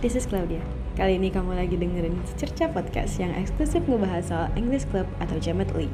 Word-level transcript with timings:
this 0.00 0.16
is 0.16 0.24
Claudia. 0.24 0.64
Kali 0.96 1.20
ini 1.20 1.28
kamu 1.28 1.60
lagi 1.60 1.76
dengerin 1.76 2.16
Secerca 2.24 2.72
Podcast 2.72 3.20
yang 3.20 3.36
eksklusif 3.36 3.84
ngebahas 3.84 4.32
soal 4.32 4.48
English 4.56 4.88
Club 4.88 5.04
atau 5.20 5.36
Jamet 5.36 5.68
League. 5.76 5.92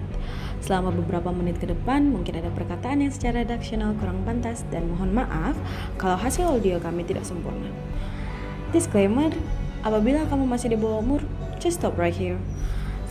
Selama 0.63 0.95
beberapa 0.95 1.35
menit 1.35 1.59
ke 1.59 1.67
depan, 1.67 2.15
mungkin 2.15 2.39
ada 2.39 2.47
perkataan 2.55 3.03
yang 3.03 3.11
secara 3.11 3.43
redaksional 3.43 3.99
kurang 3.99 4.23
pantas 4.23 4.63
dan 4.71 4.87
mohon 4.95 5.11
maaf 5.11 5.59
kalau 5.99 6.15
hasil 6.15 6.47
audio 6.47 6.79
kami 6.79 7.03
tidak 7.03 7.27
sempurna. 7.27 7.67
Disclaimer, 8.71 9.35
apabila 9.83 10.23
kamu 10.31 10.47
masih 10.47 10.71
di 10.71 10.79
bawah 10.79 11.03
umur, 11.03 11.21
just 11.59 11.83
stop 11.83 11.99
right 11.99 12.15
here. 12.15 12.39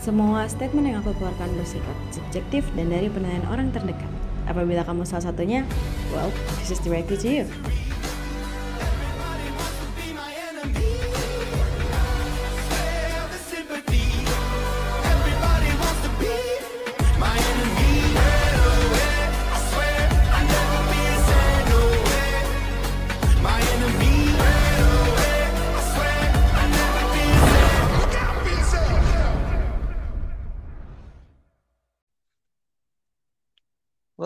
Semua 0.00 0.48
statement 0.48 0.88
yang 0.88 1.04
aku 1.04 1.12
keluarkan 1.20 1.52
bersifat 1.60 1.96
subjektif 2.08 2.64
dan 2.72 2.88
dari 2.88 3.12
penilaian 3.12 3.44
orang 3.52 3.68
terdekat. 3.68 4.08
Apabila 4.48 4.80
kamu 4.80 5.04
salah 5.04 5.28
satunya, 5.28 5.60
well, 6.08 6.32
this 6.56 6.72
is 6.72 6.80
directly 6.80 7.20
to 7.20 7.28
you. 7.28 7.44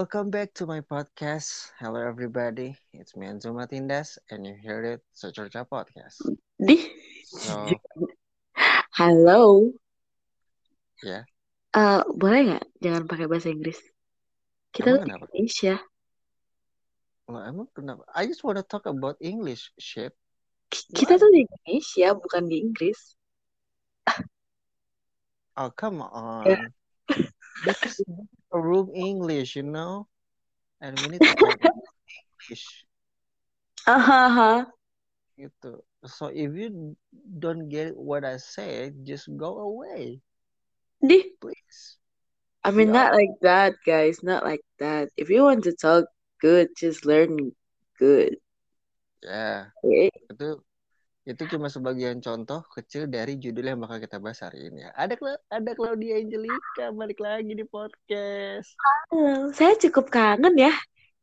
Welcome 0.00 0.32
back 0.32 0.56
to 0.56 0.64
my 0.64 0.80
podcast. 0.80 1.76
Hello 1.76 2.00
everybody, 2.00 2.72
it's 2.96 3.12
me 3.20 3.28
Anzuma 3.28 3.68
Tindas 3.68 4.16
and 4.32 4.48
you 4.48 4.56
heard 4.64 4.88
it 4.96 5.04
Secerca 5.12 5.68
Podcast. 5.68 6.24
Di. 6.56 6.88
So, 7.28 7.68
Halo. 8.96 9.76
ya, 11.04 11.28
Eh, 11.76 12.00
boleh 12.16 12.40
nggak 12.48 12.64
jangan 12.80 13.04
pakai 13.04 13.28
bahasa 13.28 13.52
Inggris? 13.52 13.76
Kita 14.72 14.88
emang 14.88 14.96
tuh 14.96 15.04
di 15.04 15.04
kenapa? 15.04 15.24
Indonesia. 15.36 15.74
Well, 17.28 17.44
emang 17.44 17.68
kenapa? 17.76 18.02
I 18.16 18.24
just 18.24 18.40
want 18.40 18.56
to 18.56 18.64
talk 18.64 18.88
about 18.88 19.20
English 19.20 19.68
shit. 19.76 20.16
Kita 20.72 21.20
Why? 21.20 21.20
tuh 21.20 21.28
di 21.28 21.40
Indonesia, 21.44 22.16
bukan 22.16 22.48
di 22.48 22.56
Inggris. 22.56 23.20
Oh, 25.60 25.68
come 25.76 26.00
on. 26.00 26.72
This 27.64 27.78
is 27.84 28.00
a 28.52 28.58
room 28.60 28.90
English, 28.94 29.56
you 29.56 29.62
know? 29.62 30.08
And 30.80 30.96
we 31.00 31.16
need 31.16 31.20
to 31.20 31.34
talk 31.34 31.58
English. 31.60 32.86
Uh-huh. 33.86 34.28
Ahaha. 34.28 34.52
Gitu. 35.36 35.80
So 36.04 36.32
if 36.32 36.52
you 36.56 36.96
don't 37.40 37.68
get 37.68 37.96
what 37.96 38.24
I 38.24 38.36
say, 38.36 38.92
just 39.04 39.28
go 39.36 39.60
away, 39.60 40.20
Di. 41.00 41.36
please. 41.40 42.00
I 42.64 42.72
mean, 42.72 42.92
Ya, 42.92 43.08
not 43.08 43.10
like 43.16 43.32
that, 43.40 43.76
guys. 43.88 44.20
Not 44.20 44.44
like 44.44 44.64
that. 44.80 45.08
If 45.16 45.32
you 45.32 45.44
want 45.44 45.64
to 45.64 45.72
talk 45.72 46.04
good, 46.40 46.68
just 46.76 47.08
learn 47.08 47.52
good. 47.96 48.36
Yeah. 49.24 49.72
Okay? 49.80 50.12
Itu 50.28 50.60
itu 51.28 51.42
cuma 51.52 51.68
sebagian 51.68 52.16
contoh 52.24 52.64
kecil 52.72 53.04
dari 53.04 53.36
judul 53.36 53.76
yang 53.76 53.80
bakal 53.84 54.00
kita 54.00 54.16
bahas 54.16 54.40
hari 54.40 54.72
ini 54.72 54.88
ya. 54.88 54.90
Ada 54.96 55.20
ada 55.52 55.70
Claudia 55.76 56.16
Angelica 56.16 56.88
balik 56.96 57.20
lagi 57.20 57.52
di 57.52 57.64
podcast. 57.68 58.72
Halo, 59.12 59.52
saya 59.52 59.76
cukup 59.76 60.08
kangen 60.08 60.56
ya. 60.56 60.72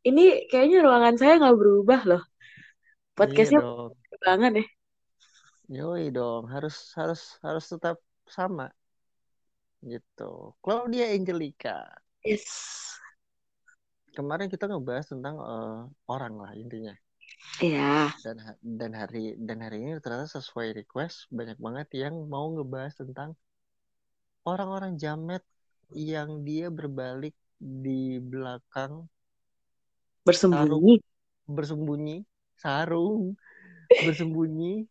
Ini 0.06 0.46
kayaknya 0.54 0.86
ruangan 0.86 1.18
saya 1.18 1.42
nggak 1.42 1.58
berubah 1.58 2.02
loh. 2.06 2.24
Iya 2.24 3.16
Podcastnya 3.18 3.60
dong. 3.66 3.92
kangen 4.22 4.54
ya. 4.62 4.66
Yoi 5.68 6.14
dong, 6.14 6.46
harus 6.46 6.94
harus 6.94 7.42
harus 7.42 7.66
tetap 7.66 7.98
sama 8.30 8.70
gitu. 9.82 10.54
Claudia 10.62 11.10
Angelica. 11.10 11.90
Yes. 12.22 12.46
Kemarin 14.14 14.46
kita 14.46 14.70
ngebahas 14.70 15.10
tentang 15.10 15.42
eh, 15.42 15.80
orang 16.06 16.38
lah 16.38 16.54
intinya. 16.54 16.94
Iya. 17.62 18.12
Dan 18.22 18.38
dan 18.62 18.92
hari 18.94 19.34
dan 19.38 19.58
hari 19.62 19.78
ini 19.82 19.92
ternyata 20.04 20.30
sesuai 20.38 20.78
request 20.78 21.30
banyak 21.34 21.58
banget 21.58 21.88
yang 22.06 22.14
mau 22.30 22.50
ngebahas 22.54 22.94
tentang 22.98 23.34
orang-orang 24.46 24.96
jamet 24.96 25.44
yang 25.92 26.44
dia 26.44 26.68
berbalik 26.72 27.34
di 27.58 28.20
belakang 28.22 29.08
sarung 30.28 30.84
Bersembunyi. 30.84 30.96
bersembunyi 31.48 32.18
sarung 32.60 33.34
bersembunyi 34.06 34.84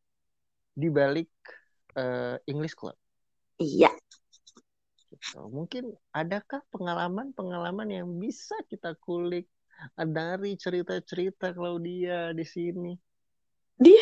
di 0.76 0.88
balik 0.88 1.28
eh, 1.96 2.36
English 2.48 2.76
Club 2.76 2.96
Iya. 3.56 3.88
gitu. 5.08 5.48
Mungkin 5.48 5.96
adakah 6.12 6.60
pengalaman-pengalaman 6.68 7.88
yang 7.88 8.08
bisa 8.20 8.52
kita 8.68 8.92
kulik 9.00 9.48
dari 9.96 10.56
cerita-cerita 10.56 11.52
Claudia 11.52 12.32
di 12.32 12.44
sini? 12.44 12.92
Di. 13.76 13.94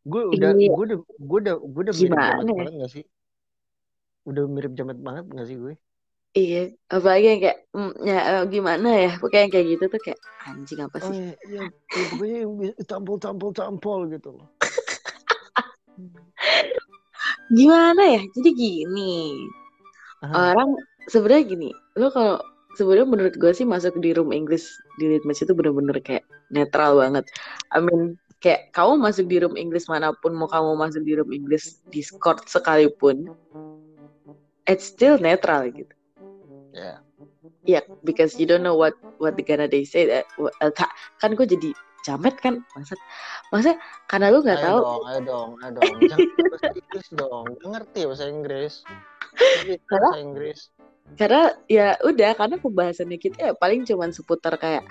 Gue 0.00 0.22
udah 0.26 0.50
Iya. 0.56 0.72
gue 0.72 0.84
udah 0.90 0.98
gue 1.04 1.38
udah 1.44 1.54
gue 1.60 1.82
udah 1.86 1.94
mirip 1.94 2.16
jamet 2.16 2.46
ya? 2.48 2.56
banget 2.56 2.74
gak 2.80 2.92
sih? 2.92 3.04
Udah 4.26 4.44
mirip 4.48 4.72
jamet 4.74 4.98
banget 4.98 5.24
gak 5.28 5.46
sih 5.46 5.56
gue? 5.60 5.74
Iya, 6.30 6.62
apalagi 6.86 7.26
yang 7.26 7.40
kayak 7.42 7.58
mm, 7.74 7.92
ya 8.06 8.18
eh, 8.22 8.42
gimana 8.46 8.88
ya, 8.94 9.10
pokoknya 9.18 9.40
yang 9.42 9.52
kayak 9.52 9.66
gitu 9.66 9.84
tuh 9.90 10.00
kayak 10.00 10.20
anjing 10.46 10.78
apa 10.78 10.96
Oh 11.02 11.10
sih? 11.10 11.18
ya, 11.18 11.32
ya, 11.50 11.62
ya 11.66 12.04
pokoknya 12.06 12.36
yang 12.46 12.52
bisa 12.54 12.74
tampol-tampol 12.86 13.50
tampol 13.50 14.00
gitu 14.14 14.28
loh. 14.38 14.46
Gimana 17.50 18.02
ya? 18.14 18.22
Jadi 18.30 18.50
gini, 18.54 19.34
Ah, 20.22 20.54
orang 20.54 20.78
sebenarnya 21.10 21.44
gini, 21.50 21.70
lo 21.98 22.14
kalau 22.14 22.38
sebenarnya 22.74 23.08
menurut 23.08 23.34
gue 23.34 23.52
sih 23.54 23.66
masuk 23.66 23.98
di 23.98 24.14
room 24.14 24.30
English 24.30 24.66
di 24.98 25.10
Litmus 25.16 25.42
itu 25.42 25.52
bener-bener 25.54 25.98
kayak 26.02 26.24
netral 26.50 26.98
banget. 26.98 27.26
I 27.74 27.78
mean, 27.82 28.18
kayak 28.42 28.70
kamu 28.74 28.98
masuk 28.98 29.26
di 29.26 29.36
room 29.42 29.54
English 29.54 29.86
mana 29.86 30.14
pun, 30.18 30.34
mau 30.34 30.50
kamu 30.50 30.78
masuk 30.78 31.02
di 31.02 31.12
room 31.18 31.30
English 31.30 31.82
Discord 31.90 32.44
sekalipun, 32.46 33.30
it's 34.66 34.86
still 34.86 35.18
netral 35.18 35.66
gitu. 35.70 35.94
ya. 36.74 37.02
Ya, 37.68 37.80
because 38.02 38.40
you 38.40 38.48
don't 38.48 38.64
know 38.64 38.74
what 38.74 38.96
what 39.20 39.36
the 39.36 39.44
gonna 39.44 39.68
they 39.68 39.84
say 39.84 40.08
that 40.08 40.24
uh, 40.40 40.72
ka- 40.72 40.90
kan 41.20 41.36
gue 41.36 41.44
jadi 41.44 41.70
jamet 42.08 42.32
kan 42.40 42.64
maksud 42.72 42.96
maksudnya 43.52 43.76
karena 44.08 44.32
lu 44.32 44.40
nggak 44.40 44.64
tahu 44.64 44.80
dong, 44.80 45.04
ayo 45.04 45.20
dong, 45.20 45.50
ayo 45.60 45.70
dong. 45.76 45.94
Jangan 46.08 46.24
bahasa 46.48 46.68
Inggris 46.72 47.08
dong. 47.12 47.44
Gak 47.60 47.68
ngerti 47.68 48.00
bahasa 48.08 48.24
Inggris. 48.32 48.74
Bahasa 49.92 50.18
Inggris. 50.24 50.60
Karena 51.18 51.54
ya 51.66 51.98
udah 52.02 52.30
karena 52.38 52.56
pembahasannya 52.60 53.18
kita 53.18 53.38
ya 53.40 53.52
paling 53.56 53.82
cuman 53.86 54.10
seputar 54.14 54.54
kayak 54.60 54.84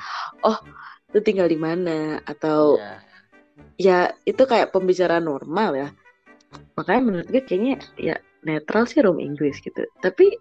oh 0.43 0.57
lu 1.13 1.19
tinggal 1.25 1.49
di 1.49 1.57
mana? 1.57 2.21
Atau 2.25 2.77
Iya. 2.77 2.95
ya 3.79 3.99
itu 4.23 4.43
kayak 4.47 4.71
pembicaraan 4.71 5.25
normal 5.25 5.75
ya. 5.75 5.89
Makanya 6.77 7.01
menurut 7.03 7.27
gue 7.27 7.43
kayaknya 7.43 7.75
ya 7.99 8.15
netral 8.43 8.87
sih 8.87 9.03
room 9.03 9.19
Inggris 9.19 9.59
gitu. 9.59 9.83
Tapi 9.99 10.31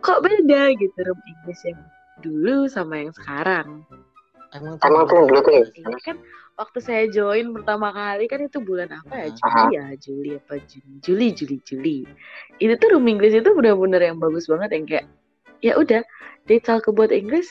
kok 0.00 0.20
beda 0.24 0.72
gitu 0.76 0.98
room 1.04 1.20
Inggris 1.24 1.60
yang 1.64 1.80
dulu 2.20 2.68
sama 2.68 3.00
yang 3.00 3.12
sekarang 3.16 3.84
Emang 4.50 4.74
Emang 4.82 5.04
tuh 5.06 5.30
dulu 5.30 5.40
tuh 5.46 5.62
kan 6.02 6.16
waktu 6.58 6.78
saya 6.82 7.04
join 7.08 7.54
pertama 7.54 7.94
kali 7.94 8.26
kan 8.26 8.42
itu 8.42 8.58
bulan 8.58 8.90
apa 8.90 9.14
ya. 9.14 9.28
Juli 9.30 9.62
ya 9.78 9.86
Juli 9.96 10.30
apa 10.36 10.54
Juni 10.66 10.94
Juli 11.00 11.26
Juli 11.32 11.56
Juli. 11.62 11.98
Itu 12.58 12.74
tuh 12.76 12.88
room 12.92 13.06
Inggris 13.06 13.32
itu 13.32 13.50
benar-benar 13.54 14.02
yang 14.02 14.18
bagus 14.18 14.50
banget 14.50 14.70
yang 14.74 14.84
kayak 14.90 15.06
ya 15.62 15.78
udah 15.78 16.02
they 16.50 16.58
talk 16.58 16.90
about 16.90 17.14
English 17.14 17.46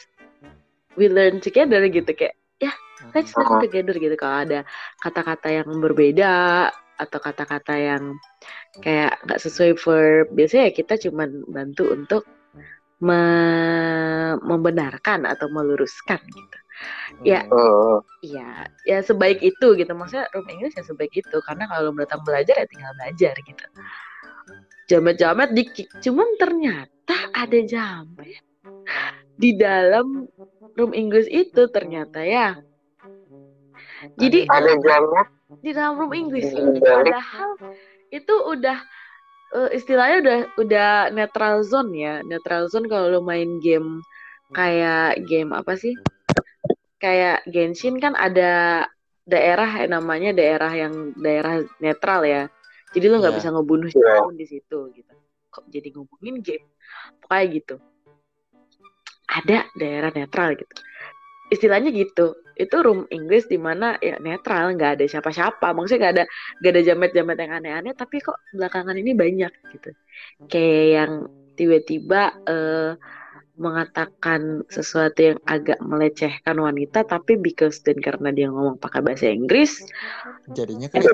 we 0.99 1.07
learn 1.07 1.39
together 1.39 1.79
gitu 1.87 2.11
kayak 2.11 2.35
ya 2.59 2.75
let's 3.15 3.31
learn 3.39 3.63
together 3.63 3.95
gitu. 3.95 4.15
Kalau 4.19 4.43
ada 4.43 4.59
kata-kata 4.99 5.47
yang 5.63 5.69
berbeda 5.79 6.31
atau 6.99 7.19
kata-kata 7.23 7.79
yang 7.79 8.03
kayak 8.83 9.23
nggak 9.23 9.39
sesuai 9.39 9.79
verb 9.79 10.27
biasanya 10.35 10.67
ya 10.67 10.73
kita 10.75 10.93
cuman 11.07 11.47
bantu 11.47 11.95
untuk 11.95 12.27
me- 12.99 14.35
membenarkan 14.43 15.23
atau 15.23 15.47
meluruskan 15.47 16.19
gitu 16.19 16.57
ya. 17.25 17.43
Oh, 17.51 18.01
Iya, 18.19 18.67
ya 18.83 18.99
sebaik 18.99 19.39
itu 19.39 19.79
gitu. 19.79 19.91
Maksudnya 19.95 20.27
room 20.35 20.47
English 20.51 20.75
ya 20.75 20.83
sebaik 20.83 21.13
itu. 21.15 21.37
Karena 21.47 21.71
kalau 21.71 21.95
datang 21.95 22.19
belajar 22.27 22.55
ya 22.59 22.67
tinggal 22.67 22.91
belajar 22.99 23.33
gitu. 23.39 23.65
Jamet-jamet 24.91 25.49
dikit. 25.55 25.87
Cuman 26.03 26.27
ternyata 26.35 27.15
ada 27.31 27.59
jamet 27.63 28.41
di 29.39 29.55
dalam 29.55 30.27
room 30.75 30.91
English 30.91 31.31
itu 31.31 31.71
ternyata 31.71 32.19
ya. 32.25 32.59
Jadi 34.19 34.47
Ada 34.47 34.73
jamnya. 34.83 35.23
di 35.63 35.71
dalam 35.71 35.95
room 35.99 36.11
English 36.15 36.51
Iya. 36.51 36.79
padahal 36.83 37.51
itu 38.11 38.35
udah 38.35 38.77
eh, 39.55 39.69
istilahnya 39.79 40.17
udah 40.23 40.37
udah 40.59 40.89
netral 41.15 41.63
zone 41.63 41.91
ya. 41.95 42.19
Netral 42.25 42.67
zone 42.67 42.91
kalau 42.91 43.07
lo 43.07 43.19
main 43.23 43.59
game 43.63 44.03
kayak 44.51 45.23
game 45.29 45.53
apa 45.55 45.77
sih? 45.79 45.93
Kayak 46.99 47.47
Genshin 47.47 47.95
kan 47.97 48.13
ada 48.13 48.83
daerah 49.23 49.69
yang 49.85 49.91
namanya 49.95 50.35
daerah 50.35 50.71
yang 50.73 51.15
daerah 51.15 51.63
netral 51.79 52.27
ya. 52.27 52.43
Jadi 52.91 53.05
lu 53.07 53.21
nggak 53.21 53.33
Iya. 53.33 53.39
bisa 53.39 53.49
ngebunuh 53.53 53.87
siapa 53.87 54.25
pun 54.25 54.35
di 54.35 54.45
situ 54.45 54.79
gitu. 54.91 55.13
Kok 55.49 55.65
jadi 55.69 55.87
ngomongin 55.95 56.35
game? 56.43 56.65
Pokoknya 57.23 57.45
gitu. 57.53 57.75
Ada 59.29 59.69
daerah 59.77 60.09
netral 60.09 60.57
gitu. 60.57 60.75
Istilahnya 61.49 61.89
gitu. 61.93 62.33
Itu 62.59 62.75
room 62.83 63.07
Inggris 63.13 63.47
di 63.47 63.55
mana 63.55 63.95
ya 64.03 64.19
netral, 64.19 64.73
nggak 64.75 64.99
ada 64.99 65.05
siapa-siapa. 65.05 65.71
Maksudnya 65.71 65.99
nggak 66.01 66.13
ada 66.17 66.23
nggak 66.59 66.71
ada 66.75 66.81
jamet-jamet 66.83 67.37
yang 67.39 67.51
aneh-aneh. 67.61 67.93
Tapi 67.95 68.19
kok 68.19 68.37
belakangan 68.51 68.97
ini 68.97 69.13
banyak 69.15 69.53
gitu. 69.71 69.89
Kayak 70.49 70.85
yang 70.91 71.11
tiba-tiba 71.55 72.21
eh, 72.43 72.91
mengatakan 73.59 74.63
sesuatu 74.71 75.19
yang 75.19 75.39
agak 75.45 75.77
melecehkan 75.83 76.55
wanita, 76.55 77.03
tapi 77.03 77.35
because 77.35 77.83
dan 77.83 77.99
karena 77.99 78.31
dia 78.31 78.47
ngomong 78.47 78.79
pakai 78.79 79.03
bahasa 79.03 79.27
Inggris, 79.27 79.83
Jadinya 80.55 80.87
keren. 80.87 81.11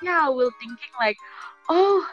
yeah, 0.00 0.30
will 0.30 0.54
thinking 0.62 0.94
like, 1.02 1.18
oh, 1.66 2.06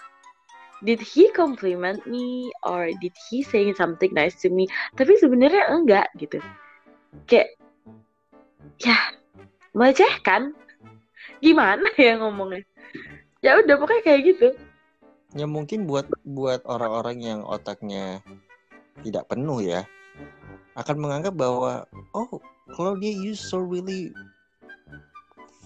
did 0.82 0.98
he 0.98 1.30
compliment 1.32 2.02
me 2.10 2.50
or 2.66 2.90
did 3.00 3.14
he 3.30 3.46
saying 3.46 3.78
something 3.78 4.10
nice 4.12 4.36
to 4.42 4.50
me? 4.50 4.66
Tapi 4.98 5.14
sebenarnya 5.22 5.70
enggak 5.70 6.10
gitu. 6.18 6.42
Kayak, 7.30 7.54
ya, 8.82 8.98
melecehkan. 9.78 10.58
Gimana 11.40 11.86
ya 12.02 12.18
ngomongnya? 12.18 12.66
Ya 13.42 13.58
udah 13.62 13.76
pokoknya 13.78 14.04
kayak 14.06 14.22
gitu. 14.34 14.50
Ya 15.32 15.48
mungkin 15.48 15.88
buat 15.88 16.12
buat 16.28 16.66
orang-orang 16.68 17.24
yang 17.24 17.40
otaknya 17.48 18.20
tidak 19.02 19.28
penuh 19.30 19.60
ya 19.62 19.86
akan 20.80 20.98
menganggap 21.04 21.36
bahwa 21.36 21.84
oh 22.16 22.40
Claudia 22.72 23.12
you 23.12 23.36
so 23.36 23.60
really 23.60 24.16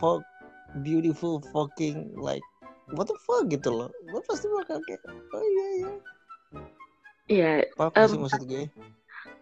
fuck 0.01 0.25
beautiful 0.81 1.39
fucking 1.53 2.11
like 2.17 2.43
what 2.93 3.07
the 3.09 3.17
fuck 3.25 3.47
gitu 3.49 3.69
loh. 3.71 3.89
Gue 4.09 4.21
pasti 4.25 4.45
bakal 4.51 4.77
kayak 4.85 5.01
oh 5.09 5.43
iya 5.43 5.67
iya. 5.79 5.91
Iya, 7.25 7.49
apa 7.81 8.05
sih 8.05 8.21
maksud 8.21 8.45
gue? 8.45 8.69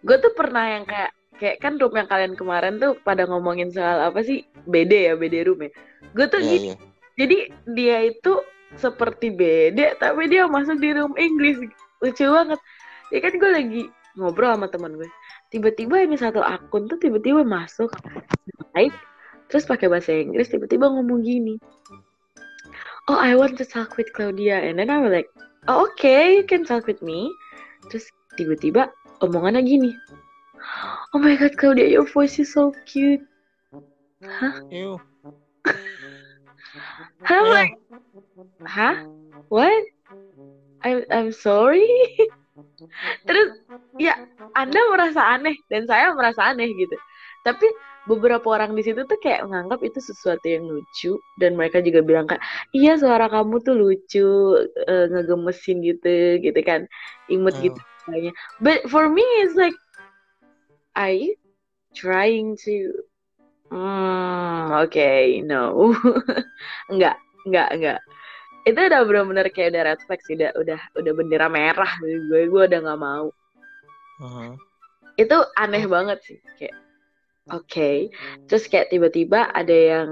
gue 0.03 0.17
tuh 0.19 0.33
pernah 0.35 0.63
yang 0.67 0.83
kayak 0.87 1.11
kayak 1.35 1.57
kan 1.59 1.75
room 1.75 1.95
yang 1.95 2.07
kalian 2.07 2.35
kemarin 2.39 2.79
tuh 2.79 2.95
pada 3.03 3.27
ngomongin 3.27 3.71
soal 3.71 3.99
apa 3.99 4.23
sih? 4.23 4.47
BD 4.67 5.11
ya 5.11 5.13
BD 5.19 5.43
room 5.47 5.67
ya. 5.67 5.71
Gue 6.15 6.25
tuh 6.31 6.39
Iya 6.39 6.51
gini, 6.51 6.67
iya. 6.71 6.75
Jadi 7.13 7.37
dia 7.75 7.97
itu 8.07 8.33
seperti 8.79 9.29
BD 9.35 9.99
tapi 9.99 10.31
dia 10.31 10.47
masuk 10.47 10.79
di 10.79 10.95
room 10.95 11.13
Inggris. 11.19 11.59
Lucu 11.99 12.25
banget 12.27 12.59
ya 13.13 13.21
kan 13.21 13.37
gue 13.37 13.51
lagi 13.53 13.83
ngobrol 14.17 14.57
sama 14.57 14.67
teman 14.69 14.97
gue 14.97 15.09
tiba-tiba 15.53 16.01
ini 16.01 16.17
satu 16.17 16.41
akun 16.41 16.89
tuh 16.89 16.97
tiba-tiba 16.97 17.45
masuk 17.45 17.93
naik 18.73 18.93
terus 19.53 19.69
pakai 19.69 19.85
bahasa 19.85 20.17
Inggris 20.17 20.49
tiba-tiba 20.49 20.89
ngomong 20.89 21.21
gini 21.21 21.61
oh 23.13 23.19
I 23.21 23.37
want 23.37 23.61
to 23.61 23.65
talk 23.69 24.01
with 24.01 24.09
Claudia 24.17 24.57
and 24.65 24.81
then 24.81 24.89
I 24.89 24.97
was 24.97 25.13
like 25.13 25.29
oh, 25.69 25.85
okay 25.93 26.41
you 26.41 26.45
can 26.49 26.65
talk 26.65 26.89
with 26.89 27.05
me 27.05 27.29
terus 27.93 28.09
tiba-tiba 28.33 28.89
omongannya 29.21 29.61
gini 29.61 29.93
oh 31.13 31.21
my 31.21 31.37
god 31.37 31.53
Claudia 31.53 31.85
your 31.85 32.09
voice 32.09 32.41
is 32.41 32.49
so 32.49 32.73
cute 32.89 33.21
Ew. 34.73 34.97
And 35.67 35.77
I'm 37.29 37.45
Ew. 37.45 37.53
like 37.53 37.75
Hah? 38.65 39.05
What? 39.49 39.83
I'm 40.83 41.03
I'm 41.11 41.31
sorry. 41.31 41.87
Terus 43.27 43.49
ya 43.97 44.13
Anda 44.53 44.79
merasa 44.93 45.21
aneh 45.37 45.57
dan 45.71 45.89
saya 45.89 46.13
merasa 46.13 46.53
aneh 46.53 46.69
gitu. 46.77 46.95
Tapi 47.41 47.67
beberapa 48.03 48.43
orang 48.51 48.75
di 48.75 48.83
situ 48.83 49.07
tuh 49.07 49.19
kayak 49.23 49.47
menganggap 49.47 49.79
itu 49.79 49.99
sesuatu 50.03 50.43
yang 50.43 50.67
lucu 50.67 51.15
dan 51.39 51.55
mereka 51.55 51.79
juga 51.79 52.03
bilang 52.03 52.27
kan 52.27 52.35
iya 52.75 52.99
suara 52.99 53.31
kamu 53.31 53.63
tuh 53.63 53.75
lucu 53.79 54.27
eh, 54.91 55.07
ngegemesin 55.07 55.79
gitu 55.79 56.35
gitu 56.43 56.59
kan 56.67 56.83
imut 57.31 57.55
gitu 57.63 57.79
kayaknya 58.03 58.35
but 58.59 58.83
for 58.91 59.07
me 59.07 59.23
it's 59.39 59.55
like 59.55 59.71
are 60.99 61.15
you 61.15 61.31
trying 61.95 62.59
to 62.59 62.91
hmm 63.71 64.67
okay 64.83 65.39
no. 65.39 65.95
Enggak 66.91 67.17
enggak 67.47 67.69
enggak 67.75 67.99
itu 68.63 68.79
udah 68.79 69.01
bener-bener 69.03 69.47
kayak 69.51 69.75
udah 69.75 69.83
red 69.91 70.01
flag 70.07 70.21
sih 70.23 70.35
udah 70.39 70.51
udah 70.55 70.79
udah 70.95 71.11
bendera 71.15 71.47
merah 71.51 71.91
gue 72.01 72.41
gue 72.47 72.63
udah 72.67 72.79
nggak 72.79 73.01
mau 73.01 73.27
Uh-huh. 74.21 74.55
itu 75.17 75.35
aneh 75.57 75.83
banget 75.89 76.21
sih 76.21 76.39
kayak 76.55 76.77
oke 77.49 78.13
terus 78.45 78.69
kayak 78.69 78.93
tiba-tiba 78.93 79.49
ada 79.51 79.73
yang 79.73 80.09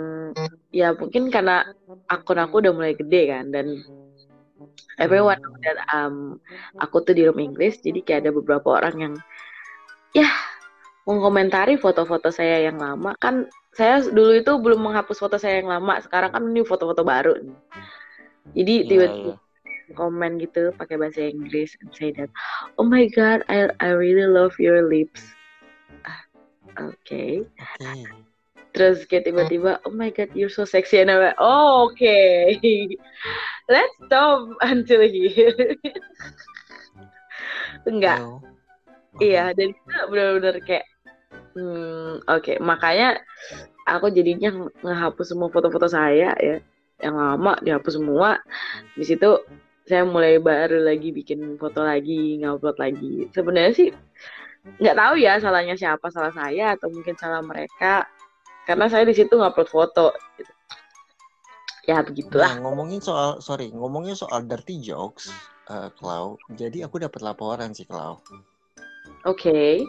ya 0.74 0.92
mungkin 0.98 1.30
karena 1.30 1.70
akun 2.10 2.42
aku 2.42 2.66
udah 2.66 2.74
mulai 2.74 2.98
gede 2.98 3.30
kan 3.30 3.54
dan 3.54 3.80
everyone 4.98 5.40
that 5.64 5.80
um, 5.94 6.42
aku 6.82 7.06
tuh 7.06 7.14
di 7.14 7.24
room 7.24 7.40
Inggris 7.40 7.80
jadi 7.80 8.02
kayak 8.04 8.20
ada 8.28 8.32
beberapa 8.36 8.82
orang 8.82 8.96
yang 9.00 9.14
ya 10.18 10.28
mengomentari 11.08 11.78
foto-foto 11.80 12.34
saya 12.34 12.68
yang 12.68 12.82
lama 12.82 13.16
kan 13.22 13.48
saya 13.72 14.04
dulu 14.04 14.36
itu 14.36 14.52
belum 14.60 14.92
menghapus 14.92 15.18
foto 15.24 15.38
saya 15.40 15.64
yang 15.64 15.72
lama 15.72 16.04
sekarang 16.04 16.36
kan 16.36 16.44
ini 16.44 16.66
foto-foto 16.68 17.06
baru 17.06 17.38
nih. 17.40 17.58
Jadi 18.52 18.74
Iya, 18.84 18.88
tiba-tiba 18.90 19.34
iya. 19.36 19.94
komen 19.96 20.40
gitu 20.40 20.72
pakai 20.76 20.96
bahasa 20.96 21.28
Inggris 21.28 21.76
and 21.84 21.92
say 21.92 22.16
that 22.16 22.32
oh 22.80 22.88
my 22.88 23.08
god 23.12 23.44
I 23.52 23.68
I 23.84 23.92
really 23.92 24.24
love 24.28 24.56
your 24.56 24.88
lips. 24.88 25.20
Ah, 26.08 26.24
oke. 26.80 27.44
Oke. 27.44 27.92
terus 28.72 29.04
kayak 29.04 29.28
tiba-tiba 29.28 29.84
oh 29.84 29.92
my 29.92 30.08
god 30.16 30.32
you're 30.32 30.48
so 30.52 30.64
sexy. 30.64 31.04
And 31.04 31.12
I'm 31.12 31.20
like 31.20 31.36
oh 31.44 31.92
okay 31.92 32.56
let's 33.72 33.92
stop 34.08 34.48
until 34.64 35.04
here. 35.04 35.76
Enggak. 37.90 38.20
Ew. 38.24 38.40
iya 39.20 39.52
dan 39.52 39.76
itu 39.76 39.82
benar-benar 40.08 40.56
kayak 40.64 40.88
hmm, 41.60 42.24
oke. 42.32 42.54
Makanya 42.64 43.20
aku 43.84 44.08
jadinya 44.08 44.56
nge- 44.56 44.76
ngehapus 44.88 45.36
semua 45.36 45.52
foto-foto 45.52 45.92
saya 45.92 46.32
ya 46.40 46.64
yang 47.02 47.18
lama 47.18 47.58
dihapus 47.62 47.98
semua 47.98 48.38
di 48.96 49.04
situ 49.04 49.42
saya 49.86 50.06
mulai 50.06 50.38
baru 50.38 50.86
lagi 50.86 51.10
bikin 51.12 51.58
foto 51.58 51.82
lagi 51.84 52.38
ngupload 52.40 52.78
lagi 52.78 53.28
sebenarnya 53.34 53.74
sih 53.74 53.90
nggak 54.78 54.94
tahu 54.94 55.14
ya 55.18 55.42
salahnya 55.42 55.74
siapa 55.74 56.08
salah 56.14 56.30
saya 56.32 56.78
atau 56.78 56.94
mungkin 56.94 57.18
salah 57.18 57.42
mereka 57.42 58.06
karena 58.70 58.86
saya 58.88 59.04
di 59.10 59.18
situ 59.18 59.34
ngupload 59.34 59.68
foto 59.68 60.14
gitu. 60.38 60.54
ya 61.90 62.06
begitulah 62.06 62.56
Nah, 62.56 62.62
ngomongin 62.70 63.02
soal 63.02 63.42
sorry, 63.42 63.74
ngomongin 63.74 64.14
soal 64.14 64.46
dirty 64.46 64.78
jokes, 64.86 65.34
eh 65.66 65.90
Klau. 65.98 66.38
Jadi 66.54 66.86
aku 66.86 67.02
dapat 67.02 67.26
laporan 67.26 67.74
sih, 67.74 67.90
Klau. 67.90 68.22
oke 69.26 69.82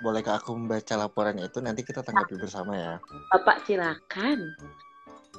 Bolehkah 0.00 0.40
aku 0.40 0.56
membaca 0.56 0.94
laporannya 0.96 1.46
itu 1.50 1.58
nanti 1.60 1.84
kita 1.84 2.00
tanggapi 2.00 2.34
bersama 2.40 2.72
ya? 2.78 2.94
bapak 3.34 3.66
silakan 3.68 4.38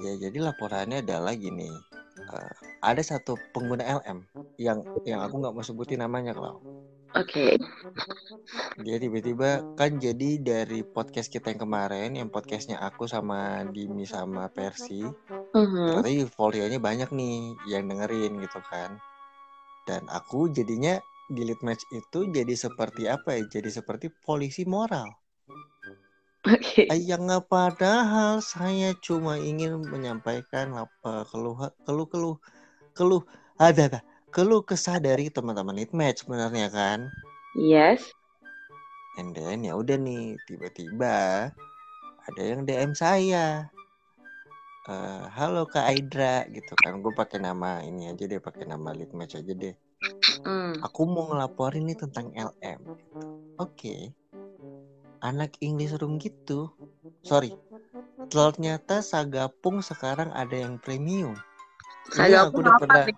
Ya, 0.02 0.18
jadi 0.18 0.38
laporannya 0.42 1.06
adalah 1.06 1.38
gini. 1.38 1.70
Eh, 2.18 2.54
ada 2.82 3.02
satu 3.06 3.38
pengguna 3.54 3.86
LM 4.02 4.26
yang 4.58 4.82
yang 5.06 5.22
aku 5.22 5.38
nggak 5.38 5.54
mau 5.54 5.62
sebutin 5.62 6.02
namanya, 6.02 6.34
Klau. 6.34 6.62
oke 7.14 7.46
Dia 8.82 8.98
tiba-tiba 8.98 9.78
kan 9.78 10.02
jadi 10.02 10.42
dari 10.42 10.82
podcast 10.82 11.30
kita 11.30 11.54
yang 11.54 11.62
kemarin, 11.62 12.18
yang 12.18 12.30
podcastnya 12.34 12.82
aku 12.82 13.06
sama 13.06 13.62
Dimi 13.70 14.10
sama 14.10 14.50
Persi, 14.50 15.06
Mhm. 15.54 16.02
ternyata 16.02 16.10
euforia-nya 16.10 16.82
banyak 16.82 17.14
nih 17.14 17.54
yang 17.70 17.86
dengerin 17.86 18.42
gitu 18.42 18.60
kan. 18.66 18.98
Dan 19.86 20.10
aku 20.10 20.50
jadinya 20.50 20.98
di 21.30 21.46
lead 21.46 21.62
match 21.62 21.86
itu 21.94 22.34
jadi 22.34 22.54
seperti 22.58 23.06
apa 23.06 23.38
ya? 23.38 23.46
Jadi 23.46 23.70
seperti 23.70 24.10
polisi 24.10 24.66
moral. 24.66 25.23
Eh, 26.92 27.00
Yang 27.00 27.48
padahal 27.48 28.44
saya 28.44 28.92
cuma 29.00 29.40
ingin 29.40 29.80
menyampaikan 29.88 30.76
apa 30.76 31.24
keluh 31.32 31.56
keluh 31.88 32.08
keluh 32.12 32.38
keluh 32.92 33.24
ada 33.56 33.88
ada 33.88 34.00
keluh 34.28 34.60
kesah 34.60 35.00
dari 35.00 35.32
teman-teman 35.32 35.88
match 35.96 36.28
sebenarnya 36.28 36.68
kan. 36.68 37.00
yes. 37.56 38.12
And 39.16 39.32
then 39.32 39.64
ya 39.64 39.78
udah 39.78 39.96
nih 39.96 40.36
tiba-tiba 40.44 41.48
ada 42.28 42.42
yang 42.42 42.68
DM 42.68 42.92
saya. 42.92 43.72
Eh, 44.84 45.24
halo 45.32 45.64
Kak 45.72 45.88
Aidra 45.88 46.44
gitu 46.52 46.76
kan. 46.76 47.00
Gue 47.00 47.16
pakai 47.16 47.40
nama 47.40 47.80
ini 47.88 48.12
aja 48.12 48.28
deh 48.28 48.42
pakai 48.44 48.68
nama 48.68 48.92
lead 48.92 49.16
match 49.16 49.40
aja 49.40 49.54
deh. 49.56 49.76
Hmm. 50.44 50.76
aku 50.84 51.08
mau 51.08 51.32
ngelaporin 51.32 51.88
nih 51.88 51.96
tentang 51.96 52.36
LM 52.36 52.80
oke 53.56 53.96
anak 55.24 55.56
English 55.64 55.96
room 55.98 56.20
gitu 56.20 56.70
sorry 57.24 57.56
ternyata 58.28 59.00
Sagapung 59.00 59.80
sekarang 59.80 60.30
ada 60.36 60.54
yang 60.54 60.76
premium 60.78 61.34
Ini 62.14 62.36
Sagapung 62.36 62.44
aku 62.44 62.58
udah 62.62 62.74
apa 62.76 62.82
pernah 62.84 63.04
nih? 63.08 63.18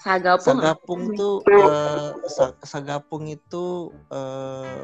Sagapung. 0.00 0.44
Sagapung 0.44 1.02
tuh 1.16 1.34
eh, 1.48 2.10
sa- 2.28 2.56
Sagapung 2.60 3.24
itu 3.28 3.64
eh, 4.12 4.80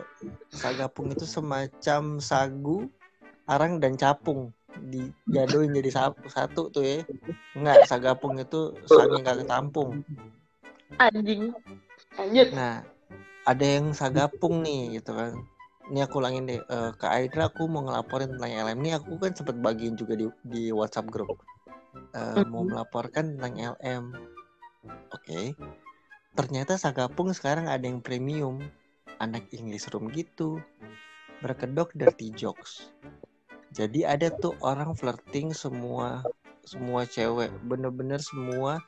Sagapung 0.52 1.12
itu 1.12 1.24
semacam 1.28 2.02
sagu 2.20 2.88
arang 3.46 3.78
dan 3.78 3.94
capung 3.94 4.50
dijadoin 4.76 5.72
jadi 5.72 5.90
satu, 5.92 6.26
satu 6.28 6.62
tuh 6.74 6.84
ya. 6.84 6.98
Enggak, 7.56 7.88
sagapung 7.88 8.36
itu 8.36 8.76
sange 8.84 9.24
kagak 9.24 9.48
tampung. 9.48 10.04
Anjing. 11.00 11.56
Lanjut. 12.20 12.48
Nah, 12.52 12.84
ada 13.48 13.64
yang 13.64 13.96
sagapung 13.96 14.60
nih 14.60 15.00
gitu 15.00 15.16
kan. 15.16 15.40
Ini 15.86 16.02
aku 16.02 16.18
ulangin 16.18 16.50
deh 16.50 16.58
Eh, 16.58 16.90
ke 16.98 17.06
Aidra 17.06 17.46
aku 17.46 17.70
mau 17.70 17.86
ngelaporin 17.86 18.34
tentang 18.34 18.50
LM 18.50 18.78
ini 18.82 18.90
aku 18.98 19.22
kan 19.22 19.32
sempat 19.34 19.56
bagiin 19.62 19.94
juga 19.94 20.18
di 20.18 20.26
di 20.42 20.62
WhatsApp 20.74 21.10
grup. 21.10 21.30
Eh, 22.14 22.42
mau 22.48 22.66
Mhm. 22.66 22.70
melaporkan 22.74 23.24
tentang 23.38 23.54
LM. 23.78 24.04
Oke. 25.14 25.54
Ternyata 26.36 26.76
sagapung 26.76 27.32
sekarang 27.32 27.70
ada 27.70 27.86
yang 27.86 28.02
premium. 28.02 28.60
Anak 29.16 29.48
English 29.54 29.88
room 29.94 30.12
gitu. 30.12 30.60
Berkedok 31.40 31.94
dirty 31.96 32.34
jokes. 32.36 32.92
Jadi 33.72 34.04
ada 34.04 34.28
tuh 34.28 34.52
orang 34.60 34.92
flirting 34.92 35.52
semua 35.56 36.24
semua 36.66 37.06
cewek, 37.06 37.54
bener-bener 37.62 38.18
semua 38.18 38.82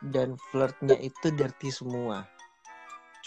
dan 0.00 0.34
flirtnya 0.48 0.96
itu 0.96 1.28
dirty 1.28 1.68
semua. 1.68 2.24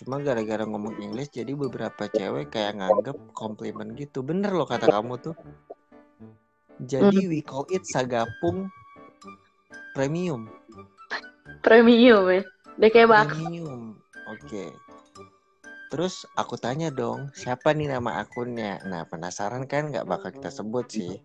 Cuma 0.02 0.18
gara-gara 0.18 0.66
ngomong 0.66 0.98
English 0.98 1.30
jadi 1.30 1.54
beberapa 1.54 2.10
cewek 2.10 2.50
kayak 2.50 2.82
nganggep 2.82 3.18
komplimen 3.38 3.94
gitu. 3.94 4.26
Bener 4.26 4.50
loh 4.50 4.66
kata 4.66 4.90
kamu 4.90 5.22
tuh. 5.22 5.38
Jadi 6.82 7.30
we 7.30 7.46
call 7.46 7.70
it 7.70 7.86
sagapung 7.86 8.66
premium. 9.94 10.50
Premium 11.62 12.26
ya. 12.34 12.42
Udah 12.82 12.90
kayak 12.90 13.08
bak. 13.14 13.30
Premium. 13.30 13.82
Oke. 14.26 14.74
Terus 15.92 16.24
aku 16.40 16.56
tanya 16.56 16.88
dong, 16.88 17.36
siapa 17.36 17.76
nih 17.76 17.92
nama 17.92 18.24
akunnya? 18.24 18.80
Nah, 18.88 19.04
penasaran 19.04 19.68
kan 19.68 19.92
nggak 19.92 20.08
bakal 20.08 20.32
kita 20.32 20.48
sebut 20.48 20.88
sih. 20.88 21.20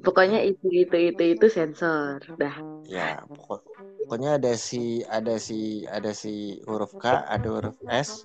Pokoknya 0.00 0.40
itu 0.48 0.64
itu 0.72 0.96
itu 1.12 1.22
itu 1.36 1.46
sensor. 1.52 2.24
Dah. 2.40 2.56
Ya, 2.88 3.20
pokok- 3.28 3.68
pokoknya 4.00 4.40
ada 4.40 4.56
si 4.56 5.04
ada 5.04 5.36
si 5.36 5.84
ada 5.92 6.16
si 6.16 6.56
huruf 6.64 6.96
K, 6.96 7.20
ada 7.20 7.48
huruf 7.52 7.76
S, 7.84 8.24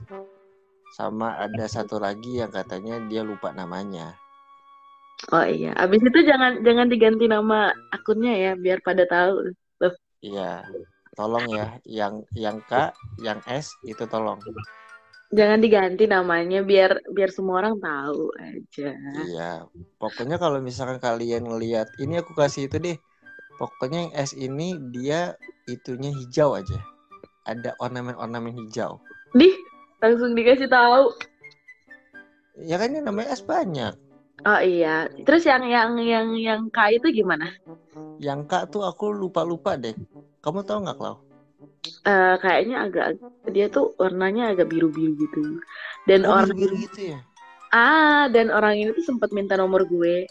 sama 0.95 1.35
ada 1.35 1.67
satu 1.67 1.99
lagi 1.99 2.39
yang 2.39 2.55
katanya 2.55 3.03
dia 3.11 3.19
lupa 3.19 3.51
namanya. 3.51 4.15
Oh 5.35 5.43
iya. 5.43 5.75
Abis 5.75 5.99
itu 5.99 6.19
jangan 6.23 6.63
jangan 6.63 6.87
diganti 6.87 7.27
nama 7.27 7.75
akunnya 7.91 8.33
ya 8.39 8.51
biar 8.55 8.79
pada 8.79 9.03
tahu. 9.03 9.51
Iya. 10.23 10.63
Tolong 11.11 11.43
ya, 11.51 11.67
yang 11.83 12.23
yang 12.31 12.63
K, 12.63 12.95
yang 13.19 13.43
S 13.43 13.75
itu 13.83 14.07
tolong. 14.07 14.39
Jangan 15.31 15.63
diganti 15.63 16.11
namanya 16.11 16.59
biar 16.59 17.07
biar 17.07 17.31
semua 17.31 17.63
orang 17.63 17.79
tahu 17.79 18.35
aja. 18.35 18.91
Iya. 19.31 19.51
Pokoknya 19.95 20.35
kalau 20.35 20.59
misalkan 20.59 20.99
kalian 20.99 21.47
ngelihat, 21.47 21.87
ini 22.03 22.19
aku 22.19 22.35
kasih 22.35 22.67
itu 22.67 22.77
deh. 22.83 22.97
Pokoknya 23.55 24.09
yang 24.09 24.13
S 24.17 24.35
ini 24.35 24.75
dia 24.91 25.39
itunya 25.71 26.11
hijau 26.11 26.59
aja. 26.59 26.75
Ada 27.47 27.79
ornamen-ornamen 27.79 28.59
hijau. 28.59 28.99
Dih, 29.31 29.55
langsung 30.03 30.35
dikasih 30.35 30.67
tahu. 30.67 31.15
Ya 32.67 32.75
kan 32.75 32.91
ini 32.91 32.99
namanya 32.99 33.31
S 33.31 33.39
banyak. 33.39 33.95
Oh 34.43 34.59
iya. 34.59 35.07
Terus 35.23 35.47
yang 35.47 35.63
yang 35.63 35.95
yang 36.01 36.27
yang 36.35 36.61
K 36.73 36.99
itu 36.99 37.07
gimana? 37.23 37.55
Yang 38.19 38.51
K 38.51 38.53
tuh 38.67 38.83
aku 38.83 39.15
lupa-lupa 39.15 39.79
deh. 39.79 39.95
Kamu 40.43 40.65
tahu 40.67 40.83
nggak, 40.83 40.97
Klau? 40.97 41.30
Eh, 42.01 42.35
kayaknya 42.41 42.89
agak 42.89 43.07
dia 43.49 43.69
tuh 43.69 43.93
warnanya 43.95 44.51
agak 44.51 44.69
biru-biru 44.69 45.13
gitu. 45.15 45.61
Dan 46.03 46.25
Oh, 46.25 46.33
orang 46.33 46.57
biru-biru 46.57 46.75
gitu 46.89 47.01
ya? 47.13 47.19
ah 47.71 48.27
dan 48.27 48.51
orang 48.51 48.75
ini 48.75 48.91
tuh 48.91 49.05
sempat 49.05 49.31
minta 49.31 49.55
nomor 49.55 49.87
gue. 49.87 50.27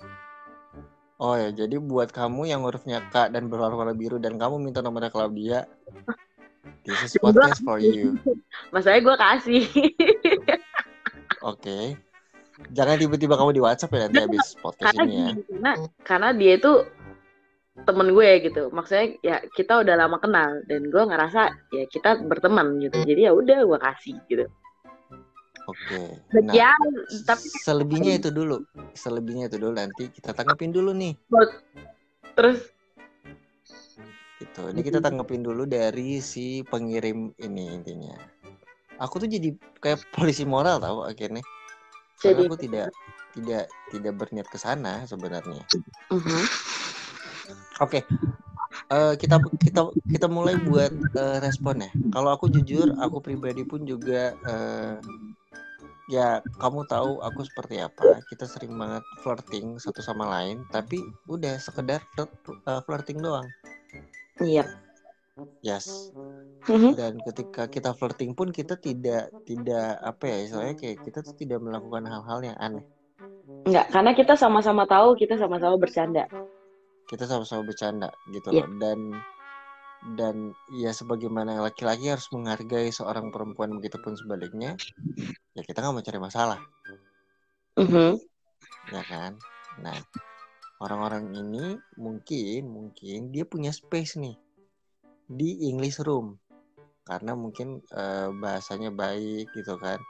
Oh 1.16 1.36
ya, 1.36 1.52
jadi 1.52 1.76
buat 1.76 2.10
kamu 2.10 2.48
yang 2.48 2.64
hurufnya 2.64 3.00
K 3.08 3.28
dan 3.28 3.48
berwarna 3.48 3.92
biru 3.92 4.16
dan 4.16 4.36
kamu 4.36 4.56
minta 4.60 4.80
nomornya 4.80 5.12
Claudia, 5.12 5.68
this 6.82 7.00
is 7.04 7.12
podcast 7.16 7.60
for 7.60 7.76
you. 7.76 8.16
Masalahnya 8.72 9.04
gue 9.04 9.16
kasih. 9.16 9.64
Oke. 11.50 11.96
Jangan 12.72 13.00
tiba-tiba 13.00 13.40
kamu 13.40 13.56
di 13.56 13.62
WhatsApp 13.64 13.92
ya 13.94 14.00
nanti 14.04 14.20
habis 14.20 14.52
podcast 14.60 14.92
karena 14.92 15.04
ini 15.08 15.16
ya. 15.16 15.32
karena 15.32 15.72
karena 16.04 16.28
dia 16.36 16.52
itu 16.60 16.72
temen 17.86 18.08
gue 18.12 18.30
gitu. 18.44 18.62
Maksudnya 18.74 19.06
ya 19.22 19.36
kita 19.54 19.80
udah 19.82 19.94
lama 19.96 20.18
kenal 20.18 20.60
dan 20.66 20.90
gue 20.90 21.02
ngerasa 21.02 21.50
ya 21.72 21.84
kita 21.88 22.22
berteman 22.26 22.82
gitu. 22.82 22.98
Jadi 23.06 23.20
ya 23.28 23.32
udah 23.32 23.58
gue 23.64 23.78
kasih 23.78 24.16
gitu. 24.26 24.46
Oke. 25.68 26.00
Nah, 26.34 26.50
ya 26.50 26.74
tapi 27.28 27.46
selebihnya 27.62 28.18
itu 28.18 28.34
dulu. 28.34 28.64
Selebihnya 28.96 29.46
itu 29.46 29.56
dulu 29.60 29.78
nanti 29.78 30.10
kita 30.10 30.34
tanggapin 30.34 30.74
dulu 30.74 30.90
nih. 30.96 31.14
terus 32.34 32.70
Gitu. 34.40 34.72
Ini 34.72 34.80
kita 34.80 35.04
tanggapin 35.04 35.44
dulu 35.44 35.68
dari 35.68 36.16
si 36.24 36.64
pengirim 36.64 37.28
ini 37.44 37.76
intinya. 37.76 38.16
Aku 38.96 39.20
tuh 39.20 39.28
jadi 39.28 39.52
kayak 39.84 40.00
polisi 40.16 40.48
moral 40.48 40.80
tau 40.80 41.04
akhirnya. 41.04 41.44
Karena 42.20 42.40
Jadi- 42.40 42.48
aku 42.48 42.56
tidak 42.56 42.88
tidak 43.30 43.64
tidak 43.92 44.12
berniat 44.16 44.48
ke 44.48 44.58
sana 44.58 45.04
sebenarnya. 45.04 45.60
Mhm. 46.08 46.42
Oke. 47.80 48.04
Eh, 48.90 49.14
kita 49.18 49.42
kita 49.58 49.90
kita 50.06 50.26
mulai 50.30 50.54
buat 50.60 50.92
eh, 50.94 51.38
respon 51.42 51.82
ya. 51.82 51.90
Kalau 52.14 52.30
aku 52.30 52.46
jujur, 52.52 52.94
aku 53.02 53.18
pribadi 53.18 53.66
pun 53.66 53.82
juga 53.82 54.36
eh, 54.36 54.94
ya 56.10 56.38
kamu 56.62 56.86
tahu 56.86 57.18
aku 57.24 57.40
seperti 57.46 57.82
apa. 57.82 58.22
Kita 58.30 58.46
sering 58.46 58.78
banget 58.78 59.02
flirting 59.24 59.80
satu 59.82 59.98
sama 60.04 60.28
lain, 60.28 60.62
tapi 60.70 61.02
udah 61.26 61.58
sekedar 61.58 61.98
flirt, 62.14 62.30
eh, 62.46 62.80
flirting 62.86 63.18
doang. 63.18 63.48
Iya. 64.38 64.68
Yes. 65.64 66.12
Mhm. 66.68 66.92
Dan 66.94 67.14
ketika 67.24 67.64
kita 67.66 67.96
flirting 67.96 68.36
pun 68.36 68.52
kita 68.52 68.76
tidak 68.76 69.32
tidak 69.48 69.96
apa 70.04 70.24
ya, 70.28 70.36
istilahnya 70.44 70.76
kayak 70.76 70.96
kita 71.02 71.18
tuh 71.24 71.34
tidak 71.34 71.58
melakukan 71.64 72.04
hal-hal 72.04 72.38
yang 72.44 72.58
aneh. 72.60 72.84
Enggak, 73.64 73.86
karena 73.92 74.12
kita 74.12 74.34
sama-sama 74.36 74.84
tahu 74.84 75.16
kita 75.16 75.40
sama-sama 75.40 75.80
bercanda. 75.80 76.28
Kita 77.10 77.26
sama-sama 77.26 77.66
bercanda 77.66 78.14
gitu 78.30 78.54
Iya. 78.54 78.62
loh. 78.62 78.68
Dan 78.78 79.00
dan 80.16 80.36
ya 80.72 80.94
sebagaimana 80.94 81.58
laki-laki 81.60 82.08
harus 82.08 82.30
menghargai 82.32 82.88
seorang 82.88 83.28
perempuan 83.34 83.74
begitupun 83.76 84.16
sebaliknya, 84.16 84.78
ya 85.52 85.60
kita 85.66 85.82
nggak 85.82 85.92
mau 85.92 86.00
cari 86.06 86.20
masalah, 86.22 86.60
Mhm. 87.76 88.16
ya 88.88 89.02
kan? 89.04 89.36
Nah, 89.84 89.98
orang-orang 90.80 91.34
ini 91.36 91.76
mungkin 92.00 92.70
mungkin 92.70 93.28
dia 93.28 93.44
punya 93.44 93.74
space 93.74 94.16
nih 94.16 94.38
di 95.28 95.68
English 95.68 96.00
room 96.00 96.40
karena 97.04 97.36
mungkin 97.36 97.82
eh, 97.92 98.30
bahasanya 98.32 98.94
baik 98.94 99.52
gitu 99.52 99.76
kan. 99.76 100.00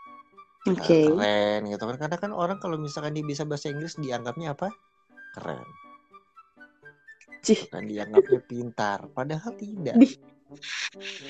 Oke. 0.69 1.17
keren 1.17 1.73
gitu 1.73 1.83
kan 1.89 1.97
karena 1.97 2.17
kan 2.21 2.31
orang 2.37 2.61
kalau 2.61 2.77
misalkan 2.77 3.17
dia 3.17 3.25
bisa 3.25 3.49
bahasa 3.49 3.73
Inggris 3.73 3.97
dianggapnya 3.97 4.53
apa 4.53 4.69
keren 5.33 5.65
Cih. 7.41 7.61
kan 7.73 7.89
dianggapnya 7.89 8.41
pintar 8.45 9.09
padahal 9.17 9.53
tidak. 9.57 9.97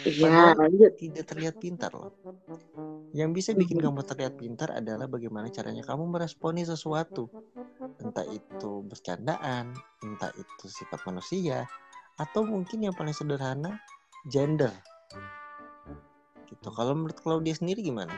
Iya, 0.03 0.57
lanjut. 0.57 0.97
tidak 0.97 1.25
terlihat 1.29 1.55
pintar 1.61 1.93
loh. 1.93 2.11
Yang 3.13 3.31
bisa 3.37 3.51
bikin 3.53 3.79
kamu 3.79 4.01
terlihat 4.07 4.35
pintar 4.39 4.75
adalah 4.75 5.07
bagaimana 5.07 5.53
caranya 5.53 5.85
kamu 5.85 6.09
meresponi 6.09 6.65
sesuatu. 6.65 7.29
Entah 8.01 8.25
itu 8.27 8.81
bercandaan 8.87 9.77
entah 10.01 10.33
itu 10.35 10.67
sifat 10.67 11.05
manusia 11.05 11.69
atau 12.17 12.43
mungkin 12.49 12.87
yang 12.87 12.95
paling 12.97 13.13
sederhana 13.13 13.77
gender. 14.27 14.73
Gitu. 16.49 16.69
Kalau 16.73 16.97
menurut 16.97 17.19
Claudia 17.21 17.55
sendiri 17.55 17.85
gimana? 17.85 18.15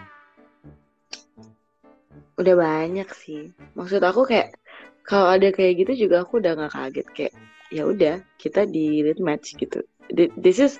Udah 2.39 2.55
banyak 2.57 3.09
sih. 3.13 3.51
Maksud 3.75 4.01
aku 4.01 4.25
kayak 4.25 4.55
kalau 5.03 5.35
ada 5.35 5.51
kayak 5.51 5.83
gitu 5.83 6.07
juga 6.07 6.23
aku 6.23 6.39
udah 6.39 6.55
nggak 6.55 6.73
kaget 6.73 7.09
kayak 7.11 7.35
ya 7.73 7.89
udah 7.89 8.21
kita 8.37 8.69
di 8.69 9.01
lead 9.01 9.19
match 9.19 9.57
gitu. 9.57 9.81
Thi- 10.13 10.33
This 10.37 10.61
is 10.61 10.73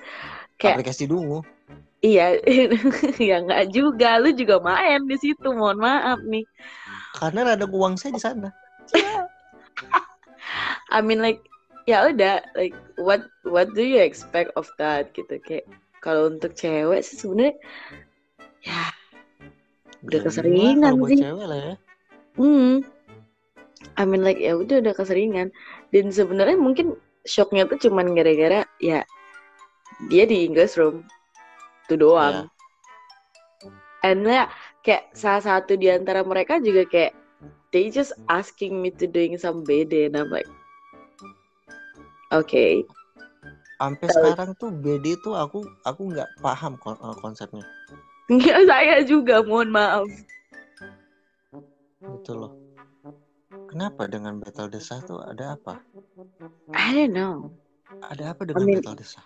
kayak 0.61 0.77
aplikasi 0.79 1.09
dungu. 1.09 1.41
Iya 2.03 2.37
ya 3.31 3.41
nggak 3.41 3.73
juga. 3.73 4.21
Lu 4.21 4.29
juga 4.35 4.61
main 4.61 5.01
di 5.09 5.17
situ 5.17 5.49
mohon 5.49 5.81
maaf 5.81 6.21
nih. 6.21 6.45
Karena 7.17 7.57
ada 7.57 7.65
uang 7.65 7.97
saya 7.97 8.13
di 8.13 8.21
sana. 8.21 8.49
I 10.93 11.01
mean 11.01 11.23
like 11.23 11.41
ya 11.89 12.05
udah 12.11 12.43
like 12.53 12.75
what 13.01 13.25
what 13.47 13.71
do 13.73 13.81
you 13.81 13.97
expect 13.97 14.53
of 14.53 14.69
that 14.77 15.09
gitu. 15.17 15.41
Kayak 15.41 15.65
kalau 16.03 16.29
untuk 16.29 16.53
cewek 16.53 17.01
sih 17.01 17.17
sebenarnya 17.17 17.55
ya 18.61 18.83
Udah 20.03 20.19
Ya, 20.19 20.23
keseringan 20.27 20.93
sih. 21.07 21.17
cewek 21.23 21.45
lah 21.47 21.59
ya. 21.59 21.73
Hmm. 22.35 22.83
I 23.95 24.03
mean 24.03 24.23
like 24.23 24.39
ya 24.39 24.55
udah 24.59 24.83
udah 24.83 24.95
keseringan 24.95 25.51
dan 25.93 26.09
sebenarnya 26.09 26.57
mungkin 26.57 26.97
shocknya 27.23 27.69
tuh 27.69 27.77
cuman 27.79 28.11
gara-gara 28.11 28.65
ya 28.81 29.05
dia 30.09 30.23
di 30.25 30.43
English 30.43 30.75
room 30.75 31.05
itu 31.85 31.95
doang 31.95 32.49
Iya. 32.49 34.09
and 34.09 34.25
ya 34.25 34.49
kayak 34.81 35.13
salah 35.13 35.39
satu 35.39 35.77
di 35.77 35.87
antara 35.87 36.25
mereka 36.25 36.57
juga 36.59 36.83
kayak 36.83 37.13
they 37.71 37.87
just 37.87 38.11
asking 38.27 38.81
me 38.81 38.89
to 38.91 39.05
doing 39.05 39.37
some 39.37 39.61
BD 39.63 40.09
and 40.09 40.17
I'm 40.17 40.27
like 40.27 40.49
okay 42.33 42.83
Sampai 43.73 44.07
Tahu. 44.07 44.15
sekarang 44.15 44.49
tuh 44.55 44.71
BD 44.71 45.19
tuh 45.19 45.35
aku 45.35 45.59
aku 45.83 46.15
nggak 46.15 46.39
paham 46.39 46.79
kon- 46.79 46.95
eh, 46.95 47.17
konsepnya. 47.19 47.67
Nggak, 48.31 48.59
saya 48.71 49.03
juga 49.03 49.43
mohon 49.43 49.75
maaf 49.75 50.07
Gitu 51.99 52.31
loh. 52.31 52.62
Kenapa 53.73 54.05
dengan 54.05 54.37
battle 54.37 54.69
desah 54.69 55.01
tuh 55.01 55.17
ada 55.17 55.57
apa? 55.57 55.81
I 56.77 56.93
don't 56.93 57.09
know 57.09 57.49
Ada 58.05 58.37
apa 58.37 58.45
dengan 58.45 58.69
mean- 58.69 58.77
battle 58.85 59.01
desah? 59.01 59.25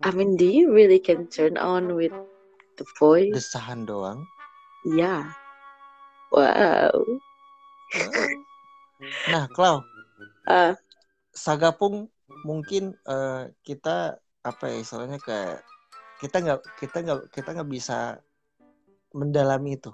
I 0.00 0.08
mean 0.12 0.40
do 0.40 0.48
you 0.48 0.72
really 0.72 0.96
can 0.96 1.28
turn 1.28 1.60
on 1.60 1.92
with 1.96 2.12
the 2.80 2.86
voice 2.96 3.32
Desahan 3.32 3.84
doang. 3.84 4.24
yeah 4.88 5.28
wow 6.32 6.92
Nah, 9.28 9.44
Klau, 9.52 9.84
Ah. 10.48 10.72
Sagapung 11.28 12.08
mungkin 12.48 12.96
eh, 13.04 13.52
kita 13.60 14.16
apa 14.40 14.64
ya 14.72 14.76
istilahnya 14.80 15.20
kayak 15.20 15.60
kita 16.16 16.36
nggak 16.40 16.60
kita 16.80 16.96
nggak 17.04 17.20
kita 17.28 17.48
nggak 17.52 17.68
bisa 17.68 18.16
mendalami 19.12 19.76
itu. 19.76 19.92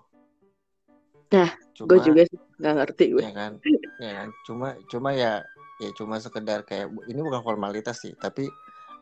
Nah, 1.33 1.49
Cuma, 1.73 1.89
gue 1.89 1.99
juga 2.05 2.23
sih 2.29 2.39
nggak 2.61 2.75
ngerti 2.79 3.05
gue 3.17 3.23
ya 3.25 3.33
kan, 3.33 3.53
ya 3.99 4.11
kan. 4.23 4.29
Cuma 4.45 4.69
cuma 4.93 5.11
ya 5.17 5.43
ya 5.81 5.91
cuma 5.97 6.21
sekedar 6.21 6.63
kayak 6.69 6.93
ini 7.09 7.21
bukan 7.25 7.43
formalitas 7.43 7.99
sih, 8.05 8.13
tapi 8.21 8.47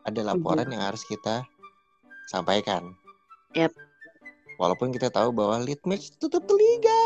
ada 0.07 0.21
laporan 0.25 0.65
yang 0.71 0.81
harus 0.81 1.03
kita 1.05 1.45
sampaikan. 2.31 2.95
Yap. 3.53 3.75
Walaupun 4.57 4.93
kita 4.93 5.11
tahu 5.11 5.33
bahwa 5.35 5.59
lead 5.61 5.81
match 5.83 6.13
tetap 6.15 6.45
ke 6.47 6.53
liga, 6.53 7.01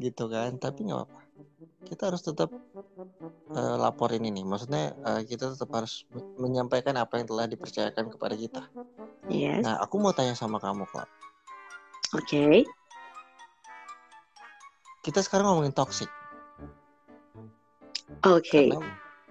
gitu 0.00 0.30
kan, 0.30 0.56
tapi 0.56 0.88
nggak 0.88 0.98
apa-apa. 1.04 1.20
Kita 1.86 2.02
harus 2.08 2.22
tetap 2.22 2.50
eh, 3.54 3.76
laporin 3.76 4.24
ini. 4.24 4.40
Maksudnya 4.46 4.94
eh, 4.94 5.22
kita 5.26 5.52
tetap 5.52 5.68
harus 5.74 6.06
me- 6.14 6.26
menyampaikan 6.40 6.96
apa 6.96 7.20
yang 7.20 7.26
telah 7.28 7.46
dipercayakan 7.50 8.08
kepada 8.14 8.34
kita. 8.38 8.62
yes 9.28 9.62
Nah, 9.62 9.78
aku 9.84 10.00
mau 10.00 10.14
tanya 10.16 10.32
sama 10.38 10.56
kamu, 10.62 10.86
Kak. 10.88 11.06
oke 12.16 12.64
Kita 15.00 15.24
sekarang 15.24 15.48
ngomongin 15.48 15.72
toxic. 15.72 16.08
oke 18.24 18.44
Karena 18.52 18.78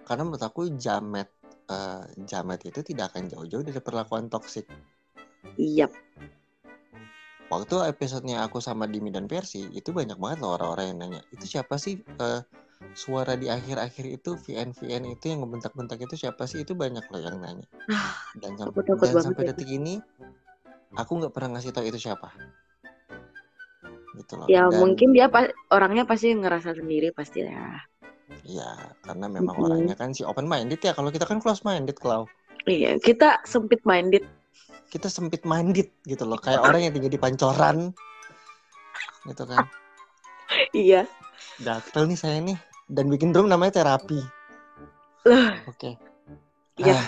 karena 0.06 0.22
menurut 0.26 0.42
aku 0.42 0.74
jamet 0.74 1.30
eh, 1.70 2.04
jamet 2.26 2.60
itu 2.66 2.82
tidak 2.82 3.14
akan 3.14 3.30
jauh-jauh 3.30 3.62
dari 3.62 3.78
perlakuan 3.78 4.26
toxic. 4.28 4.66
Yap. 5.56 5.94
Waktu 7.50 7.76
episodenya 7.90 8.46
aku 8.46 8.62
sama 8.62 8.86
Dimi 8.86 9.10
dan 9.10 9.26
Persi 9.26 9.66
itu 9.74 9.90
banyak 9.90 10.22
banget 10.22 10.38
loh 10.46 10.54
orang-orang 10.58 10.94
yang 10.94 10.98
nanya 11.02 11.22
itu 11.34 11.46
siapa 11.46 11.82
sih 11.82 11.98
eh, 11.98 12.42
suara 12.94 13.36
di 13.36 13.50
akhir-akhir 13.50 14.06
itu 14.22 14.38
VN 14.38 14.72
VN 14.72 15.04
itu 15.14 15.26
yang 15.30 15.46
ngebentak-bentak 15.46 16.00
itu 16.00 16.16
siapa 16.16 16.48
sih 16.48 16.64
itu 16.64 16.74
banyak 16.74 17.04
loh 17.10 17.22
yang 17.22 17.38
nanya 17.42 17.68
dan, 18.40 18.56
sam- 18.56 18.72
Aku 18.72 19.04
dan 19.04 19.20
sampai 19.20 19.44
ya. 19.46 19.48
detik 19.52 19.70
ini 19.70 20.00
aku 20.96 21.12
nggak 21.20 21.34
pernah 21.36 21.58
ngasih 21.58 21.76
tahu 21.76 21.86
itu 21.90 22.00
siapa 22.00 22.32
gitu 24.20 24.34
loh 24.36 24.46
Ya 24.46 24.68
Dan- 24.68 24.78
mungkin 24.78 25.10
dia 25.12 25.28
pa- 25.28 25.50
orangnya 25.70 26.04
pasti 26.04 26.32
ngerasa 26.32 26.76
sendiri 26.76 27.10
pasti 27.10 27.42
ya. 27.42 27.80
Iya, 28.46 28.70
karena 29.02 29.26
memang 29.26 29.56
Mm-mm. 29.56 29.66
orangnya 29.66 29.96
kan 29.96 30.12
si 30.12 30.22
open 30.22 30.46
minded 30.46 30.78
ya. 30.78 30.94
Kalau 30.94 31.10
kita 31.10 31.26
kan 31.26 31.40
close 31.40 31.64
minded, 31.64 31.98
kalau 31.98 32.28
Iya, 32.64 33.00
kita 33.00 33.42
sempit 33.44 33.82
minded. 33.84 34.22
kita 34.90 35.06
sempit 35.06 35.42
minded 35.44 35.90
gitu 36.03 36.25
loh. 36.25 36.38
Kayak 36.38 36.62
orang 36.64 36.82
yang 36.82 36.94
tinggal 36.94 37.10
di 37.10 37.18
pancoran, 37.18 37.94
gitu 39.24 39.44
kan. 39.46 39.66
Iya. 40.75 41.05
Gatel 41.60 42.10
nih 42.10 42.18
saya 42.18 42.42
nih. 42.42 42.58
Dan 42.86 43.05
bikin 43.08 43.29
room 43.32 43.46
namanya 43.48 43.82
terapi. 43.82 44.18
Oke. 45.66 45.94
Iya. 46.75 46.98
Ah, 46.98 47.05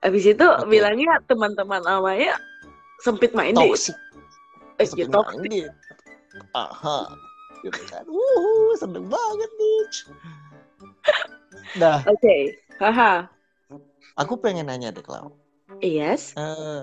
Habis 0.00 0.28
itu 0.28 0.44
Oke. 0.44 0.68
bilangnya 0.68 1.18
teman-teman 1.24 1.80
namanya 1.80 2.36
sempit 2.98 3.32
minded. 3.32 3.64
toxic. 3.64 3.96
Eh, 4.78 4.86
Sempit 4.86 5.10
gitu. 5.10 5.18
minded. 5.18 5.72
Aha. 6.54 6.98
Gitu 7.66 7.82
kan. 7.90 8.06
Wuh, 8.06 8.72
seneng 8.78 9.10
banget 9.10 9.50
nih. 9.58 9.82
Nah, 11.82 11.98
Oke. 12.06 12.36
Haha. 12.78 13.26
aku 14.14 14.38
pengen 14.38 14.70
nanya 14.70 14.94
deh, 14.94 15.02
Clau. 15.02 15.34
Yes. 15.82 16.34
Eh, 16.38 16.82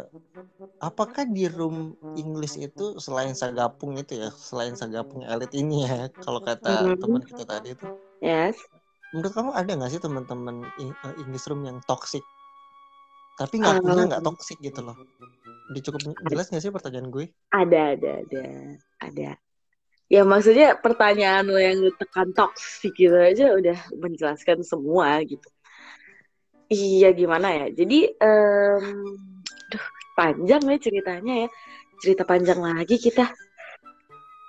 apakah 0.83 1.23
di 1.23 1.47
room 1.47 1.95
English 2.19 2.59
itu 2.59 2.99
selain 2.99 3.31
sagapung 3.31 3.95
itu 3.95 4.19
ya, 4.19 4.29
selain 4.35 4.75
sagapung 4.75 5.23
elit 5.23 5.51
ini 5.55 5.87
ya, 5.87 6.11
kalau 6.19 6.43
kata 6.43 6.95
Mhm. 6.95 6.99
teman 6.99 7.21
kita 7.23 7.43
tadi 7.47 7.73
itu, 7.75 7.87
Yes. 8.19 8.59
menurut 9.15 9.31
kamu 9.31 9.51
ada 9.55 9.71
nggak 9.71 9.91
sih 9.95 10.01
teman-teman 10.03 10.67
eh, 10.79 10.91
English 11.23 11.47
room 11.47 11.63
yang 11.63 11.79
toxic? 11.87 12.23
Tapi 13.39 13.59
ngakunya 13.63 14.03
nggak 14.11 14.23
Um. 14.23 14.27
toxic 14.31 14.59
gitu 14.63 14.79
loh. 14.83 14.95
Udah 15.71 15.81
cukup 15.81 16.01
jelas 16.29 16.47
nggak 16.49 16.61
sih 16.61 16.73
pertanyaan 16.73 17.09
gue? 17.09 17.25
Ada, 17.49 17.97
ada, 17.97 18.11
ada, 18.21 18.43
ada. 19.01 19.29
Ya 20.05 20.21
maksudnya 20.21 20.77
pertanyaan 20.77 21.49
lo 21.49 21.57
yang 21.57 21.81
tekan 21.97 22.29
toxic 22.29 22.93
gitu 22.93 23.17
aja 23.17 23.57
udah 23.57 23.77
menjelaskan 23.97 24.61
semua 24.61 25.17
gitu. 25.25 25.49
Iya 26.69 27.13
gimana 27.13 27.49
ya? 27.49 27.65
Jadi, 27.73 28.13
em, 28.13 28.85
duh, 29.73 29.85
panjang 30.13 30.61
nih 30.61 30.81
ceritanya 30.81 31.33
ya. 31.45 31.49
Cerita 32.01 32.21
panjang 32.21 32.61
lagi 32.61 33.01
kita. 33.01 33.25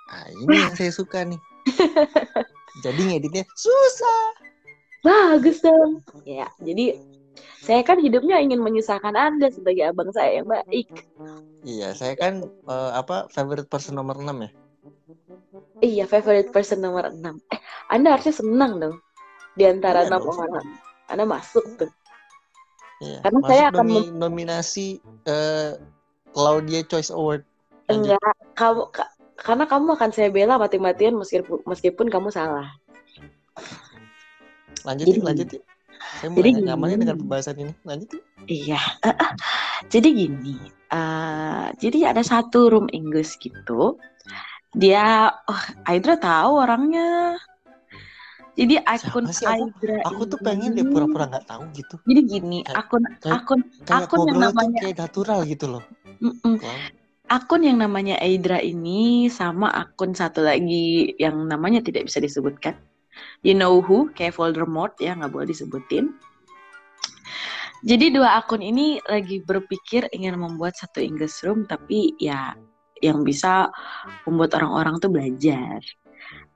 Nah, 0.07 0.27
ini 0.33 0.55
yang 0.61 0.75
saya 0.77 0.93
suka 0.93 1.25
nih. 1.25 1.41
Jadi 2.85 3.01
ngeditnya 3.09 3.43
susah. 3.57 4.37
Bagus 5.01 5.61
dong. 5.61 6.01
Ya, 6.25 6.49
jadi 6.59 6.99
saya 7.63 7.81
kan 7.81 7.97
hidupnya 7.97 8.37
ingin 8.37 8.61
menyusahkan 8.61 9.13
Anda 9.17 9.49
sebagai 9.49 9.89
abang 9.89 10.13
saya 10.13 10.41
yang 10.41 10.47
baik. 10.47 10.87
Iya, 11.65 11.93
saya 11.97 12.13
kan 12.13 12.45
eh, 12.45 12.91
apa 12.93 13.27
favorite 13.33 13.67
person 13.67 13.97
nomor 13.97 14.17
6 14.19 14.29
ya. 14.45 14.49
Iya, 15.81 16.03
favorite 16.05 16.53
person 16.53 16.81
nomor 16.81 17.09
6. 17.09 17.41
Eh, 17.49 17.59
Anda 17.89 18.13
harusnya 18.17 18.35
senang 18.37 18.77
dong. 18.77 18.95
Di 19.57 19.65
antara 19.65 20.05
Iya 20.05 20.13
enam 20.13 20.21
orang. 20.29 20.67
Anda 21.09 21.25
masuk 21.25 21.65
tuh. 21.77 21.89
Iya. 23.01 23.21
Karena 23.25 23.39
Masuk 23.41 23.49
saya 23.49 23.63
akan 23.69 23.85
nomi- 23.85 24.13
nominasi 24.13 24.87
eh, 25.25 25.77
Claudia 26.33 26.81
Choice 26.85 27.09
Award. 27.09 27.41
Lanjut. 27.89 28.17
Enggak, 28.17 28.33
kamu 28.53 28.81
ka- 28.93 29.13
karena 29.37 29.65
kamu 29.69 29.87
akan 29.97 30.11
saya 30.13 30.29
bela 30.33 30.57
mati-matian 30.57 31.13
meskipun 31.13 31.61
meskipun 31.65 32.07
kamu 32.09 32.29
salah. 32.33 32.73
Lanjut 34.85 35.05
Jadi 35.09 35.19
yuk, 35.19 35.25
lanjut 35.25 35.47
yuk. 35.57 35.63
Saya 36.17 36.29
jadi 36.33 36.49
mulai 36.51 36.65
nyaman 36.65 36.85
nih 36.85 36.91
gini. 36.91 37.01
dengan 37.05 37.17
pembahasan 37.21 37.55
ini. 37.57 37.73
Lanjut. 37.83 38.09
Iya. 38.47 38.79
Jadi 39.93 40.09
gini, 40.09 40.57
eh, 40.89 41.65
jadi 41.77 42.09
ada 42.09 42.25
satu 42.25 42.73
room 42.73 42.89
English 42.89 43.37
gitu. 43.37 44.01
Dia, 44.73 45.29
oh, 45.29 45.63
Aidra 45.85 46.17
tahu 46.17 46.57
orangnya. 46.57 47.37
Jadi 48.57 48.81
akun 48.81 49.29
sih? 49.29 49.45
Aku- 49.45 49.69
Aidra 49.69 50.01
Aku 50.01 50.25
tuh 50.25 50.41
pengen 50.41 50.73
deh 50.73 50.81
ini- 50.81 50.89
pura-pura 50.89 51.29
nggak 51.29 51.45
tahu 51.45 51.61
gitu. 51.77 51.95
Jadi 52.03 52.21
gini, 52.25 52.59
Kayak- 52.65 52.77
akun 52.81 53.03
kayak- 53.21 53.35
akun 53.37 53.59
Kayak 53.85 54.01
Akun 54.09 54.19
yang 54.25 54.39
namanya- 54.41 54.81
kayak 54.81 54.97
natural 54.97 55.39
gitu 55.45 55.65
loh. 55.69 55.83
mm-mm. 56.17 56.53
Clau. 56.57 56.77
akun 57.27 57.61
yang 57.61 57.77
namanya 57.77 58.15
Aidra 58.17 58.57
ini 58.57 59.29
sama 59.29 59.69
akun 59.69 60.15
satu 60.15 60.41
lagi 60.41 61.13
yang 61.21 61.45
namanya 61.45 61.85
tidak 61.85 62.09
bisa 62.09 62.17
disebutkan. 62.17 62.73
You 63.45 63.55
know 63.57 63.79
who, 63.79 64.11
kayak 64.13 64.35
Voldemort 64.35 64.97
ya 64.99 65.13
nggak 65.17 65.31
boleh 65.31 65.47
disebutin. 65.49 66.13
Jadi 67.85 68.09
dua 68.09 68.41
akun 68.41 68.65
ini 68.65 68.97
lagi 69.05 69.39
berpikir 69.45 70.09
ingin 70.09 70.41
membuat 70.41 70.73
satu 70.73 70.97
English 70.97 71.45
room 71.45 71.69
tapi 71.69 72.17
ya 72.17 72.57
yang 73.05 73.21
bisa 73.21 73.69
membuat 74.25 74.57
orang-orang 74.57 74.97
tuh 74.97 75.13
belajar. 75.13 75.77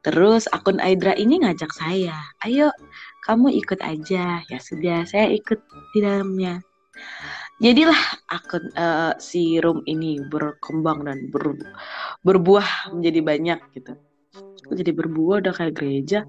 Terus 0.01 0.49
akun 0.49 0.81
Aidra 0.81 1.13
ini 1.13 1.45
ngajak 1.45 1.69
saya, 1.77 2.17
ayo 2.41 2.73
kamu 3.21 3.53
ikut 3.61 3.79
aja. 3.85 4.41
Ya 4.41 4.59
sudah, 4.59 5.05
saya 5.05 5.29
ikut 5.29 5.61
di 5.93 5.99
dalamnya. 6.01 6.57
Jadilah 7.61 8.01
akun 8.25 8.73
eh, 8.73 9.13
si 9.21 9.61
room 9.61 9.85
ini 9.85 10.17
berkembang 10.25 11.05
dan 11.05 11.29
ber- 11.29 11.69
berbuah 12.25 12.97
menjadi 12.97 13.21
banyak 13.21 13.59
gitu. 13.77 13.93
Kok 14.71 14.79
Jadi 14.79 14.95
berbuah 14.95 15.43
udah 15.43 15.51
kayak 15.51 15.75
gereja. 15.75 16.23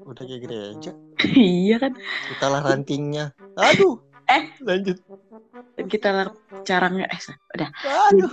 Udah 0.00 0.24
kayak 0.24 0.48
gereja. 0.48 0.96
iya 1.36 1.76
kan? 1.76 1.92
Kita 2.32 2.46
lah 2.48 2.64
rantingnya. 2.64 3.36
Aduh. 3.60 4.00
Eh. 4.32 4.48
Lanjut. 4.64 4.96
Kita 5.76 6.08
lah 6.08 6.26
carangnya 6.64 7.04
eh 7.12 7.20
udah. 7.52 7.68
Aduh. 8.08 8.32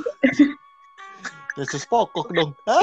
Yesus 1.60 1.84
pokok 1.91 2.32
dong. 2.32 2.56
Ah. 2.72 2.80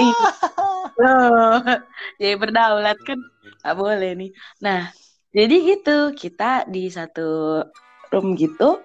Loh, 1.01 1.65
jadi 2.21 2.37
berdaulat 2.37 3.01
kan 3.09 3.25
nggak 3.65 3.77
boleh 3.81 4.13
nih. 4.13 4.31
Nah, 4.61 4.93
jadi 5.33 5.57
gitu 5.73 6.13
kita 6.13 6.69
di 6.69 6.93
satu 6.93 7.65
room 8.13 8.37
gitu 8.37 8.85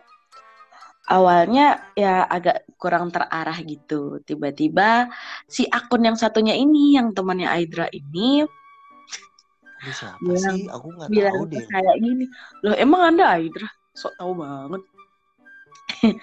awalnya 1.11 1.91
ya 1.93 2.23
agak 2.25 2.63
kurang 2.79 3.11
terarah 3.11 3.59
gitu. 3.61 4.23
Tiba-tiba 4.23 5.11
si 5.45 5.67
akun 5.67 6.07
yang 6.07 6.15
satunya 6.15 6.55
ini, 6.55 6.95
yang 6.95 7.11
temannya 7.11 7.51
Aidra 7.51 7.91
ini 7.91 8.47
Ini 9.81 9.91
siapa 9.97 10.21
Bilang- 10.21 10.61
sih? 10.61 10.69
Aku 10.69 10.87
nggak 10.93 11.07
tahu 11.09 11.15
bilang 11.17 11.33
ke 11.41 11.45
deh. 11.57 11.65
saya 11.67 11.91
gini, 11.97 12.25
loh 12.61 12.75
emang 12.77 13.01
anda 13.01 13.25
Aidra? 13.33 13.65
Sok 13.97 14.13
tahu 14.15 14.31
banget. 14.37 14.81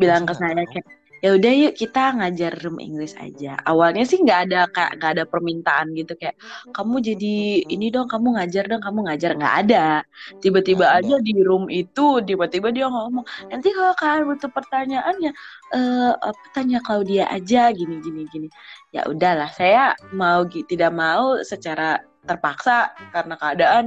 bilang 0.00 0.22
ke 0.24 0.32
Masa 0.32 0.40
nggak 0.46 0.56
saya 0.56 0.64
kayak 0.70 0.86
ya 1.24 1.36
udah 1.36 1.52
yuk 1.52 1.74
kita 1.76 2.16
ngajar 2.18 2.52
room 2.64 2.80
English 2.80 3.14
aja. 3.16 3.56
Awalnya 3.64 4.04
sih 4.08 4.18
nggak 4.20 4.40
ada 4.48 4.60
kayak 4.72 4.90
nggak 4.98 5.10
ada 5.16 5.24
permintaan 5.28 5.86
gitu 5.96 6.12
kayak 6.20 6.36
kamu 6.76 6.96
jadi 7.00 7.34
ini 7.68 7.86
dong, 7.94 8.08
kamu 8.08 8.40
ngajar 8.40 8.64
dong, 8.66 8.82
kamu 8.82 8.98
ngajar 9.08 9.30
nggak 9.36 9.54
ada. 9.66 10.04
Tiba-tiba 10.42 10.86
aja 10.90 11.14
di 11.20 11.32
room 11.44 11.68
itu 11.70 12.20
tiba-tiba 12.24 12.68
dia 12.74 12.86
ngomong 12.88 13.24
nanti 13.52 13.68
kalau 13.72 13.94
kalian 13.96 14.24
butuh 14.28 14.50
pertanyaan 14.52 15.16
ya 15.20 15.32
eh 15.76 16.12
apa 16.18 16.44
tanya 16.56 16.78
Claudia 16.82 17.28
aja 17.30 17.70
gini 17.70 18.00
gini 18.02 18.26
gini. 18.32 18.48
Ya 18.90 19.06
udahlah, 19.06 19.48
saya 19.54 19.94
mau 20.10 20.42
tidak 20.48 20.90
mau 20.90 21.38
secara 21.46 22.09
terpaksa 22.24 22.92
karena 23.10 23.34
keadaan 23.34 23.84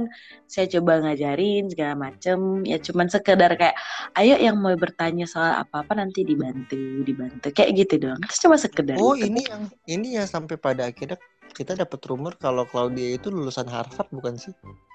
saya 0.50 0.66
coba 0.78 1.00
ngajarin 1.00 1.70
segala 1.70 1.94
macem. 2.10 2.62
Ya 2.66 2.78
cuman 2.82 3.06
sekedar 3.06 3.54
kayak 3.54 3.76
ayo 4.18 4.34
yang 4.36 4.58
mau 4.58 4.74
bertanya 4.74 5.24
soal 5.24 5.54
apa 5.54 5.86
apa 5.86 5.92
nanti 5.94 6.26
dibantu 6.26 6.76
dibantu. 7.06 7.50
Kayak 7.54 7.70
gitu 7.86 7.94
doang. 8.08 8.20
Terus 8.26 8.40
cuma 8.42 8.56
sekedar 8.58 8.96
Oh 8.98 9.14
itu. 9.14 9.30
ini 9.30 9.40
yang 9.46 9.62
ini 9.86 10.08
ya 10.18 10.24
sampai 10.26 10.58
pada 10.58 10.90
akhirnya 10.90 11.18
kita 11.54 11.78
dapat 11.78 12.00
rumor 12.10 12.34
kalau 12.34 12.66
Claudia 12.66 13.14
itu 13.14 13.30
lulusan 13.30 13.70
Harvard 13.70 14.10
bukan 14.10 14.34
sih? 14.34 14.50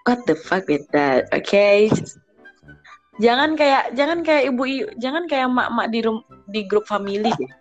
what 0.07 0.19
the 0.25 0.33
fuck 0.35 0.65
with 0.67 0.83
that? 0.91 1.29
Okay. 1.29 1.87
Jangan 3.19 3.59
kayak 3.59 3.93
jangan 3.99 4.23
kayak 4.23 4.47
ibu 4.47 4.63
i- 4.63 4.89
jangan 4.95 5.27
kayak 5.27 5.51
mak-mak 5.51 5.91
di 5.91 5.99
rum, 6.03 6.23
di 6.47 6.63
grup 6.65 6.87
family 6.87 7.29
deh. 7.35 7.51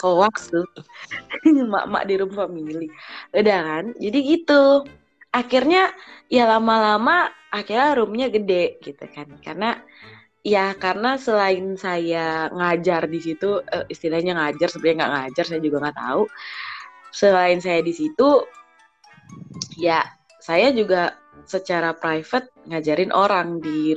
Hoax 0.00 0.48
tuh 0.48 0.64
mak-mak 1.74 2.08
di 2.08 2.14
room 2.16 2.32
family. 2.32 2.88
Udah 3.36 3.58
kan? 3.60 3.84
Jadi 3.98 4.18
gitu 4.24 4.86
akhirnya 5.30 5.94
ya 6.26 6.46
lama-lama 6.46 7.30
akhirnya 7.50 7.98
roomnya 7.98 8.28
gede 8.30 8.78
gitu 8.82 9.04
kan. 9.10 9.26
Karena 9.42 9.78
ya 10.40 10.72
karena 10.78 11.20
selain 11.20 11.74
saya 11.76 12.50
ngajar 12.50 13.06
di 13.06 13.20
situ 13.22 13.62
eh, 13.64 13.86
istilahnya 13.90 14.38
ngajar 14.38 14.68
sebenarnya 14.70 14.98
nggak 15.04 15.12
ngajar 15.14 15.44
saya 15.46 15.60
juga 15.62 15.76
nggak 15.88 15.98
tahu. 15.98 16.22
Selain 17.10 17.58
saya 17.58 17.80
di 17.82 17.94
situ 17.94 18.46
ya 19.78 20.02
saya 20.38 20.70
juga 20.74 21.14
secara 21.50 21.90
private 21.98 22.54
ngajarin 22.70 23.10
orang 23.10 23.58
di 23.58 23.90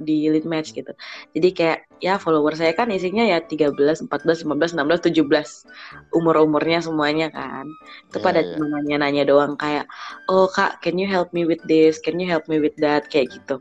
di 0.00 0.32
lead 0.32 0.48
match 0.48 0.72
gitu. 0.72 0.88
Jadi 1.36 1.48
kayak 1.52 1.78
ya 2.00 2.16
follower 2.16 2.56
saya 2.56 2.72
kan 2.72 2.88
isinya 2.88 3.20
ya 3.28 3.44
13, 3.44 3.76
14, 4.08 4.08
15, 4.08 4.72
16, 4.72 5.12
17 5.12 6.16
umur-umurnya 6.16 6.80
semuanya 6.80 7.28
kan. 7.28 7.68
Itu 8.08 8.24
pada 8.24 8.40
iya. 8.40 8.56
cuma 8.56 8.80
nanya-nanya 8.80 9.28
doang 9.28 9.60
kayak 9.60 9.84
oh 10.32 10.48
kak 10.48 10.80
can 10.80 10.96
you 10.96 11.04
help 11.04 11.28
me 11.36 11.44
with 11.44 11.60
this? 11.68 12.00
Can 12.00 12.16
you 12.16 12.24
help 12.24 12.48
me 12.48 12.56
with 12.56 12.74
that? 12.80 13.12
Kayak 13.12 13.36
gitu. 13.36 13.60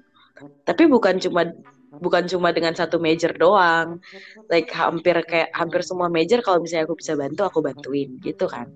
Tapi 0.63 0.87
bukan 0.87 1.19
cuma 1.19 1.51
bukan 2.01 2.25
cuma 2.25 2.49
dengan 2.55 2.73
satu 2.73 2.97
major 2.97 3.33
doang. 3.37 4.01
Like 4.49 4.69
hampir 4.73 5.17
kayak 5.25 5.53
hampir 5.53 5.85
semua 5.85 6.09
major 6.09 6.41
kalau 6.41 6.61
misalnya 6.63 6.89
aku 6.89 6.97
bisa 6.97 7.13
bantu 7.13 7.41
aku 7.45 7.59
bantuin 7.61 8.17
gitu 8.23 8.45
kan. 8.49 8.69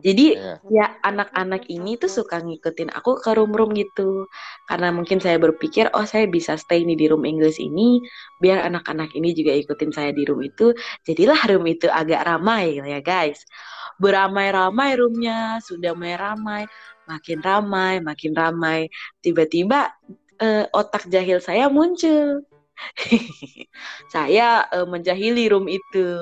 Jadi 0.00 0.34
Iya. 0.34 0.54
ya 0.70 0.86
anak-anak 1.04 1.70
ini 1.70 1.94
tuh 2.00 2.10
suka 2.10 2.40
ngikutin 2.42 2.90
aku 2.94 3.20
ke 3.20 3.30
room-room 3.36 3.76
gitu. 3.76 4.26
Karena 4.68 4.90
mungkin 4.94 5.20
saya 5.20 5.36
berpikir 5.38 5.90
oh 5.94 6.06
saya 6.08 6.26
bisa 6.30 6.56
stay 6.58 6.82
nih 6.86 6.96
di 6.98 7.06
room 7.10 7.24
English 7.28 7.60
ini 7.60 8.00
biar 8.40 8.64
anak-anak 8.68 9.12
ini 9.14 9.36
juga 9.36 9.52
ikutin 9.54 9.90
saya 9.92 10.10
di 10.14 10.24
room 10.26 10.40
itu. 10.42 10.72
Jadilah 11.06 11.40
room 11.50 11.64
itu 11.68 11.86
agak 11.90 12.24
ramai 12.26 12.80
ya 12.80 13.00
guys. 13.04 13.44
Beramai-ramai 14.02 14.98
roomnya 14.98 15.62
sudah 15.62 15.94
mulai 15.94 16.16
ramai 16.18 16.62
makin 17.06 17.38
ramai 17.44 18.00
makin 18.02 18.32
ramai. 18.34 18.88
Tiba-tiba 19.22 19.92
eh, 20.42 20.66
otak 20.74 21.06
jahil 21.12 21.38
saya 21.38 21.70
muncul 21.70 22.42
saya 24.14 24.66
eh, 24.70 24.86
menjahili 24.86 25.48
room 25.50 25.66
itu. 25.70 26.18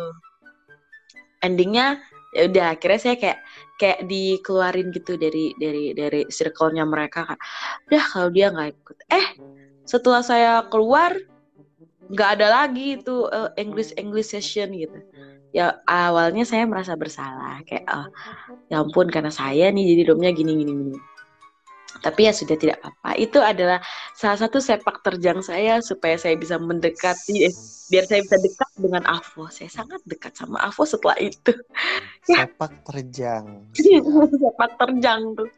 Endingnya 1.43 1.99
ya 2.33 2.49
udah 2.49 2.67
akhirnya 2.79 3.01
saya 3.03 3.17
kayak 3.19 3.39
kayak 3.77 4.01
dikeluarin 4.09 4.89
gitu 4.95 5.21
dari 5.21 5.53
dari 5.59 5.93
dari 5.93 6.25
circle-nya 6.33 6.87
mereka 6.89 7.29
kan 7.29 7.39
udah 7.91 8.05
kalau 8.09 8.29
dia 8.31 8.55
nggak 8.55 8.71
ikut. 8.79 8.97
Eh 9.11 9.27
setelah 9.85 10.23
saya 10.23 10.65
keluar 10.71 11.13
nggak 12.09 12.31
ada 12.39 12.47
lagi 12.63 13.01
itu 13.03 13.27
eh, 13.29 13.51
English 13.59 13.93
English 13.99 14.33
session 14.33 14.71
gitu. 14.73 14.99
Ya 15.53 15.83
awalnya 15.85 16.49
saya 16.49 16.65
merasa 16.65 16.97
bersalah 16.97 17.61
kayak 17.69 17.85
ah 17.85 18.09
ya 18.73 18.81
ampun 18.81 19.13
karena 19.13 19.29
saya 19.29 19.69
nih 19.69 19.85
jadi 19.93 20.03
roomnya 20.09 20.33
gini 20.33 20.57
gini 20.57 20.73
gini 20.73 20.99
tapi 22.03 22.27
ya 22.27 22.33
sudah 22.35 22.59
tidak 22.59 22.83
apa-apa 22.83 23.11
itu 23.17 23.39
adalah 23.39 23.79
salah 24.19 24.39
satu 24.43 24.59
sepak 24.59 25.01
terjang 25.07 25.39
saya 25.41 25.79
supaya 25.81 26.19
saya 26.19 26.35
bisa 26.35 26.59
mendekati 26.59 27.47
eh, 27.47 27.55
biar 27.89 28.05
saya 28.11 28.21
bisa 28.27 28.37
dekat 28.43 28.71
dengan 28.77 29.03
Avo 29.07 29.47
saya 29.49 29.71
sangat 29.71 30.03
dekat 30.05 30.35
sama 30.35 30.59
Avo 30.67 30.83
setelah 30.83 31.17
itu 31.23 31.55
Sepak 32.23 32.87
terjang. 32.87 33.67
sepak 34.43 34.71
terjang 34.79 35.35
tuh. 35.35 35.51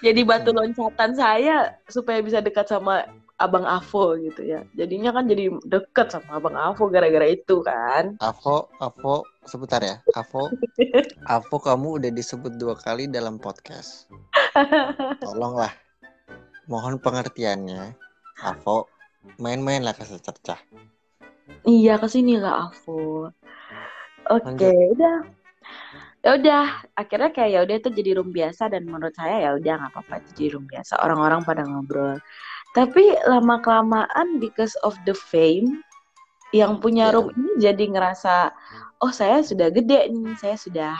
Jadi 0.00 0.20
batu 0.24 0.54
loncatan 0.54 1.12
saya 1.12 1.76
supaya 1.84 2.24
bisa 2.24 2.40
dekat 2.40 2.70
sama 2.70 3.04
Abang 3.36 3.66
Avo 3.66 4.16
gitu 4.16 4.46
ya. 4.46 4.64
Jadinya 4.72 5.12
kan 5.12 5.28
jadi 5.28 5.50
dekat 5.66 6.14
sama 6.14 6.40
Abang 6.40 6.56
Avo 6.56 6.88
gara-gara 6.88 7.26
itu 7.28 7.60
kan. 7.66 8.16
Avo, 8.22 8.70
Avo, 8.80 9.26
sebentar 9.44 9.80
ya. 9.80 9.96
Avo, 10.16 10.52
Avo 11.24 11.56
kamu 11.60 12.02
udah 12.02 12.10
disebut 12.12 12.56
dua 12.60 12.76
kali 12.76 13.08
dalam 13.08 13.40
podcast. 13.40 14.08
Tolonglah. 15.24 15.72
Mohon 16.68 17.00
pengertiannya. 17.00 17.96
Avo, 18.44 18.88
main-mainlah 19.40 19.96
ke 19.96 20.04
secercah. 20.04 20.60
Iya 21.66 22.00
ke 22.00 22.08
sini 22.08 22.40
lah 22.40 22.70
Avo. 22.70 23.28
Oke, 24.30 24.46
Lanjut. 24.46 24.94
udah. 24.96 25.16
Ya 26.20 26.36
udah, 26.36 26.64
akhirnya 27.00 27.32
kayak 27.32 27.50
ya 27.50 27.60
udah 27.64 27.76
itu 27.80 27.88
jadi 27.96 28.10
room 28.20 28.28
biasa 28.28 28.68
dan 28.68 28.84
menurut 28.84 29.16
saya 29.16 29.40
ya 29.40 29.50
udah 29.56 29.72
nggak 29.80 29.92
apa-apa 29.96 30.20
itu 30.20 30.30
jadi 30.36 30.48
room 30.56 30.68
biasa. 30.68 31.00
Orang-orang 31.00 31.40
pada 31.48 31.64
ngobrol. 31.64 32.20
Tapi 32.76 33.16
lama 33.26 33.58
kelamaan 33.64 34.38
because 34.38 34.76
of 34.84 34.94
the 35.08 35.16
fame 35.16 35.80
yang 36.50 36.82
punya 36.82 37.10
Ya. 37.10 37.14
room 37.14 37.30
ini 37.34 37.62
jadi 37.62 37.84
ngerasa 37.90 38.34
oh 39.00 39.12
saya 39.14 39.40
sudah 39.40 39.70
gede 39.70 40.10
nih, 40.10 40.34
saya 40.36 40.56
sudah 40.58 40.94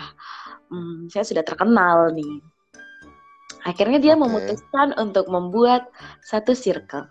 hmm, 0.70 1.10
saya 1.10 1.24
sudah 1.26 1.42
terkenal 1.44 2.14
nih. 2.14 2.40
Akhirnya 3.66 4.00
dia 4.00 4.14
Oke. 4.16 4.24
memutuskan 4.24 4.96
untuk 4.96 5.28
membuat 5.28 5.90
satu 6.24 6.56
circle. 6.56 7.04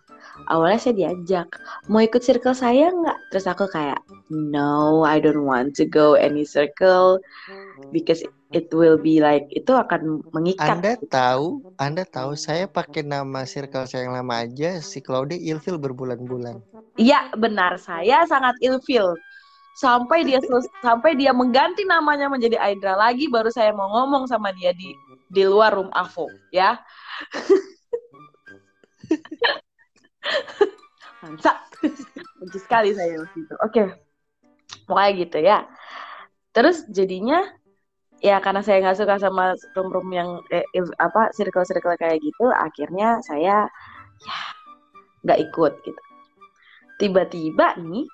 Awalnya 0.49 0.79
saya 0.81 0.95
diajak, 0.97 1.61
mau 1.85 2.01
ikut 2.01 2.25
circle 2.25 2.57
saya 2.57 2.89
nggak? 2.89 3.17
Terus 3.29 3.45
aku 3.45 3.69
kayak, 3.69 4.01
no, 4.33 5.05
I 5.05 5.21
don't 5.21 5.45
want 5.45 5.77
to 5.77 5.85
go 5.85 6.17
any 6.17 6.41
circle 6.41 7.21
because 7.93 8.25
it 8.49 8.73
will 8.73 8.97
be 8.97 9.21
like 9.21 9.45
itu 9.53 9.69
akan 9.69 10.25
mengikat. 10.33 10.81
Anda 10.81 10.97
tahu, 11.05 11.61
Anda 11.77 12.03
tahu 12.05 12.33
saya 12.33 12.65
pakai 12.65 13.05
nama 13.05 13.45
circle 13.45 13.85
saya 13.85 14.09
yang 14.09 14.17
lama 14.17 14.45
aja 14.45 14.81
si 14.81 15.05
Claudia 15.05 15.37
ilfil 15.37 15.77
berbulan-bulan. 15.77 16.57
Iya 16.97 17.29
benar, 17.37 17.77
saya 17.77 18.25
sangat 18.25 18.57
ilfil. 18.65 19.13
Sampai 19.77 20.27
dia 20.27 20.43
sampai 20.83 21.15
dia 21.15 21.31
mengganti 21.31 21.87
namanya 21.87 22.27
menjadi 22.27 22.59
Aidra 22.59 22.99
lagi, 22.99 23.31
baru 23.31 23.47
saya 23.47 23.71
mau 23.71 23.87
ngomong 23.87 24.27
sama 24.27 24.51
dia 24.51 24.75
di 24.75 24.91
di 25.29 25.45
luar 25.45 25.77
room 25.77 25.93
Avo, 25.93 26.27
ya. 26.51 26.81
Mantap. 31.23 31.57
Benci 32.39 32.59
sekali 32.59 32.95
saya 32.95 33.19
waktu 33.19 33.37
itu. 33.43 33.55
Oke. 33.59 33.83
Pokoknya 34.87 35.11
gitu 35.17 35.37
ya. 35.41 35.57
Terus 36.55 36.85
jadinya 36.89 37.45
ya 38.19 38.43
karena 38.43 38.59
saya 38.59 38.83
nggak 38.83 38.99
suka 38.99 39.15
sama 39.21 39.55
room-room 39.75 40.09
yang 40.11 40.29
eh, 40.51 40.65
il- 40.75 40.95
apa 40.99 41.31
circle-circle 41.31 41.95
kayak 41.95 42.19
gitu, 42.19 42.51
akhirnya 42.51 43.23
saya 43.23 43.67
ya 44.19 44.39
nggak 45.23 45.39
ikut 45.51 45.73
gitu. 45.87 46.01
Tiba-tiba 46.99 47.79
nih 47.79 48.05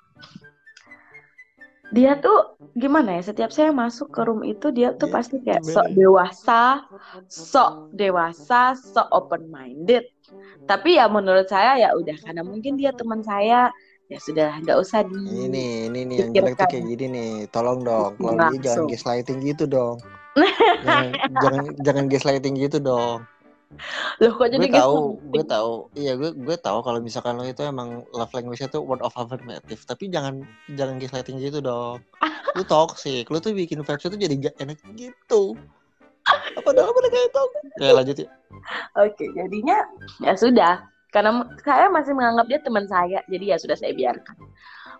dia 1.94 2.18
tuh 2.18 2.58
gimana 2.74 3.18
ya 3.18 3.22
setiap 3.30 3.50
saya 3.54 3.70
masuk 3.70 4.10
ke 4.10 4.20
room 4.26 4.42
itu 4.42 4.74
dia 4.74 4.90
tuh 4.94 5.06
Dia 5.06 5.14
pasti 5.14 5.36
kayak 5.38 5.62
sok 5.62 5.86
dewasa 5.94 6.82
sok 7.30 7.94
dewasa 7.94 8.74
sok 8.74 9.06
open 9.14 9.46
minded 9.48 10.02
tapi 10.66 10.98
ya 10.98 11.06
menurut 11.06 11.46
saya 11.46 11.78
ya 11.78 11.94
udah 11.94 12.16
karena 12.26 12.42
mungkin 12.42 12.74
dia 12.74 12.90
teman 12.90 13.22
saya 13.22 13.70
ya 14.06 14.18
sudah 14.22 14.50
nggak 14.62 14.78
usah 14.78 15.02
di 15.06 15.14
Ini 15.14 15.46
nih, 15.50 15.72
ini 15.90 16.00
nih 16.06 16.16
yang 16.22 16.30
jelek 16.34 16.54
tuh 16.58 16.66
kayak 16.70 16.84
gini 16.86 17.06
nih. 17.10 17.32
Tolong 17.50 17.82
dong, 17.82 18.14
Claudia 18.18 18.46
Langsung. 18.46 18.62
jangan 18.62 18.82
gaslighting 18.86 19.38
gitu 19.42 19.64
dong. 19.66 19.96
jangan, 20.86 21.06
jangan 21.42 21.64
jangan 21.82 22.04
gaslighting 22.06 22.54
gitu 22.54 22.78
dong. 22.78 23.26
Loh 24.22 24.32
kok 24.38 24.48
jadi 24.48 24.62
gue 24.62 24.72
gitu? 24.72 24.80
tahu 24.80 24.98
gue 25.34 25.44
tahu 25.44 25.72
iya 25.98 26.12
gue 26.16 26.30
gue 26.32 26.56
tahu 26.56 26.78
kalau 26.80 26.98
misalkan 27.02 27.36
lo 27.36 27.44
itu 27.44 27.60
emang 27.66 28.06
love 28.14 28.32
language-nya 28.32 28.72
tuh 28.72 28.80
word 28.80 29.02
of 29.04 29.12
affirmative 29.18 29.80
tapi 29.84 30.08
jangan 30.08 30.46
jangan 30.78 30.96
gaslighting 30.96 31.36
gitu 31.42 31.60
dong 31.60 32.00
lu 32.56 32.62
toxic 32.70 33.28
lu 33.28 33.36
tuh 33.42 33.52
bikin 33.52 33.84
vibes 33.84 34.06
tuh 34.06 34.16
jadi 34.16 34.34
gak 34.48 34.56
enak 34.62 34.78
gitu 34.96 35.58
apa 36.56 36.68
dalam 36.72 36.94
udah 36.94 37.10
kayak 37.12 37.28
itu 37.28 37.42
ya 37.82 37.92
lanjut 37.92 38.16
ya 38.24 38.28
Oke, 38.98 39.30
jadinya 39.36 39.84
ya 40.24 40.34
sudah. 40.34 40.82
Karena 41.14 41.44
saya 41.62 41.86
masih 41.86 42.12
menganggap 42.12 42.46
dia 42.50 42.60
teman 42.60 42.84
saya, 42.90 43.22
jadi 43.30 43.54
ya 43.54 43.56
sudah 43.62 43.76
saya 43.78 43.92
biarkan. 43.94 44.36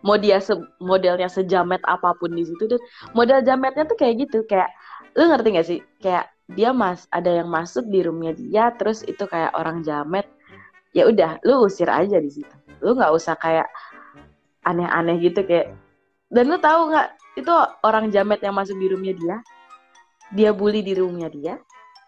Mau 0.07 0.17
dia 0.21 0.39
se- 0.39 0.71
modelnya 0.79 1.27
sejamet 1.27 1.83
apa 1.83 2.15
pun 2.17 2.31
di 2.31 2.47
situ 2.47 2.69
dan 2.71 2.79
model 3.13 3.43
jametnya 3.43 3.85
tuh 3.89 3.99
kayak 3.99 4.29
gitu, 4.29 4.47
kayak 4.47 4.71
lu 5.19 5.29
ngerti 5.29 5.49
gak 5.57 5.67
sih? 5.67 5.81
Kayak 5.99 6.31
dia 6.53 6.71
mas 6.71 7.11
ada 7.11 7.43
yang 7.43 7.51
masuk 7.51 7.87
di 7.91 8.07
roomnya 8.07 8.33
dia, 8.37 8.71
terus 8.79 9.03
itu 9.03 9.27
kayak 9.27 9.55
orang 9.59 9.83
jamet. 9.83 10.27
Ya 10.95 11.11
udah, 11.11 11.43
lu 11.43 11.67
usir 11.67 11.91
aja 11.91 12.17
di 12.23 12.31
situ. 12.31 12.57
Lu 12.81 12.97
nggak 12.97 13.13
usah 13.13 13.35
kayak 13.37 13.67
aneh-aneh 14.65 15.19
gitu 15.21 15.43
kayak. 15.43 15.75
Dan 16.31 16.51
lu 16.51 16.59
tahu 16.59 16.95
nggak 16.95 17.09
itu 17.37 17.53
orang 17.85 18.09
jamet 18.15 18.41
yang 18.41 18.57
masuk 18.57 18.79
di 18.79 18.87
roomnya 18.89 19.15
dia, 19.15 19.37
dia 20.33 20.51
bully 20.55 20.81
di 20.81 20.97
roomnya 20.97 21.29
dia, 21.29 21.61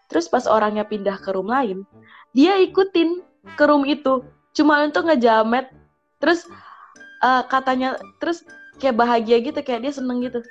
Terus 0.09 0.25
pas 0.25 0.49
orangnya 0.49 0.83
pindah 0.83 1.21
ke 1.21 1.29
room 1.31 1.47
lain, 1.47 1.85
dia 2.33 2.57
ikutin 2.57 3.21
ke 3.53 3.63
room 3.69 3.85
itu. 3.85 4.25
Cuma 4.57 4.81
untuk 4.81 5.05
ngejamet. 5.05 5.69
Terus 6.17 6.49
eh, 7.21 7.43
katanya, 7.45 7.95
terus 8.17 8.41
kayak 8.81 8.97
bahagia 8.97 9.37
gitu, 9.39 9.61
kayak 9.61 9.85
dia 9.85 9.93
seneng 9.93 10.25
gitu. 10.25 10.41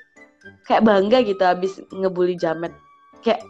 Kayak 0.65 0.87
bangga 0.87 1.19
gitu 1.27 1.43
abis 1.43 1.83
ngebully 1.91 2.39
jamet. 2.39 2.71
Kayak, 3.21 3.43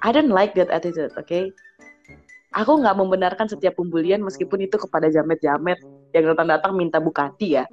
I 0.00 0.10
don't 0.12 0.32
like 0.32 0.56
that 0.56 0.72
attitude, 0.72 1.12
oke? 1.16 1.40
Aku 2.50 2.72
nggak 2.82 2.98
membenarkan 2.98 3.46
setiap 3.46 3.78
pembulian 3.78 4.24
meskipun 4.26 4.66
itu 4.66 4.74
kepada 4.74 5.06
jamet-jamet 5.06 5.78
yang 6.10 6.24
datang-datang 6.34 6.72
minta 6.74 6.98
Bugatti 6.98 7.54
ya. 7.54 7.64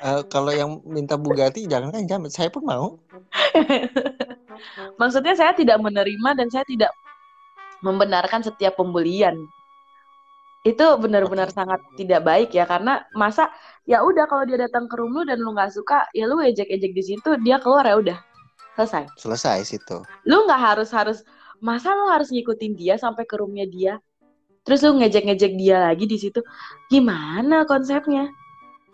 Eh, 0.00 0.22
kalau 0.32 0.54
yang 0.54 0.80
minta 0.88 1.20
Bugatti 1.20 1.68
jangan 1.68 1.92
kan 1.92 2.08
jamet 2.08 2.32
saya 2.32 2.48
pun 2.48 2.64
mau 2.64 2.96
Maksudnya 5.00 5.34
saya 5.36 5.52
tidak 5.52 5.82
menerima 5.82 6.30
dan 6.36 6.48
saya 6.48 6.64
tidak 6.64 6.92
membenarkan 7.84 8.44
setiap 8.44 8.76
pembulian. 8.80 9.36
Itu 10.64 10.84
benar-benar 11.00 11.48
sangat 11.52 11.80
tidak 11.96 12.20
baik 12.24 12.52
ya 12.52 12.68
karena 12.68 13.04
masa 13.16 13.48
ya 13.88 14.04
udah 14.04 14.28
kalau 14.28 14.44
dia 14.44 14.60
datang 14.60 14.88
ke 14.88 14.94
room 15.00 15.16
lu 15.16 15.24
dan 15.24 15.40
lu 15.40 15.56
nggak 15.56 15.72
suka 15.72 16.04
ya 16.12 16.28
lu 16.28 16.36
ejek-ejek 16.44 16.92
di 16.92 17.02
situ 17.02 17.30
dia 17.40 17.56
keluar 17.56 17.88
ya 17.88 17.96
udah 17.96 18.18
selesai. 18.80 19.04
selesai 19.20 19.58
situ 19.68 20.00
Lu 20.24 20.48
nggak 20.48 20.60
harus 20.60 20.88
harus 20.96 21.20
masa 21.60 21.92
lu 21.92 22.08
harus 22.08 22.32
ngikutin 22.32 22.72
dia 22.72 22.96
sampai 22.96 23.28
ke 23.28 23.36
roomnya 23.36 23.68
dia. 23.68 24.00
Terus 24.64 24.80
lu 24.84 25.00
ngejek-ngejek 25.00 25.52
dia 25.60 25.92
lagi 25.92 26.04
di 26.08 26.16
situ. 26.16 26.40
Gimana 26.88 27.68
konsepnya? 27.68 28.28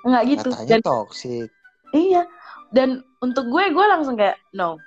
Nggak 0.02 0.22
gitu. 0.34 0.48
katanya 0.50 0.78
Dan 0.78 0.80
toxic 0.82 1.48
Iya. 1.94 2.22
Dan 2.74 3.06
untuk 3.22 3.46
gue, 3.48 3.64
gue 3.70 3.86
langsung 3.86 4.18
kayak 4.18 4.36
no. 4.54 4.78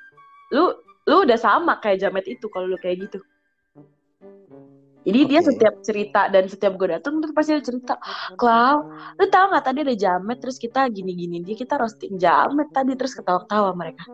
Lu 0.51 0.75
lu 1.07 1.25
udah 1.25 1.39
sama 1.39 1.79
kayak 1.79 2.03
Jamet 2.05 2.27
itu 2.27 2.45
kalau 2.51 2.69
lu 2.69 2.77
kayak 2.77 3.07
gitu. 3.07 3.19
Jadi 5.07 5.19
dia 5.25 5.39
Oke. 5.41 5.47
setiap 5.55 5.75
cerita 5.81 6.21
dan 6.27 6.45
setiap 6.51 6.75
gue 6.75 6.91
datang 6.91 7.23
tuh 7.23 7.31
pasti 7.31 7.55
dia 7.55 7.63
cerita, 7.63 7.95
Klau, 8.35 8.93
lu 9.15 9.25
tahu 9.31 9.45
nggak 9.49 9.65
tadi 9.65 9.79
ada 9.87 9.95
Jamet 9.95 10.37
terus 10.43 10.59
kita 10.59 10.85
gini-gini 10.91 11.39
dia 11.39 11.55
kita 11.55 11.79
roasting 11.79 12.19
Jamet 12.19 12.69
tadi 12.75 12.93
terus 12.99 13.15
ketawa-ketawa 13.15 13.73
mereka. 13.73 14.05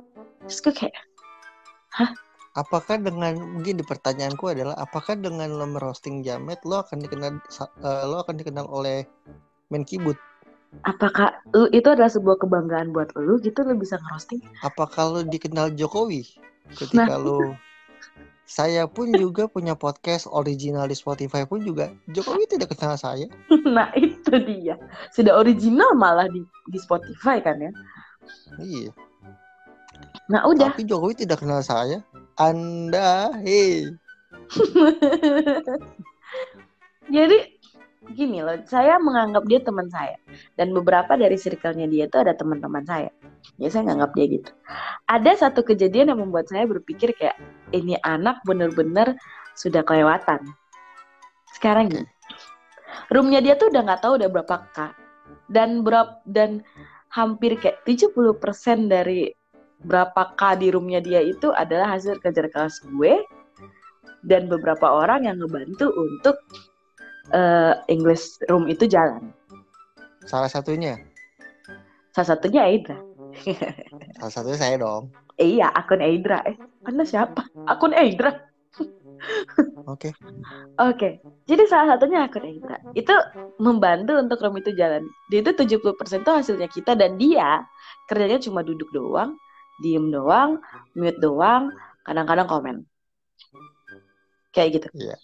Terus 0.45 0.59
gue 0.61 0.73
kayak, 0.73 0.95
apakah 2.55 2.95
dengan 2.99 3.35
mungkin 3.35 3.75
di 3.75 3.85
pertanyaanku 3.85 4.47
adalah 4.47 4.75
apakah 4.79 5.19
dengan 5.19 5.51
lo 5.51 5.67
merosting 5.67 6.23
jamet 6.23 6.59
lo 6.63 6.81
akan 6.81 7.03
dikenal 7.03 7.35
eh, 7.83 8.03
lo 8.07 8.23
akan 8.23 8.35
dikenal 8.39 8.65
oleh 8.71 9.03
Menkibut 9.67 10.15
apakah 10.87 11.35
lu 11.51 11.67
itu 11.71 11.87
adalah 11.87 12.11
sebuah 12.11 12.39
kebanggaan 12.39 12.91
buat 12.95 13.11
lu 13.15 13.39
gitu 13.39 13.63
lu 13.63 13.79
bisa 13.79 13.99
ngerosting? 13.99 14.43
apakah 14.63 15.19
lo 15.19 15.21
dikenal 15.23 15.71
Jokowi 15.75 16.23
ketika 16.79 17.15
lo 17.19 17.55
saya 18.45 18.85
pun 18.85 19.09
juga 19.09 19.49
punya 19.49 19.73
podcast 19.73 20.29
original 20.29 20.85
di 20.87 20.95
Spotify 20.95 21.43
pun 21.43 21.59
juga 21.63 21.91
Jokowi 22.11 22.47
tidak 22.47 22.71
kenal 22.75 22.95
saya 22.95 23.27
nah 23.75 23.91
itu 23.97 24.31
dia. 24.45 24.77
Sudah 25.11 25.35
original 25.41 25.97
malah 25.97 26.29
di 26.29 26.45
di 26.69 26.79
Spotify 26.79 27.41
kan 27.41 27.57
ya. 27.57 27.71
iya 28.61 28.89
Nah 30.25 30.41
udah. 30.49 30.73
tapi 30.73 30.89
Jokowi 30.89 31.13
tidak 31.25 31.45
kenal 31.45 31.61
saya 31.61 32.01
anda 32.41 33.29
hei 33.45 33.89
Jadi 37.15 37.37
gini 38.13 38.41
loh, 38.41 38.61
saya 38.69 39.01
menganggap 39.01 39.49
dia 39.49 39.59
teman 39.61 39.89
saya 39.89 40.17
dan 40.57 40.73
beberapa 40.73 41.17
dari 41.17 41.37
circle-nya 41.37 41.89
dia 41.89 42.05
itu 42.05 42.17
ada 42.21 42.37
teman-teman 42.37 42.85
saya. 42.85 43.09
Ya 43.57 43.69
saya 43.69 43.89
nganggap 43.89 44.13
dia 44.13 44.25
gitu. 44.29 44.51
Ada 45.09 45.49
satu 45.49 45.65
kejadian 45.65 46.13
yang 46.13 46.21
membuat 46.21 46.49
saya 46.49 46.69
berpikir 46.69 47.13
kayak 47.17 47.37
ini 47.73 47.97
anak 48.05 48.41
bener-bener 48.45 49.17
sudah 49.57 49.81
kelewatan. 49.81 50.41
Sekarang 51.53 51.89
gini, 51.89 52.09
roomnya 53.09 53.41
dia 53.41 53.57
tuh 53.57 53.71
udah 53.73 53.81
nggak 53.85 54.01
tahu 54.01 54.13
udah 54.21 54.29
berapa 54.29 54.55
k 54.73 54.77
dan 55.49 55.85
berap 55.85 56.21
dan 56.27 56.61
hampir 57.13 57.55
kayak 57.55 57.85
70% 57.87 58.91
dari 58.91 59.31
berapa 59.85 60.33
k 60.35 60.57
di 60.57 60.73
roomnya 60.73 60.99
dia 60.99 61.21
itu 61.21 61.53
adalah 61.53 61.93
hasil 61.93 62.17
kerja 62.19 62.49
keras 62.49 62.81
gue 62.83 63.21
dan 64.25 64.49
beberapa 64.49 64.89
orang 64.89 65.29
yang 65.29 65.37
ngebantu 65.37 65.93
untuk 65.93 66.35
eh, 67.31 67.73
English 67.87 68.41
room 68.49 68.65
itu 68.65 68.89
jalan. 68.89 69.29
salah 70.25 70.49
satunya 70.49 70.97
Salah 72.15 72.33
satunya 72.33 72.63
Aidra. 72.65 72.97
salah 74.17 74.33
satunya 74.33 74.57
saya 74.57 74.75
dong 74.79 75.11
Eh, 75.35 75.59
iya, 75.59 75.67
akun 75.67 75.99
Aidra. 75.99 76.39
Eh, 76.47 76.55
Anda 76.87 77.03
siapa? 77.03 77.43
Akun 77.67 77.91
Aidra. 77.91 78.31
oke 79.83 80.15
Oke. 80.79 81.19
Jadi 81.43 81.63
salah 81.67 81.95
satunya 81.99 82.23
akun 82.23 82.47
Aidra. 82.47 82.79
Itu 82.95 83.11
membantu 83.59 84.15
untuk 84.15 84.39
room 84.39 84.55
itu 84.55 84.71
jalan. 84.79 85.03
Dia 85.27 85.43
itu 85.43 85.51
70% 85.51 86.23
tuh 86.23 86.35
hasilnya 86.39 86.71
kita 86.71 86.95
dan 86.95 87.19
dia 87.19 87.67
kerjanya 88.07 88.39
cuma 88.39 88.63
duduk 88.63 88.87
doang, 88.95 89.35
diem 89.83 90.07
doang, 90.11 90.61
mute 90.95 91.19
doang, 91.19 91.71
kadang-kadang 92.05 92.47
komen. 92.47 92.75
Kayak 94.55 94.79
gitu. 94.79 94.87
Iya. 94.95 95.17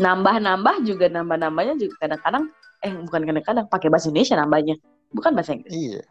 Nambah-nambah 0.00 0.88
juga 0.88 1.12
nambah-nambahnya 1.12 1.76
juga 1.76 2.08
kadang-kadang 2.08 2.48
eh 2.80 2.92
bukan 2.96 3.22
kadang-kadang 3.28 3.64
pakai 3.68 3.92
bahasa 3.92 4.08
Indonesia 4.08 4.40
nambahnya. 4.40 4.76
Bukan 5.12 5.34
bahasa 5.36 5.52
Inggris. 5.58 5.74
iya 5.74 6.02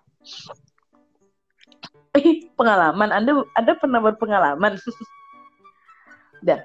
pengalaman 2.60 3.10
Anda 3.16 3.42
Anda 3.56 3.74
pernah 3.80 4.04
berpengalaman 4.04 4.78
Dah. 6.46 6.62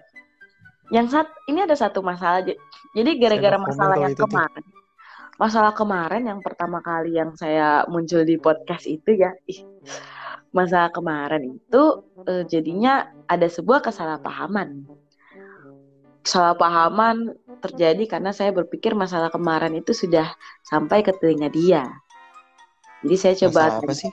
Yang 0.93 1.07
saat 1.17 1.29
ini 1.51 1.65
ada 1.65 1.75
satu 1.75 2.05
masalah. 2.05 2.45
Jadi 2.95 3.11
gara-gara 3.19 3.59
masalah 3.59 3.97
yang 3.99 4.15
tuh. 4.15 4.29
kemarin. 4.29 4.65
Masalah 5.35 5.73
kemarin 5.75 6.31
yang 6.31 6.39
pertama 6.39 6.79
kali 6.79 7.19
yang 7.19 7.35
saya 7.35 7.83
muncul 7.91 8.23
di 8.23 8.39
podcast 8.39 8.87
itu 8.87 9.19
ya. 9.19 9.35
Ih, 9.51 9.67
masalah 10.55 10.95
kemarin 10.95 11.59
itu 11.59 11.83
eh, 12.31 12.47
jadinya 12.47 13.11
ada 13.27 13.51
sebuah 13.51 13.83
kesalahpahaman. 13.83 14.87
Kesalahpahaman 16.25 17.37
terjadi 17.61 18.17
karena 18.17 18.33
saya 18.33 18.55
berpikir 18.55 18.97
masalah 18.97 19.29
kemarin 19.29 19.77
itu 19.77 19.93
sudah 19.93 20.33
sampai 20.65 21.05
ke 21.05 21.13
telinga 21.21 21.53
dia. 21.53 21.85
Jadi 23.05 23.17
saya 23.21 23.35
coba 23.45 23.61
Masalah 23.69 23.85
apa 23.85 23.93
sih? 23.93 24.11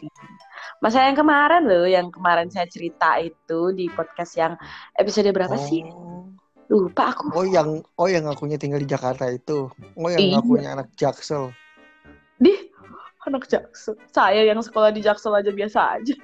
Masalah 0.84 1.06
yang 1.14 1.20
kemarin 1.24 1.64
loh, 1.64 1.86
yang 1.88 2.08
kemarin 2.12 2.50
saya 2.52 2.68
cerita 2.68 3.16
itu 3.22 3.72
di 3.72 3.88
podcast 3.88 4.36
yang 4.36 4.54
episode 5.00 5.32
berapa 5.32 5.56
sih? 5.56 5.88
Oh. 5.88 6.28
Lupa 6.68 7.16
aku. 7.16 7.32
Oh 7.32 7.48
yang 7.48 7.84
oh 8.00 8.08
yang 8.08 8.28
akunya 8.28 8.56
tinggal 8.60 8.80
di 8.80 8.90
Jakarta 8.90 9.28
itu. 9.32 9.72
Oh 9.96 10.10
yang 10.12 10.20
Iya. 10.20 10.36
akunya 10.42 10.70
anak 10.76 10.88
Jaksel. 10.98 11.52
Anak 13.30 13.46
Jaksel. 13.46 13.94
Saya 14.10 14.42
yang 14.50 14.58
sekolah 14.58 14.90
di 14.90 15.06
Jaksel 15.06 15.38
aja 15.38 15.52
biasa 15.54 15.80
aja. 16.02 16.16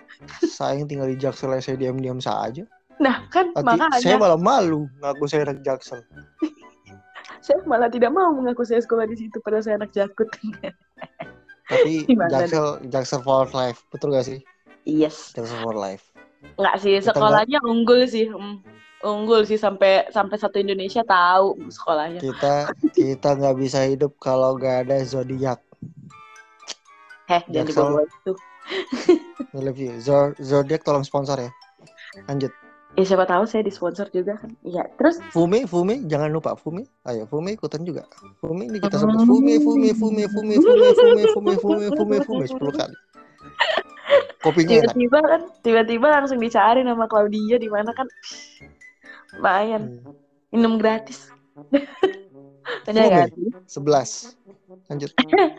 Saya 0.42 0.82
yang 0.82 0.90
tinggal 0.90 1.08
di 1.10 1.18
Jaksel 1.18 1.54
saya 1.62 1.78
diam-diam 1.78 2.18
saja. 2.18 2.66
Nah, 2.98 3.30
kan 3.30 3.54
Nanti 3.54 3.66
makanya 3.66 4.02
saya 4.02 4.18
saya, 4.18 4.22
malah 4.22 4.40
malu 4.42 4.90
ngaku 5.06 5.26
saya 5.30 5.46
anak 5.46 5.62
Jaksel. 5.62 6.02
malah 7.70 7.88
tidak 7.88 8.12
mau 8.12 8.34
mengaku 8.34 8.66
saya 8.66 8.82
sekolah 8.82 9.06
di 9.06 9.16
situ 9.16 9.38
padahal 9.46 9.62
saya 9.62 9.76
anak 9.78 9.94
Jakut. 9.94 10.26
Tapi 11.70 12.04
Gimana 12.10 12.50
Jaksel 12.50 12.82
Jaksel 12.90 13.22
for 13.22 13.46
life. 13.54 13.86
Betul 13.94 14.18
gak 14.18 14.26
sih? 14.26 14.42
yes. 14.90 15.38
Jaksel 15.38 15.62
for 15.62 15.78
life. 15.78 16.10
Enggak 16.58 16.82
sih, 16.82 16.98
sekolahnya 17.02 17.62
unggul 17.66 18.06
sih. 18.10 18.30
Hmm, 18.30 18.62
Unggul 19.06 19.46
sih 19.46 19.62
sampai 19.62 20.10
sampai 20.10 20.42
satu 20.42 20.58
Indonesia 20.58 21.06
tahu 21.06 21.70
sekolahnya. 21.70 22.18
Kita 22.18 22.74
kita 22.98 23.30
nggak 23.38 23.58
bisa 23.62 23.86
hidup 23.86 24.18
kalau 24.18 24.58
nggak 24.58 24.90
ada 24.90 25.06
zodiak. 25.06 25.62
Heh, 27.28 27.42
jangan 27.52 27.68
dibawa 27.68 28.02
itu. 28.04 28.34
I 29.54 29.60
love 29.60 29.76
you. 29.76 29.96
Zor- 30.00 30.36
Zodiak 30.40 30.84
tolong 30.84 31.04
sponsor 31.04 31.40
ya. 31.40 31.52
Lanjut. 32.26 32.52
Ya 32.96 33.06
siapa 33.06 33.30
tahu 33.30 33.46
saya 33.46 33.62
disponsor 33.62 34.10
juga 34.10 34.40
kan. 34.42 34.50
Iya. 34.64 34.88
Terus 34.98 35.22
Fume, 35.30 35.70
Fume, 35.70 36.02
jangan 36.08 36.34
lupa 36.34 36.58
Fume. 36.58 36.88
Ayo 37.04 37.30
Fume 37.30 37.54
ikutan 37.54 37.84
juga. 37.84 38.08
Fume 38.42 38.66
ini 38.66 38.80
kita 38.80 38.98
Hmm. 38.98 39.14
sebut 39.14 39.28
Fume, 39.28 39.54
Fume, 39.62 39.90
Fume, 39.94 40.24
Fume, 40.26 40.56
Fume, 40.58 40.86
Fume, 40.90 41.24
Fume, 41.30 41.54
Fume, 41.62 41.86
Fume, 41.94 42.18
Fume 42.26 42.46
10 42.48 42.74
kali. 42.74 42.96
Kopinya 44.38 44.80
tiba-tiba 44.80 45.20
kan 45.20 45.42
tiba-tiba 45.62 46.08
langsung 46.08 46.40
dicari 46.40 46.82
nama 46.82 47.06
Claudia 47.06 47.60
di 47.60 47.68
mana 47.68 47.92
kan. 47.92 48.08
Lumayan 49.36 50.02
Hmm. 50.02 50.16
minum 50.50 50.80
gratis. 50.80 51.28
Bener 52.88 53.04
Fume. 53.04 53.14
kan? 53.14 53.30
11. 54.80 54.90
Lanjut. 54.90 55.12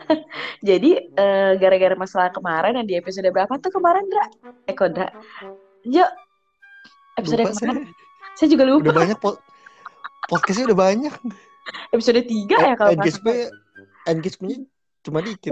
Jadi 0.69 0.91
eh, 1.09 1.51
gara-gara 1.57 1.95
masalah 1.95 2.29
kemarin 2.29 2.79
yang 2.79 2.87
di 2.87 2.95
episode 2.95 3.27
berapa 3.27 3.51
tuh 3.57 3.69
kemarin 3.69 4.07
Dra? 4.07 4.25
Eh 4.65 4.73
kok 4.73 4.95
Dra? 4.95 5.07
Jo, 5.83 6.05
episode 7.15 7.43
Lupa 7.43 7.51
kemarin. 7.53 7.83
saya. 7.83 8.37
Saya 8.37 8.47
juga 8.49 8.63
Udah 8.65 8.75
lupa. 8.79 8.91
banyak 8.95 9.19
po- 9.19 9.41
podcastnya 10.27 10.71
udah 10.71 10.79
banyak. 10.79 11.13
Episode 11.91 12.23
3 12.23 12.49
ya 12.49 12.73
kalau 12.73 12.91
nggak 12.93 13.13
salah. 13.13 13.51
Engagement 14.05 14.63
cuma 14.99 15.19
dikit. 15.19 15.51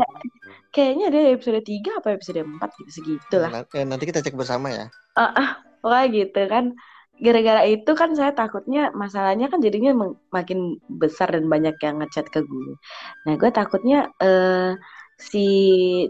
Kayaknya 0.69 1.05
ada 1.07 1.19
episode 1.31 1.61
3 1.61 1.99
apa 1.99 2.07
episode 2.11 2.39
4 2.41 2.79
gitu 2.79 2.91
segitu 2.91 3.35
lah. 3.37 3.49
Nah, 3.49 3.63
eh, 3.71 3.85
nanti 3.85 4.03
kita 4.03 4.19
cek 4.19 4.33
bersama 4.33 4.67
ya. 4.67 4.85
Ah, 5.13 5.31
ah, 5.33 5.49
pokoknya 5.79 6.05
gitu 6.11 6.41
kan. 6.47 6.65
Gara-gara 7.17 7.65
itu 7.65 7.91
kan 7.97 8.13
saya 8.13 8.29
takutnya 8.29 8.93
masalahnya 8.93 9.49
kan 9.49 9.57
jadinya 9.57 9.89
makin 10.29 10.77
besar 10.85 11.33
dan 11.33 11.49
banyak 11.49 11.73
yang 11.81 11.97
ngechat 11.97 12.29
ke 12.29 12.45
gue. 12.45 12.77
Nah, 13.25 13.33
gue 13.33 13.49
takutnya 13.49 14.13
eh 14.21 14.77
si 15.17 15.45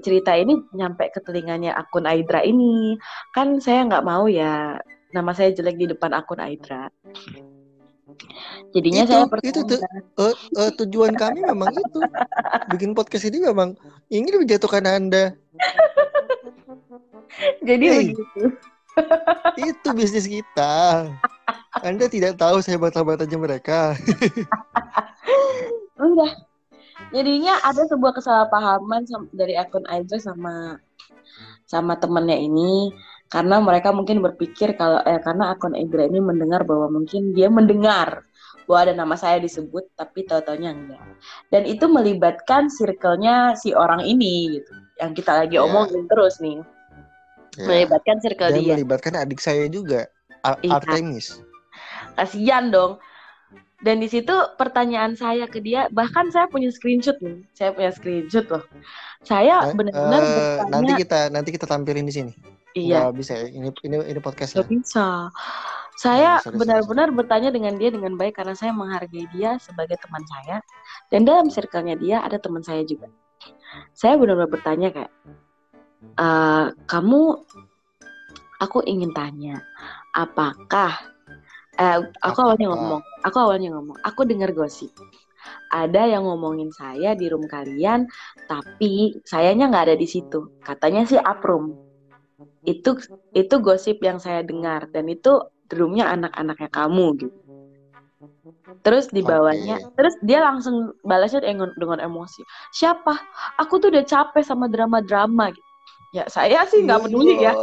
cerita 0.04 0.36
ini 0.36 0.60
nyampe 0.76 1.08
ke 1.16 1.24
telinganya 1.24 1.80
akun 1.80 2.04
Aidra 2.04 2.44
ini. 2.44 3.00
Kan 3.32 3.64
saya 3.64 3.88
nggak 3.88 4.04
mau 4.04 4.28
ya 4.28 4.84
nama 5.16 5.32
saya 5.32 5.56
jelek 5.56 5.80
di 5.80 5.88
depan 5.88 6.12
akun 6.12 6.44
Aidra. 6.44 6.92
Jadinya 8.76 9.08
Itu- 9.08 9.12
saya 9.16 9.24
itu 9.48 9.60
tuh. 9.64 9.80
Eh, 10.20 10.36
eh, 10.60 10.72
tujuan 10.84 11.16
kami 11.16 11.40
memang 11.44 11.72
itu. 11.72 12.00
Bikin 12.72 12.92
podcast 12.92 13.32
ini 13.32 13.48
memang 13.48 13.80
ingin 14.12 14.44
menjatuhkan 14.44 14.84
Anda. 14.84 15.40
jadi 17.68 17.86
Hey. 17.88 18.00
begitu. 18.12 18.44
Itu 19.58 19.90
bisnis 19.94 20.26
kita. 20.30 21.08
Anda 21.86 22.06
tidak 22.10 22.42
tahu 22.42 22.62
sehebat-hebatnya 22.62 23.38
mereka. 23.38 23.94
Udah. 26.02 26.32
Jadinya 27.14 27.62
ada 27.62 27.86
sebuah 27.88 28.18
kesalahpahaman 28.18 29.06
dari 29.32 29.54
akun 29.54 29.86
Aidra 29.86 30.18
sama 30.18 30.82
sama 31.70 31.94
temennya 32.00 32.36
ini 32.36 32.90
karena 33.30 33.60
mereka 33.62 33.92
mungkin 33.94 34.24
berpikir 34.24 34.74
kalau 34.80 35.04
eh 35.06 35.22
karena 35.22 35.54
akun 35.54 35.78
Aidra 35.78 36.10
ini 36.10 36.18
mendengar 36.20 36.66
bahwa 36.66 36.90
mungkin 37.00 37.38
dia 37.38 37.48
mendengar 37.54 38.26
bahwa 38.68 38.80
ada 38.84 38.94
nama 38.98 39.16
saya 39.16 39.40
disebut 39.40 39.88
tapi 39.96 40.28
tahu-taunya 40.28 40.76
enggak. 40.76 41.04
Dan 41.54 41.64
itu 41.70 41.88
melibatkan 41.88 42.68
circle-nya 42.68 43.56
si 43.56 43.72
orang 43.72 44.04
ini 44.04 44.60
gitu. 44.60 44.74
Yang 45.00 45.12
kita 45.24 45.32
lagi 45.46 45.56
Ya. 45.56 45.64
omongin 45.64 46.04
terus 46.10 46.42
nih. 46.44 46.60
Ya. 47.58 47.66
Melibatkan 47.66 48.18
circle 48.22 48.50
Dan 48.50 48.62
dia. 48.62 48.72
melibatkan 48.72 49.14
adik 49.18 49.38
saya 49.38 49.66
juga, 49.68 50.06
Ar- 50.40 50.62
Iya. 50.62 50.78
Artemis. 50.78 51.42
kasihan 52.14 52.70
dong. 52.70 52.98
Dan 53.78 53.98
di 53.98 54.10
situ 54.10 54.34
pertanyaan 54.58 55.14
saya 55.14 55.46
ke 55.46 55.62
dia, 55.62 55.86
bahkan 55.90 56.30
saya 56.30 56.50
punya 56.50 56.70
screenshot 56.70 57.14
nih, 57.22 57.46
saya 57.54 57.70
punya 57.70 57.94
screenshot 57.94 58.46
loh. 58.48 58.66
Saya 59.22 59.70
Eh, 59.70 59.74
benar-benar 59.74 60.18
eh, 60.18 60.30
bertanya, 60.34 60.70
nanti 60.74 60.92
kita 60.98 61.20
nanti 61.30 61.50
kita 61.54 61.66
tampilin 61.66 62.02
di 62.02 62.14
sini. 62.14 62.34
iya, 62.74 63.06
Nggak 63.06 63.16
bisa 63.16 63.34
ya. 63.38 63.46
Ini 63.48 63.70
ini 63.86 63.96
ini 64.08 64.20
podcastnya. 64.20 64.66
nggak 64.66 64.70
bisa. 64.74 65.30
Saya 65.94 66.38
benar-benar 66.44 67.10
bertanya 67.10 67.50
dengan 67.50 67.74
dia 67.74 67.90
dengan 67.90 68.14
baik 68.14 68.38
karena 68.38 68.54
saya 68.54 68.74
menghargai 68.74 69.26
dia 69.30 69.58
sebagai 69.58 69.98
teman 69.98 70.22
saya. 70.26 70.58
Dan 71.10 71.26
dalam 71.26 71.50
circle-nya 71.50 71.98
dia 71.98 72.22
ada 72.22 72.38
teman 72.38 72.62
saya 72.62 72.82
juga. 72.82 73.10
Saya 73.94 74.18
benar-benar 74.18 74.50
bertanya 74.50 74.90
kayak, 74.90 75.14
"Eh, 76.18 76.66
kamu, 76.90 77.22
aku 78.58 78.78
ingin 78.86 79.14
tanya, 79.14 79.62
apakah 80.14 80.98
eh, 81.78 82.02
aku 82.26 82.40
awalnya 82.42 82.74
Apakah? 82.74 82.82
ngomong, 82.82 83.02
aku 83.22 83.38
awalnya 83.38 83.70
ngomong, 83.78 83.98
aku 84.02 84.22
dengar 84.26 84.50
gosip. 84.54 84.90
Ada 85.70 86.18
yang 86.18 86.26
ngomongin 86.26 86.74
saya 86.74 87.14
di 87.14 87.30
room 87.30 87.46
kalian, 87.46 88.10
tapi 88.50 89.22
sayanya 89.24 89.70
nggak 89.70 89.86
ada 89.94 89.98
di 89.98 90.08
situ. 90.10 90.50
Katanya 90.66 91.06
sih 91.06 91.22
uproom. 91.22 91.78
Itu 92.66 92.98
itu 93.32 93.56
gosip 93.62 94.02
yang 94.02 94.18
saya 94.18 94.42
dengar 94.42 94.90
dan 94.90 95.06
itu 95.08 95.38
roomnya 95.70 96.10
anak-anaknya 96.12 96.70
kamu 96.74 97.06
gitu. 97.22 97.38
Terus 98.82 99.12
di 99.12 99.22
bawahnya, 99.22 99.84
terus 100.00 100.16
dia 100.24 100.40
langsung 100.40 100.96
balasnya 101.04 101.44
dengan, 101.44 101.70
dengan 101.76 102.00
emosi. 102.00 102.42
Siapa? 102.72 103.14
Aku 103.60 103.78
tuh 103.84 103.92
udah 103.92 104.06
capek 104.08 104.44
sama 104.44 104.72
drama-drama 104.72 105.52
gitu. 105.52 105.67
Ya 106.18 106.26
saya 106.34 106.66
sih 106.66 106.82
nggak 106.82 107.06
peduli 107.06 107.46
ya. 107.46 107.54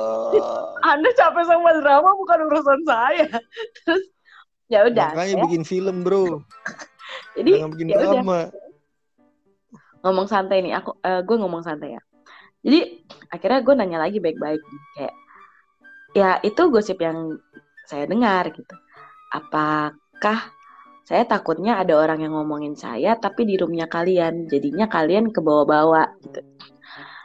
Anda 0.87 1.11
capek 1.11 1.43
sama 1.43 1.75
drama 1.83 2.15
bukan 2.15 2.39
urusan 2.47 2.81
saya. 2.87 3.27
Terus 3.83 4.05
ya 4.71 4.87
udah. 4.87 5.11
Makanya 5.11 5.35
saya- 5.35 5.45
bikin 5.51 5.63
film, 5.67 6.07
Bro. 6.07 6.47
jadi 7.37 7.51
Jangan 7.59 7.73
bikin 7.75 7.87
ya 7.91 7.97
udah. 7.99 8.11
drama. 8.23 8.41
ngomong 10.07 10.29
santai 10.31 10.63
nih. 10.63 10.79
Aku 10.79 10.95
gue 11.03 11.37
ngomong 11.43 11.67
santai 11.67 11.99
ya. 11.99 12.03
Jadi 12.63 13.03
akhirnya 13.35 13.61
gue 13.67 13.75
nanya 13.75 13.99
lagi 13.99 14.23
baik-baik 14.23 14.63
kayak 14.95 15.15
ya 16.15 16.39
itu 16.47 16.63
gosip 16.71 17.03
yang 17.03 17.35
saya 17.91 18.07
dengar 18.07 18.55
gitu. 18.55 18.77
Apakah 19.35 20.55
saya 21.05 21.27
takutnya 21.27 21.77
ada 21.83 21.99
orang 21.99 22.23
yang 22.23 22.33
ngomongin 22.39 22.79
saya 22.79 23.19
tapi 23.19 23.45
di 23.45 23.59
roomnya 23.61 23.91
kalian 23.91 24.49
jadinya 24.49 24.87
kalian 24.89 25.33
ke 25.35 25.41
bawah-bawah 25.43 26.07
gitu. 26.23 26.41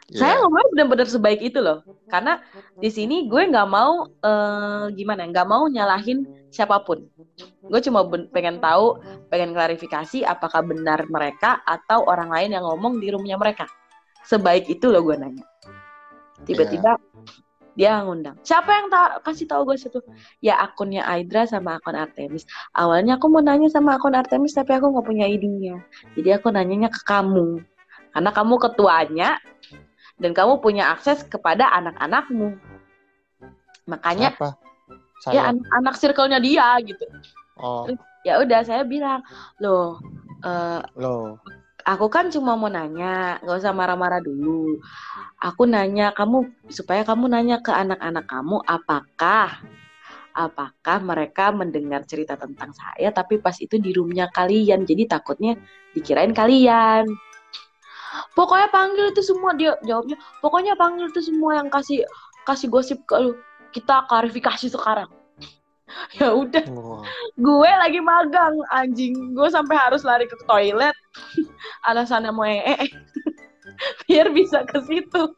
Ya. 0.10 0.18
Saya 0.26 0.34
ngomongnya 0.42 0.68
benar-benar 0.74 1.08
sebaik 1.08 1.42
itu 1.46 1.62
loh. 1.62 1.86
Karena 2.10 2.42
di 2.82 2.90
sini 2.90 3.30
gue 3.30 3.42
nggak 3.46 3.70
mau 3.70 4.10
eh, 4.10 4.86
gimana, 4.98 5.30
nggak 5.30 5.48
mau 5.48 5.70
nyalahin 5.70 6.26
siapa 6.50 6.82
pun. 6.82 7.06
Gue 7.62 7.80
cuma 7.86 8.02
pengen 8.34 8.58
tahu, 8.58 8.98
pengen 9.30 9.54
klarifikasi 9.54 10.26
apakah 10.26 10.66
benar 10.66 11.06
mereka 11.06 11.62
atau 11.62 12.10
orang 12.10 12.34
lain 12.34 12.58
yang 12.58 12.66
ngomong 12.66 12.98
di 12.98 13.14
roomnya 13.14 13.38
mereka. 13.38 13.70
Sebaik 14.26 14.66
itu 14.66 14.90
loh 14.90 15.06
gue 15.06 15.16
nanya. 15.16 15.46
Tiba-tiba 16.44 16.98
dia 17.78 18.02
ngundang. 18.04 18.36
Siapa 18.44 18.70
yang 18.76 18.88
ta- 18.92 19.22
kasih 19.24 19.46
tahu 19.46 19.72
gue 19.72 19.78
situ? 19.80 20.02
Ya 20.44 20.58
akunnya 20.60 21.06
Aidra 21.06 21.46
sama 21.46 21.78
akun 21.78 21.96
Artemis. 21.96 22.44
Awalnya 22.76 23.22
aku 23.22 23.30
mau 23.32 23.40
nanya 23.40 23.70
sama 23.72 23.96
akun 23.96 24.18
Artemis 24.18 24.58
tapi 24.58 24.74
aku 24.74 24.90
nggak 24.90 25.06
punya 25.06 25.30
ID-nya. 25.30 25.80
Jadi 26.18 26.30
aku 26.34 26.52
nanyanya 26.52 26.90
ke 26.92 27.00
kamu. 27.06 27.62
Karena 28.10 28.32
kamu 28.34 28.56
ketuanya 28.58 29.38
dan 30.20 30.32
kamu 30.36 30.60
punya 30.60 30.92
akses 30.94 31.24
kepada 31.26 31.72
anak-anakmu. 31.74 32.60
Makanya 33.88 34.36
Siapa? 34.36 34.50
ya 35.34 35.52
anak-anak 35.52 35.96
circle-nya 36.00 36.40
dia 36.40 36.78
gitu. 36.84 37.04
Oh, 37.60 37.88
Ya 38.28 38.40
udah 38.44 38.62
saya 38.68 38.84
bilang, 38.84 39.24
"Loh, 39.64 40.00
eh, 40.44 40.80
loh. 41.00 41.40
aku 41.88 42.12
kan 42.12 42.28
cuma 42.28 42.54
mau 42.60 42.68
nanya, 42.68 43.40
nggak 43.42 43.58
usah 43.64 43.72
marah-marah 43.72 44.20
dulu. 44.20 44.76
Aku 45.40 45.64
nanya 45.64 46.12
kamu 46.12 46.52
supaya 46.68 47.08
kamu 47.08 47.32
nanya 47.32 47.64
ke 47.64 47.72
anak-anak 47.72 48.28
kamu 48.28 48.60
apakah 48.68 49.64
apakah 50.36 50.98
mereka 51.04 51.52
mendengar 51.52 52.06
cerita 52.08 52.40
tentang 52.40 52.72
saya 52.72 53.12
tapi 53.12 53.40
pas 53.44 53.56
itu 53.60 53.76
di 53.80 53.92
roomnya 53.96 54.28
kalian. 54.32 54.84
Jadi 54.84 55.04
takutnya 55.10 55.56
dikirain 55.96 56.32
kalian. 56.36 57.08
Pokoknya 58.34 58.70
panggil 58.74 59.14
itu 59.14 59.22
semua 59.22 59.54
dia 59.54 59.78
jawabnya. 59.86 60.18
Pokoknya 60.42 60.74
panggil 60.78 61.10
itu 61.10 61.22
semua 61.22 61.62
yang 61.62 61.70
kasih 61.70 62.06
kasih 62.46 62.68
gosip 62.70 63.00
ke 63.06 63.16
lu. 63.18 63.34
Kita 63.70 64.10
klarifikasi 64.10 64.70
sekarang. 64.70 65.10
ya 66.18 66.34
udah 66.34 66.66
Wah. 66.70 67.04
gue 67.38 67.72
lagi 67.82 68.00
magang 68.02 68.56
anjing 68.74 69.34
gue 69.34 69.48
sampai 69.50 69.76
harus 69.78 70.06
lari 70.06 70.30
ke 70.30 70.38
toilet 70.46 70.94
alasannya 71.90 72.32
mau 72.34 72.46
ee 72.46 72.78
biar 74.06 74.30
bisa 74.34 74.66
ke 74.66 74.80
situ 74.86 75.34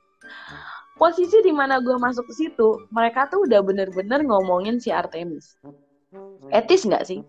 posisi 0.99 1.37
di 1.41 1.55
mana 1.55 1.81
gue 1.81 1.95
masuk 1.97 2.27
ke 2.29 2.33
situ 2.35 2.69
mereka 2.93 3.25
tuh 3.31 3.47
udah 3.47 3.63
bener-bener 3.63 4.21
ngomongin 4.27 4.77
si 4.77 4.93
Artemis 4.93 5.57
etis 6.51 6.85
nggak 6.85 7.07
sih 7.07 7.23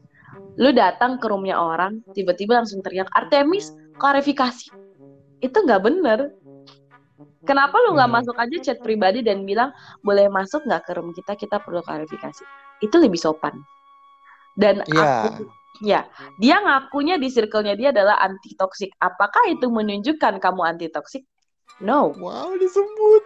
lu 0.59 0.73
datang 0.73 1.21
ke 1.21 1.27
roomnya 1.29 1.57
orang 1.57 2.01
tiba-tiba 2.13 2.61
langsung 2.61 2.83
teriak 2.85 3.09
Artemis 3.15 3.73
klarifikasi 3.97 4.73
itu 5.43 5.57
nggak 5.59 5.83
bener. 5.83 6.19
Kenapa 7.43 7.75
lu 7.83 7.99
nggak 7.99 8.07
Hmm. 8.07 8.17
masuk 8.23 8.37
aja 8.39 8.57
chat 8.63 8.79
pribadi 8.79 9.27
dan 9.27 9.43
bilang 9.43 9.75
boleh 10.07 10.31
masuk 10.31 10.63
nggak 10.63 10.87
ke 10.87 10.93
room 10.95 11.11
kita? 11.11 11.35
Kita 11.35 11.59
perlu 11.59 11.83
klarifikasi. 11.83 12.43
Itu 12.79 12.97
lebih 13.03 13.19
sopan. 13.19 13.59
Dan 14.55 14.87
Iya. 14.87 15.03
aku 15.27 15.51
ya 15.83 16.07
dia 16.39 16.63
ngakunya 16.63 17.19
di 17.19 17.33
circle-nya 17.33 17.75
dia 17.75 17.89
adalah 17.91 18.21
anti 18.23 18.55
toksik 18.55 18.93
apakah 19.01 19.49
itu 19.51 19.67
menunjukkan 19.73 20.39
kamu 20.39 20.61
anti 20.63 20.87
toksik 20.93 21.27
no. 21.83 22.15
Wow, 22.21 22.55
disebut. 22.61 23.23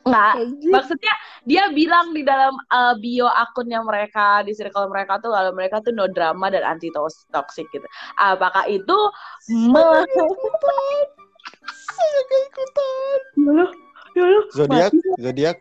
Nggak, 0.00 0.32
maksudnya 0.72 1.12
dia 1.44 1.68
bilang 1.76 2.16
di 2.16 2.24
dalam 2.24 2.56
uh, 2.72 2.96
bio 2.96 3.28
akunnya 3.28 3.84
mereka 3.84 4.40
di 4.48 4.56
circle 4.56 4.88
mereka 4.88 5.20
tuh 5.20 5.28
kalau 5.28 5.52
mereka 5.52 5.84
tuh 5.84 5.92
no 5.92 6.08
drama 6.08 6.48
dan 6.48 6.64
anti 6.64 6.88
toxic 7.28 7.68
gitu. 7.68 7.84
Apakah 8.16 8.64
itu 8.64 8.96
me- 9.68 9.84
Saya 11.90 12.20
gak 12.24 12.42
ikutan. 12.48 13.18
Dulu, 13.36 13.66
dulu, 14.16 14.40
Zodiak, 14.56 14.92
zodiak, 15.20 15.56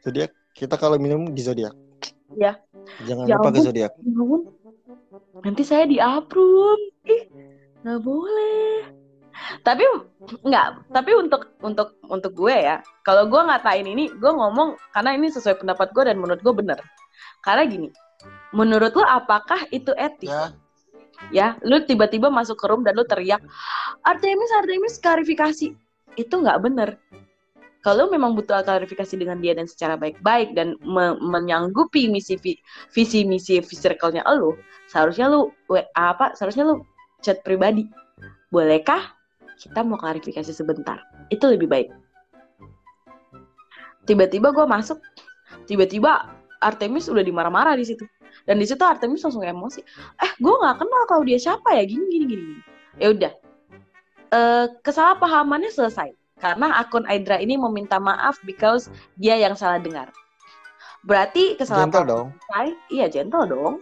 zodiak. 0.00 0.30
Kita 0.54 0.80
kalau 0.80 0.96
minum 0.96 1.28
di 1.34 1.42
zodiak. 1.44 1.74
Ya. 2.38 2.56
Jangan 3.04 3.26
Ya 3.28 3.36
lupa 3.36 3.48
ke 3.52 3.60
zodiak. 3.62 3.92
Ya. 4.00 4.38
Nanti 5.44 5.62
saya 5.66 5.84
di 5.84 5.98
approve. 6.00 6.84
Ih, 7.04 7.22
nggak 7.84 8.00
boleh. 8.00 9.03
Tapi 9.62 9.84
nggak, 10.46 10.94
tapi 10.94 11.10
untuk 11.14 11.54
untuk 11.60 11.98
untuk 12.06 12.32
gue 12.32 12.54
ya, 12.54 12.80
kalau 13.02 13.26
gue 13.26 13.40
ngatain 13.40 13.86
ini, 13.86 14.10
gue 14.14 14.32
ngomong 14.32 14.78
karena 14.94 15.14
ini 15.14 15.30
sesuai 15.30 15.60
pendapat 15.60 15.90
gue 15.90 16.04
dan 16.06 16.16
menurut 16.18 16.40
gue 16.40 16.54
bener. 16.54 16.78
Karena 17.44 17.66
gini, 17.68 17.88
menurut 18.54 18.94
lo 18.94 19.04
apakah 19.04 19.68
itu 19.74 19.92
etis? 19.98 20.32
Ya. 20.32 20.44
Ya, 21.32 21.48
lu 21.62 21.80
tiba-tiba 21.86 22.28
masuk 22.28 22.58
ke 22.58 22.66
room 22.68 22.82
dan 22.82 22.98
lu 22.98 23.06
teriak, 23.06 23.40
Artemis, 24.02 24.50
Artemis, 24.60 24.98
klarifikasi. 24.98 25.72
Itu 26.18 26.34
nggak 26.42 26.58
bener. 26.60 26.98
Kalau 27.84 28.08
memang 28.08 28.32
butuh 28.32 28.64
klarifikasi 28.64 29.12
dengan 29.20 29.44
dia 29.44 29.52
dan 29.52 29.68
secara 29.68 30.00
baik-baik 30.00 30.56
dan 30.56 30.72
me- 30.80 31.20
menyanggupi 31.20 32.08
misi 32.08 32.40
vi- 32.40 32.60
visi 32.88 33.28
misi 33.28 33.60
circle-nya 33.60 34.24
lu, 34.36 34.56
seharusnya 34.88 35.28
lu 35.28 35.52
we- 35.68 35.84
apa? 35.92 36.32
Seharusnya 36.32 36.64
lu 36.64 36.80
chat 37.20 37.44
pribadi. 37.44 37.84
Bolehkah 38.48 39.12
kita 39.58 39.80
mau 39.86 39.96
klarifikasi 39.96 40.50
sebentar? 40.50 41.00
Itu 41.30 41.48
lebih 41.50 41.66
baik. 41.70 41.88
Tiba-tiba 44.04 44.52
gue 44.52 44.66
masuk, 44.68 45.00
tiba-tiba 45.64 46.28
Artemis 46.60 47.08
udah 47.08 47.24
dimarah-marah 47.24 47.76
di 47.76 47.84
situ. 47.88 48.04
Dan 48.44 48.60
di 48.60 48.66
situ 48.68 48.82
Artemis 48.84 49.24
langsung 49.24 49.40
emosi 49.46 49.80
eh 50.20 50.30
gue 50.36 50.52
nggak 50.52 50.76
kenal 50.76 51.02
kalau 51.08 51.24
dia 51.24 51.38
siapa 51.40 51.64
ya 51.72 51.86
gini 51.86 52.04
gini 52.12 52.24
gini 52.28 52.42
gini 52.44 52.62
ya 52.98 53.08
udah 53.14 53.32
Eh, 54.34 54.66
kesalahpahamannya 54.82 55.70
selesai 55.70 56.10
karena 56.42 56.74
akun 56.82 57.06
Aidra 57.06 57.38
ini 57.38 57.54
meminta 57.54 58.02
maaf 58.02 58.34
because 58.42 58.90
dia 59.14 59.38
yang 59.38 59.54
salah 59.54 59.78
dengar 59.78 60.10
berarti 61.06 61.54
kesalahpahaman 61.54 62.02
dong. 62.10 62.26
selesai 62.50 62.66
iya 62.90 63.06
gentle 63.06 63.46
dong 63.46 63.74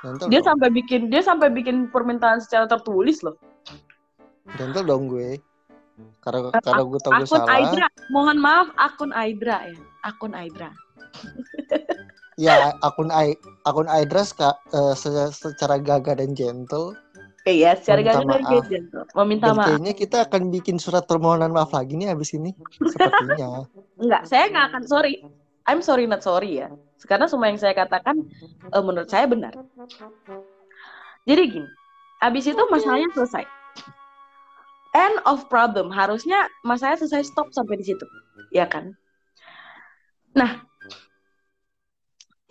Gentle 0.00 0.32
dia 0.32 0.40
dong. 0.40 0.48
sampai 0.48 0.72
bikin 0.72 1.12
dia 1.12 1.20
sampai 1.20 1.52
bikin 1.52 1.92
permintaan 1.92 2.40
secara 2.40 2.64
tertulis 2.64 3.20
loh 3.20 3.36
Gentle 4.54 4.84
dong 4.84 5.08
gue. 5.08 5.36
Karena 6.22 6.54
karena 6.54 6.82
gue 6.84 7.00
tahu 7.02 7.12
gue 7.12 7.26
akun 7.26 7.40
salah. 7.42 7.50
Aidra 7.58 7.86
mohon 8.08 8.38
maaf 8.38 8.68
akun 8.78 9.10
Aidra 9.10 9.66
ya 9.66 9.74
akun 10.00 10.32
Aidra 10.32 10.70
Ya 12.38 12.70
akun 12.80 13.10
I, 13.10 13.34
akun 13.66 13.90
Aidra 13.90 14.22
ska- 14.22 14.54
eh, 14.70 14.94
se- 14.94 15.34
secara 15.34 15.74
gagah 15.76 16.14
dan 16.14 16.38
gentle. 16.38 16.94
iya 17.42 17.74
secara 17.74 17.98
Meminta 17.98 18.14
gagal 18.14 18.38
dia 18.38 18.46
maaf. 18.54 18.66
gentle 18.70 19.04
meminta 19.18 19.46
Dan 19.50 19.54
maaf 19.58 19.66
kayaknya 19.66 19.92
kita 19.92 20.18
akan 20.22 20.42
bikin 20.54 20.76
surat 20.78 21.02
permohonan 21.02 21.50
maaf 21.50 21.74
lagi 21.74 21.98
nih 21.98 22.14
habis 22.14 22.30
ini. 22.30 22.54
Sepertinya. 22.78 23.66
Enggak, 24.02 24.22
saya 24.22 24.46
nggak 24.48 24.66
akan 24.70 24.82
sorry. 24.86 25.14
I'm 25.66 25.82
sorry 25.82 26.06
not 26.06 26.22
sorry 26.22 26.62
ya. 26.62 26.70
Karena 27.02 27.26
semua 27.26 27.50
yang 27.50 27.58
saya 27.58 27.74
katakan 27.74 28.22
eh, 28.70 28.82
menurut 28.86 29.10
saya 29.10 29.26
benar. 29.26 29.58
Jadi 31.26 31.42
gini, 31.50 31.68
abis 32.22 32.44
itu 32.46 32.62
masalahnya 32.70 33.10
selesai. 33.18 33.57
End 34.98 35.22
of 35.30 35.46
problem. 35.46 35.94
Harusnya 35.94 36.50
masalahnya 36.66 37.06
selesai 37.06 37.30
stop 37.30 37.54
sampai 37.54 37.78
di 37.78 37.86
situ, 37.86 38.02
ya 38.50 38.66
kan? 38.66 38.98
Nah, 40.34 40.66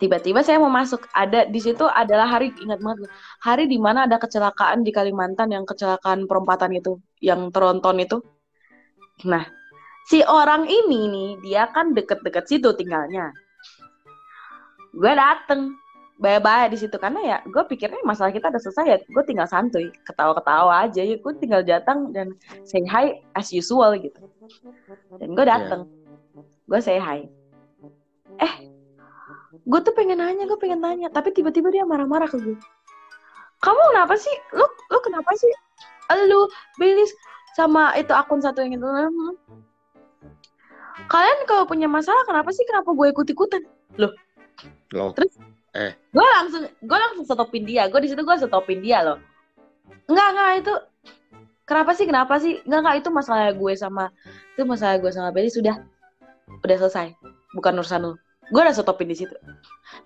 tiba-tiba 0.00 0.40
saya 0.40 0.56
mau 0.56 0.72
masuk. 0.72 1.04
Ada 1.12 1.44
di 1.44 1.60
situ 1.60 1.84
adalah 1.84 2.24
hari 2.24 2.56
ingat 2.56 2.80
banget. 2.80 3.12
Hari 3.44 3.68
di 3.68 3.76
mana 3.76 4.08
ada 4.08 4.16
kecelakaan 4.16 4.80
di 4.80 4.96
Kalimantan 4.96 5.52
yang 5.52 5.68
kecelakaan 5.68 6.24
perempatan 6.24 6.72
itu, 6.72 6.96
yang 7.20 7.52
tronton 7.52 8.00
itu. 8.00 8.16
Nah, 9.28 9.44
si 10.08 10.24
orang 10.24 10.64
ini 10.64 11.00
nih 11.12 11.30
dia 11.44 11.68
kan 11.68 11.92
deket-deket 11.92 12.48
situ 12.48 12.72
tinggalnya 12.72 13.28
gue 14.96 15.12
dateng 15.12 15.76
bye-bye 16.18 16.70
di 16.70 16.78
situ. 16.78 16.94
Karena 16.98 17.20
ya 17.24 17.36
gue 17.46 17.62
pikirnya 17.66 18.02
masalah 18.02 18.34
kita 18.34 18.50
udah 18.50 18.62
selesai 18.62 18.84
ya 18.86 18.98
gue 19.02 19.22
tinggal 19.26 19.46
santuy. 19.48 19.90
Ketawa-ketawa 20.04 20.86
aja 20.86 21.02
ya 21.02 21.16
gue 21.16 21.32
tinggal 21.38 21.62
datang 21.64 22.10
dan 22.12 22.34
say 22.66 22.82
hi 22.86 23.22
as 23.38 23.50
usual 23.54 23.94
gitu. 23.96 24.18
Dan 25.18 25.32
gue 25.32 25.44
dateng. 25.46 25.86
Gue 26.68 26.80
say 26.82 26.98
hi. 26.98 27.26
Eh 28.38 28.52
gue 29.68 29.80
tuh 29.84 29.92
pengen 29.92 30.20
nanya 30.20 30.48
gue 30.48 30.58
pengen 30.60 30.80
nanya 30.80 31.08
tapi 31.12 31.28
tiba-tiba 31.32 31.68
dia 31.68 31.84
marah-marah 31.84 32.24
ke 32.24 32.40
gue 32.40 32.56
kamu 33.58 33.82
kenapa 33.90 34.14
sih? 34.14 34.36
Lu 34.54 34.64
lu 34.64 34.98
kenapa 35.02 35.30
sih? 35.34 35.50
Lu 36.30 36.46
Belis 36.78 37.10
sama 37.58 37.90
itu 37.98 38.14
akun 38.14 38.38
satu 38.38 38.62
yang 38.62 38.78
itu. 38.78 38.86
"Hmm, 38.86 39.34
kalian 41.10 41.38
kalau 41.50 41.66
punya 41.66 41.90
masalah 41.90 42.22
kenapa 42.22 42.54
sih 42.54 42.62
kenapa 42.66 42.94
gue 42.94 43.06
ikut 43.10 43.26
ikutan 43.26 43.62
Loh. 43.98 44.12
Terus? 45.12 45.34
Gue 46.14 46.26
langsung 46.38 46.62
gue 46.64 46.98
langsung 46.98 47.24
stopin 47.28 47.62
dia. 47.68 47.86
Gue 47.92 48.00
di 48.04 48.08
situ 48.10 48.20
gue 48.24 48.36
stopin 48.40 48.80
dia 48.80 49.04
loh. 49.04 49.18
Enggak 50.08 50.28
enggak 50.32 50.50
itu 50.64 50.74
kenapa 51.68 51.90
sih 51.92 52.06
kenapa 52.08 52.34
sih? 52.40 52.60
Enggak 52.64 52.80
enggak 52.80 52.96
itu 53.04 53.08
masalah 53.12 53.52
gue 53.52 53.72
sama 53.76 54.04
itu 54.56 54.62
masalah 54.64 54.96
gue 54.98 55.10
sama 55.12 55.28
Belly 55.30 55.52
sudah. 55.52 55.76
Udah 56.64 56.76
selesai. 56.80 57.12
Bukan 57.52 57.76
urusan 57.78 58.00
lu. 58.04 58.12
Gue 58.48 58.60
udah 58.64 58.72
stopin 58.72 59.08
di 59.12 59.16
situ. 59.16 59.36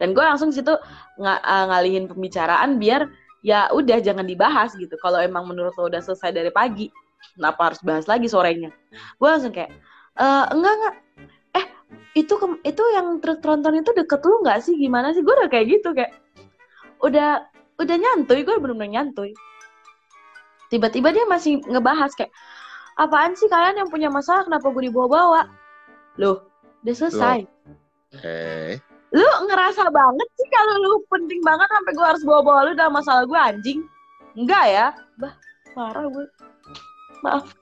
Dan 0.02 0.14
gue 0.14 0.24
langsung 0.24 0.50
di 0.50 0.58
situ 0.58 0.74
nga- 1.22 1.42
uh, 1.42 1.64
ngalihin 1.70 2.10
pembicaraan 2.10 2.82
biar 2.82 3.06
ya 3.46 3.70
udah 3.70 3.98
jangan 4.02 4.26
dibahas 4.26 4.74
gitu. 4.74 4.94
Kalau 4.98 5.18
emang 5.22 5.46
menurut 5.46 5.74
lo 5.78 5.86
udah 5.86 6.02
selesai 6.02 6.34
dari 6.34 6.50
pagi 6.50 6.90
kenapa 7.38 7.70
harus 7.70 7.80
bahas 7.86 8.06
lagi 8.10 8.26
sorenya? 8.26 8.70
Gue 9.18 9.28
langsung 9.30 9.54
kayak 9.54 9.70
"Eh, 10.18 10.44
enggak 10.52 10.72
enggak. 10.74 10.94
eh 10.94 11.41
itu 12.12 12.34
ke- 12.36 12.60
itu 12.62 12.82
yang 12.92 13.18
truk 13.24 13.40
tronton 13.40 13.80
itu 13.80 13.90
deket 13.96 14.20
lu 14.24 14.40
nggak 14.44 14.60
sih? 14.64 14.74
Gimana 14.76 15.12
sih? 15.12 15.24
Gue 15.24 15.32
udah 15.36 15.48
kayak 15.48 15.66
gitu 15.80 15.92
kayak 15.96 16.12
udah 17.02 17.44
udah 17.80 17.96
nyantuy 17.98 18.46
gue 18.46 18.54
bener-bener 18.62 19.00
nyantuy 19.00 19.34
tiba-tiba 20.70 21.12
dia 21.12 21.28
masih 21.28 21.60
ngebahas 21.68 22.16
kayak 22.16 22.32
apaan 22.96 23.36
sih 23.36 23.44
kalian 23.48 23.84
yang 23.84 23.90
punya 23.92 24.08
masalah? 24.08 24.48
Kenapa 24.48 24.72
gue 24.72 24.88
dibawa-bawa? 24.88 25.48
Loh 26.16 26.48
udah 26.82 26.94
selesai. 26.96 27.38
Eh. 28.24 28.76
lu 29.12 29.24
ngerasa 29.44 29.92
banget 29.92 30.28
sih 30.40 30.48
kalau 30.48 30.74
lu 30.80 30.96
penting 31.12 31.40
banget 31.44 31.68
sampai 31.68 31.92
gue 31.92 32.06
harus 32.06 32.24
bawa-bawa 32.24 32.60
lu 32.68 32.72
dalam 32.72 32.96
masalah 32.96 33.24
gue 33.28 33.36
anjing? 33.36 33.80
Enggak 34.32 34.64
ya? 34.68 34.86
Bah 35.20 35.32
marah 35.76 36.08
gue 36.08 36.24
maaf. 37.20 37.52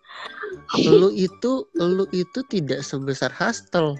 Lu 0.87 1.11
itu 1.11 1.67
lu 1.75 2.07
itu 2.15 2.41
tidak 2.47 2.87
sebesar 2.87 3.35
hostel. 3.35 3.99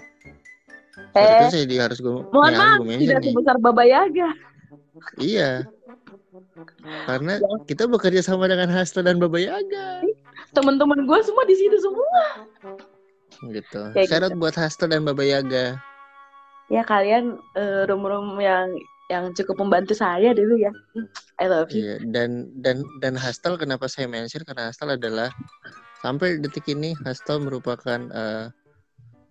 Eh 1.13 1.27
Itu 1.41 1.45
saya 1.51 1.65
di 1.65 1.77
harus 1.77 1.97
gue 1.97 2.13
mohon 2.25 2.47
harus 2.47 2.57
maaf 2.57 2.79
tidak 2.97 3.19
nih. 3.19 3.29
sebesar 3.29 3.55
Baba 3.57 3.83
Yaga 3.83 4.29
Iya. 5.17 5.65
Karena 7.05 7.33
Ya. 7.35 7.47
kita 7.65 7.83
bekerja 7.85 8.21
sama 8.21 8.45
dengan 8.45 8.69
Hasta 8.69 8.99
dan 8.99 9.17
Baba 9.17 9.35
Yaga. 9.37 10.03
teman-teman 10.51 11.03
gue 11.03 11.19
semua 11.21 11.43
di 11.43 11.55
situ 11.55 11.77
semua 11.77 12.21
Gitu. 13.43 13.81
Kayak 13.91 14.07
Shout 14.07 14.23
out 14.23 14.35
buat 14.35 14.53
Hasta 14.53 14.85
dan 14.85 15.01
Baba 15.01 15.21
Yaga. 15.21 15.79
ya 16.67 16.81
kalian 16.81 17.35
eh, 17.53 17.83
rum-rum 17.83 18.37
yang 18.37 18.71
yang 19.07 19.27
cukup 19.33 19.59
membantu 19.59 19.91
saya 19.91 20.31
dulu 20.31 20.55
ya 20.55 20.71
I 21.35 21.45
love 21.45 21.67
you 21.69 21.83
Iya, 21.83 21.95
dan 22.07 22.29
dan 22.57 22.79
dan 22.99 23.13
Hastel 23.13 23.59
kenapa 23.59 23.91
saya 23.91 24.07
mention 24.07 24.39
karena 24.41 24.71
Hastel 24.71 24.95
adalah 24.95 25.27
sampai 25.99 26.39
detik 26.39 26.63
ini 26.65 26.95
Hastel 27.03 27.39
merupakan 27.39 27.99
eh, 28.07 28.47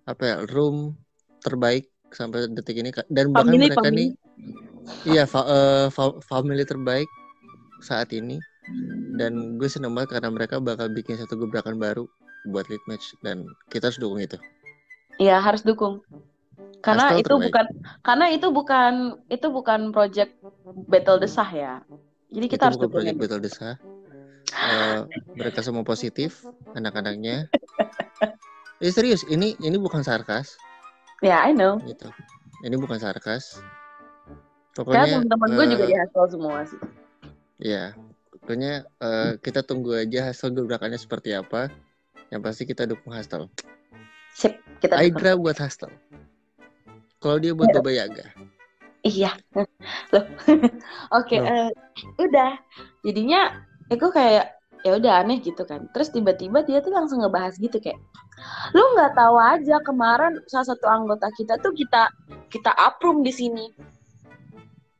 apa 0.04 0.20
ya 0.22 0.36
room 0.46 0.92
terbaik 1.40 1.88
sampai 2.10 2.50
detik 2.50 2.76
ini 2.80 2.90
dan 3.08 3.30
bahkan 3.30 3.54
Family, 3.54 3.66
mereka 3.70 3.78
family. 3.80 3.94
nih 3.96 4.08
iya 5.06 5.24
fa- 5.24 5.46
eh, 5.48 5.86
fa- 5.94 6.18
family 6.24 6.64
terbaik 6.66 7.08
saat 7.80 8.12
ini. 8.12 8.38
Dan 9.10 9.58
gue 9.58 9.66
seneng 9.66 9.92
banget 9.96 10.16
karena 10.18 10.30
mereka 10.30 10.62
bakal 10.62 10.86
bikin 10.94 11.18
satu 11.18 11.34
gebrakan 11.34 11.76
baru 11.76 12.06
buat 12.54 12.70
lead 12.70 12.82
match. 12.86 13.02
Dan 13.26 13.42
kita 13.68 13.90
harus 13.90 13.98
dukung 13.98 14.22
itu. 14.22 14.38
Iya 15.18 15.42
harus 15.42 15.66
dukung. 15.66 16.00
Karena 16.80 17.12
Astal 17.12 17.20
itu 17.20 17.28
terbaik. 17.28 17.52
bukan 17.52 17.66
karena 18.00 18.26
itu 18.32 18.46
bukan 18.48 18.92
itu 19.28 19.46
bukan 19.52 19.80
project 19.92 20.32
battle 20.88 21.18
desah 21.20 21.50
ya. 21.50 21.72
Jadi 22.30 22.46
kita 22.46 22.54
itu 22.56 22.64
harus 22.70 22.78
bukan 22.78 22.86
dukung 22.88 22.94
project. 22.96 23.16
Battle 23.18 23.42
Desa 23.42 23.70
Eh, 24.50 25.00
mereka 25.38 25.60
semua 25.62 25.84
positif 25.86 26.42
anak-anaknya. 26.74 27.46
Eh 28.80 28.88
serius 28.88 29.28
ini 29.28 29.52
ini 29.60 29.76
bukan 29.76 30.00
sarkas 30.00 30.56
ya 31.20 31.44
I 31.44 31.52
know 31.52 31.76
gitu. 31.84 32.08
Ini 32.60 32.76
bukan 32.76 33.00
sarkas. 33.00 33.60
Pokoknya 34.76 35.24
teman-teman 35.24 35.48
gue 35.56 35.66
juga 35.72 35.84
eh, 35.84 35.88
di 35.88 35.96
hustle 35.96 36.28
semua 36.28 36.58
sih 36.68 36.80
ya. 37.60 37.92
Pokoknya 38.40 38.84
eh, 39.00 39.32
kita 39.40 39.60
tunggu 39.64 39.92
aja 39.96 40.32
hasil 40.32 40.52
gebrakannya 40.52 40.96
seperti 40.96 41.36
apa. 41.36 41.68
Yang 42.30 42.40
pasti 42.46 42.62
kita 42.62 42.86
dukung 42.86 43.10
Hustle. 43.10 43.50
Sip, 44.38 44.54
kita 44.78 44.94
tuker. 44.94 45.02
Hydra 45.02 45.32
buat 45.34 45.58
hustle. 45.58 45.90
Kalau 47.18 47.36
dia 47.42 47.52
buat 47.52 47.68
Iya. 47.68 47.76
Baba 47.82 47.90
Yaga. 47.90 48.26
Iya. 49.02 49.30
Loh. 50.14 50.24
Oke, 51.18 51.36
Loh. 51.42 51.50
eh, 51.50 51.70
udah. 52.22 52.54
Jadinya 53.02 53.66
aku 53.90 54.14
kayak 54.14 54.54
ya 54.86 54.96
udah 54.96 55.20
aneh 55.20 55.42
gitu 55.42 55.66
kan. 55.66 55.90
Terus 55.90 56.14
tiba-tiba 56.14 56.62
dia 56.62 56.78
tuh 56.80 56.94
langsung 56.94 57.20
ngebahas 57.20 57.58
gitu 57.58 57.82
kayak 57.82 57.98
lu 58.74 58.84
nggak 58.96 59.12
tahu 59.16 59.36
aja 59.36 59.76
kemarin 59.82 60.38
salah 60.46 60.72
satu 60.72 60.86
anggota 60.86 61.26
kita 61.34 61.58
tuh 61.58 61.74
kita 61.74 62.10
kita 62.52 62.70
approve 62.74 63.22
di 63.24 63.32
sini. 63.34 63.66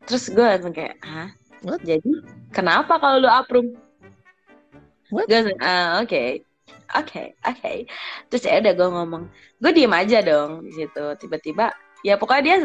Terus 0.09 0.33
gue 0.33 0.43
langsung 0.43 0.75
kayak, 0.75 0.99
hah? 1.05 1.31
What? 1.63 1.85
Jadi 1.85 2.11
kenapa 2.51 2.99
kalau 2.99 3.23
lu? 3.23 3.29
What? 5.13 5.27
Gue 5.29 5.37
langsung, 5.39 5.59
ah 5.63 6.03
oke. 6.03 6.43
Oke, 6.91 7.39
oke. 7.47 7.73
Terus 8.27 8.43
ya 8.43 8.59
udah 8.59 8.75
gue 8.75 8.89
ngomong, 8.91 9.23
gue 9.63 9.71
diem 9.71 9.95
aja 9.95 10.19
dong 10.27 10.67
di 10.67 10.75
situ. 10.75 11.05
Tiba-tiba, 11.23 11.71
ya 12.03 12.19
pokoknya 12.19 12.43
dia 12.43 12.57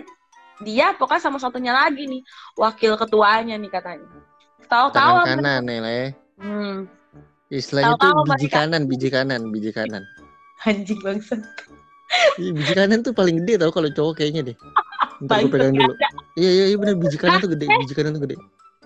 dia 0.64 0.88
pokoknya 0.96 1.22
sama 1.22 1.38
satunya 1.38 1.76
lagi 1.76 2.08
nih 2.08 2.24
wakil 2.56 2.96
ketuanya 2.96 3.60
nih 3.60 3.68
katanya 3.68 4.08
tahu-tahu 4.72 5.28
kanan 5.28 5.68
nih, 5.68 5.80
Le. 5.84 6.00
hmm, 6.40 6.76
Istilahnya 7.52 8.00
tuh 8.00 8.26
biji 8.26 8.48
kanan, 8.50 8.82
biji 8.90 9.10
kanan, 9.12 9.42
biji 9.54 9.72
kanan. 9.76 10.02
Anjing 10.66 11.00
bangsa 11.00 11.38
Ih, 12.38 12.54
biji 12.54 12.74
kanan 12.74 13.02
tuh 13.02 13.12
paling 13.12 13.42
gede 13.44 13.66
tau 13.66 13.74
kalau 13.74 13.90
cowok 13.90 14.22
kayaknya 14.22 14.54
deh. 14.54 14.58
Ntar 15.26 15.42
gue 15.42 15.50
pegang 15.50 15.74
dulu. 15.74 15.94
Iya 16.38 16.50
iya 16.54 16.66
iya 16.72 16.78
bener 16.78 16.96
biji 16.96 17.18
kanan 17.18 17.42
tuh 17.42 17.50
gede, 17.50 17.66
biji 17.66 17.94
kanan 17.94 18.14
tuh 18.14 18.24
gede. 18.24 18.36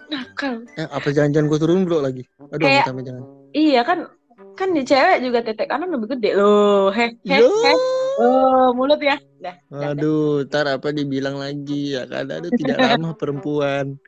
nakal 0.10 0.64
Eh 0.74 0.88
apa 0.88 1.08
jangan-jangan 1.12 1.46
gue 1.46 1.60
turun 1.60 1.84
bro 1.86 2.00
lagi? 2.00 2.24
Aduh 2.50 2.66
Kayak- 2.66 2.90
amit 2.90 3.04
jangan. 3.06 3.24
iya 3.52 3.82
kan 3.84 4.08
kan 4.56 4.72
di 4.72 4.82
cewek 4.82 5.20
juga 5.22 5.40
tetek 5.44 5.68
kanan 5.68 5.92
lebih 5.92 6.16
gede 6.16 6.32
loh 6.34 6.90
heh 6.90 7.12
heh 7.28 7.40
heh 7.44 7.76
oh 8.20 8.72
mulut 8.74 9.00
ya 9.00 9.20
dah 9.40 9.56
dah, 9.68 9.80
dah. 9.80 9.90
Aduh, 9.94 10.44
ntar 10.48 10.66
apa 10.66 10.90
dibilang 10.90 11.38
lagi 11.38 11.94
ya 11.94 12.08
kan? 12.08 12.28
Aduh 12.28 12.50
tidak 12.56 12.78
ramah 12.88 13.14
perempuan. 13.14 14.00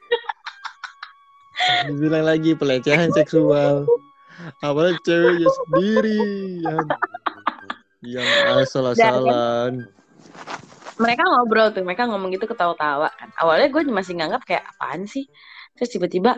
Dibilang 1.85 2.25
lagi 2.25 2.51
pelecehan 2.53 3.11
seksual. 3.11 3.85
Apalagi 4.59 4.97
ceweknya 5.05 5.49
sendiri 5.51 6.19
yang 6.65 6.87
yang 8.01 8.25
asal-asalan. 8.57 9.85
mereka 10.97 11.25
ngobrol 11.25 11.73
tuh 11.73 11.81
mereka 11.81 12.05
ngomong 12.05 12.33
gitu 12.33 12.45
ketawa-tawa 12.45 13.09
kan. 13.13 13.29
Awalnya 13.41 13.73
gue 13.73 13.81
masih 13.89 14.17
nganggap 14.21 14.41
kayak 14.45 14.65
apaan 14.75 15.05
sih? 15.09 15.25
Terus 15.77 15.89
tiba-tiba 15.97 16.37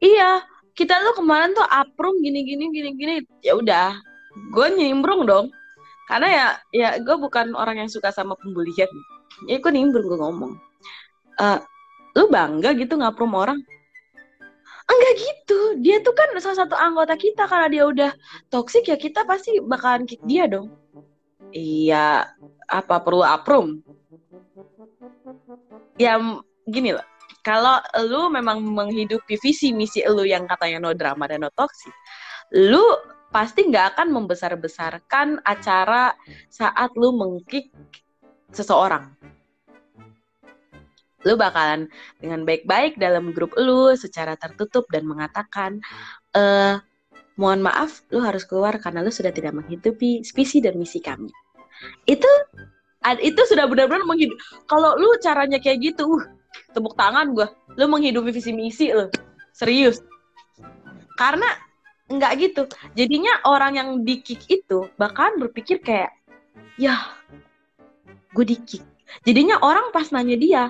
iya 0.00 0.44
kita 0.76 1.00
tuh 1.00 1.20
kemarin 1.20 1.52
tuh 1.56 1.64
aprum 1.64 2.16
gini 2.20 2.44
gini 2.44 2.68
gini 2.72 2.90
gini. 2.96 3.14
Ya 3.40 3.56
udah 3.56 3.96
gue 4.52 4.66
nimbrung 4.76 5.24
dong. 5.24 5.48
Karena 6.08 6.28
ya 6.28 6.46
ya 6.72 6.88
gue 7.00 7.16
bukan 7.16 7.56
orang 7.56 7.84
yang 7.84 7.90
suka 7.92 8.12
sama 8.12 8.36
pembulian. 8.36 8.88
Ya 9.48 9.56
gue 9.60 9.72
nimbrung 9.72 10.04
gue 10.08 10.18
ngomong 10.20 10.52
"Eh, 11.40 11.58
lu 12.16 12.28
bangga 12.28 12.76
gitu 12.76 13.00
ngaprum 13.00 13.32
orang? 13.32 13.56
Enggak 14.92 15.14
gitu. 15.24 15.60
Dia 15.80 16.04
tuh 16.04 16.12
kan 16.12 16.28
salah 16.36 16.68
satu 16.68 16.76
anggota 16.76 17.16
kita 17.16 17.48
karena 17.48 17.68
dia 17.72 17.84
udah 17.88 18.10
toksik 18.52 18.92
ya 18.92 18.96
kita 19.00 19.24
pasti 19.24 19.56
bakalan 19.64 20.04
kick 20.04 20.20
dia 20.28 20.44
dong 20.44 20.81
iya 21.54 22.26
apa 22.66 22.96
perlu 23.00 23.22
aprum 23.22 23.80
ya 26.00 26.18
gini 26.66 26.96
loh 26.96 27.06
kalau 27.42 27.78
lu 28.08 28.30
memang 28.32 28.62
menghidupi 28.62 29.38
visi 29.38 29.74
misi 29.76 30.02
lu 30.06 30.26
yang 30.26 30.48
katanya 30.48 30.88
no 30.88 30.90
drama 30.96 31.28
dan 31.28 31.44
no 31.44 31.50
toxic 31.52 31.92
lu 32.52 32.82
pasti 33.32 33.64
nggak 33.64 33.96
akan 33.96 34.08
membesar-besarkan 34.12 35.40
acara 35.42 36.12
saat 36.52 36.92
lu 37.00 37.16
mengkick 37.16 37.72
seseorang. 38.52 39.08
Lu 41.24 41.38
bakalan 41.40 41.88
dengan 42.20 42.44
baik-baik 42.44 43.00
dalam 43.00 43.32
grup 43.32 43.56
lu 43.56 43.96
secara 43.96 44.36
tertutup 44.36 44.84
dan 44.92 45.08
mengatakan 45.08 45.80
eh 46.36 46.76
mohon 47.40 47.64
maaf 47.64 48.04
lu 48.12 48.20
harus 48.20 48.44
keluar 48.44 48.76
karena 48.80 49.00
lu 49.00 49.12
sudah 49.12 49.32
tidak 49.32 49.56
menghidupi 49.56 50.24
visi 50.24 50.58
dan 50.60 50.76
misi 50.76 51.00
kami. 51.00 51.30
Itu 52.06 52.28
itu 53.18 53.40
sudah 53.50 53.66
benar-benar 53.66 54.06
menghidup 54.06 54.38
kalau 54.70 54.94
lu 54.94 55.18
caranya 55.18 55.58
kayak 55.58 55.82
gitu 55.82 56.06
uh, 56.06 56.22
tepuk 56.70 56.94
tangan 56.94 57.34
gue 57.34 57.50
lu 57.74 57.84
menghidupi 57.90 58.30
visi 58.30 58.52
misi 58.54 58.92
lu. 58.92 59.10
Serius. 59.52 60.00
Karena 61.18 61.46
nggak 62.08 62.32
gitu. 62.40 62.62
Jadinya 62.94 63.42
orang 63.48 63.76
yang 63.76 63.88
di 64.06 64.20
kick 64.20 64.46
itu 64.48 64.88
bakalan 64.96 65.40
berpikir 65.42 65.80
kayak 65.80 66.12
ya 66.80 66.96
gue 68.32 68.44
di 68.48 68.56
kick 68.64 68.84
jadinya 69.28 69.60
orang 69.60 69.92
pas 69.92 70.08
nanya 70.08 70.36
dia 70.40 70.62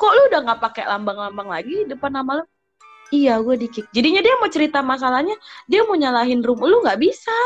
kok 0.00 0.12
lu 0.16 0.22
udah 0.32 0.40
nggak 0.48 0.60
pakai 0.64 0.84
lambang-lambang 0.88 1.48
lagi 1.48 1.84
depan 1.84 2.12
nama 2.16 2.40
lu 2.40 2.44
iya 3.12 3.38
gue 3.38 3.54
di 3.60 3.68
kick. 3.68 3.86
Jadinya 3.92 4.24
dia 4.24 4.34
mau 4.40 4.48
cerita 4.48 4.80
masalahnya 4.80 5.36
dia 5.68 5.84
mau 5.84 5.94
nyalahin 5.94 6.40
room 6.40 6.58
lu 6.64 6.80
nggak 6.82 6.98
bisa. 6.98 7.36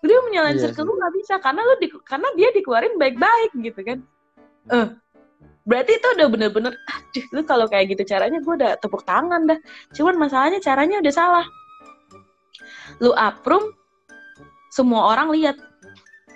Dia 0.00 0.18
mau 0.22 0.30
nyalahin 0.30 0.62
Iya 0.62 0.70
circle 0.70 0.86
lu 0.86 0.94
nggak 0.94 1.14
bisa 1.18 1.34
karena 1.42 1.60
lu 1.66 1.74
di, 1.82 1.88
karena 2.06 2.28
dia 2.38 2.48
dikeluarin 2.54 2.94
baik-baik 2.96 3.50
gitu 3.58 3.80
kan. 3.82 3.98
Eh 4.70 4.88
berarti 5.68 6.00
itu 6.00 6.06
udah 6.16 6.26
bener-bener 6.32 6.72
aduh 6.72 7.26
lu 7.36 7.40
kalau 7.44 7.68
kayak 7.68 7.92
gitu 7.92 8.08
caranya 8.08 8.40
gue 8.40 8.54
udah 8.56 8.72
tepuk 8.78 9.02
tangan 9.04 9.44
dah. 9.44 9.58
Cuman 9.92 10.16
masalahnya 10.16 10.62
caranya 10.62 11.02
udah 11.02 11.12
salah. 11.12 11.46
Lu 13.02 13.12
approve 13.12 13.74
semua 14.72 15.10
orang 15.10 15.34
lihat. 15.34 15.58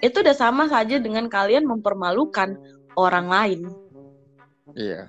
Itu 0.02 0.26
udah 0.26 0.34
sama 0.34 0.66
saja 0.66 0.98
dengan 0.98 1.30
kalian 1.30 1.62
mempermalukan 1.62 2.58
orang 2.98 3.26
lain. 3.30 3.60
Iya. 4.74 5.08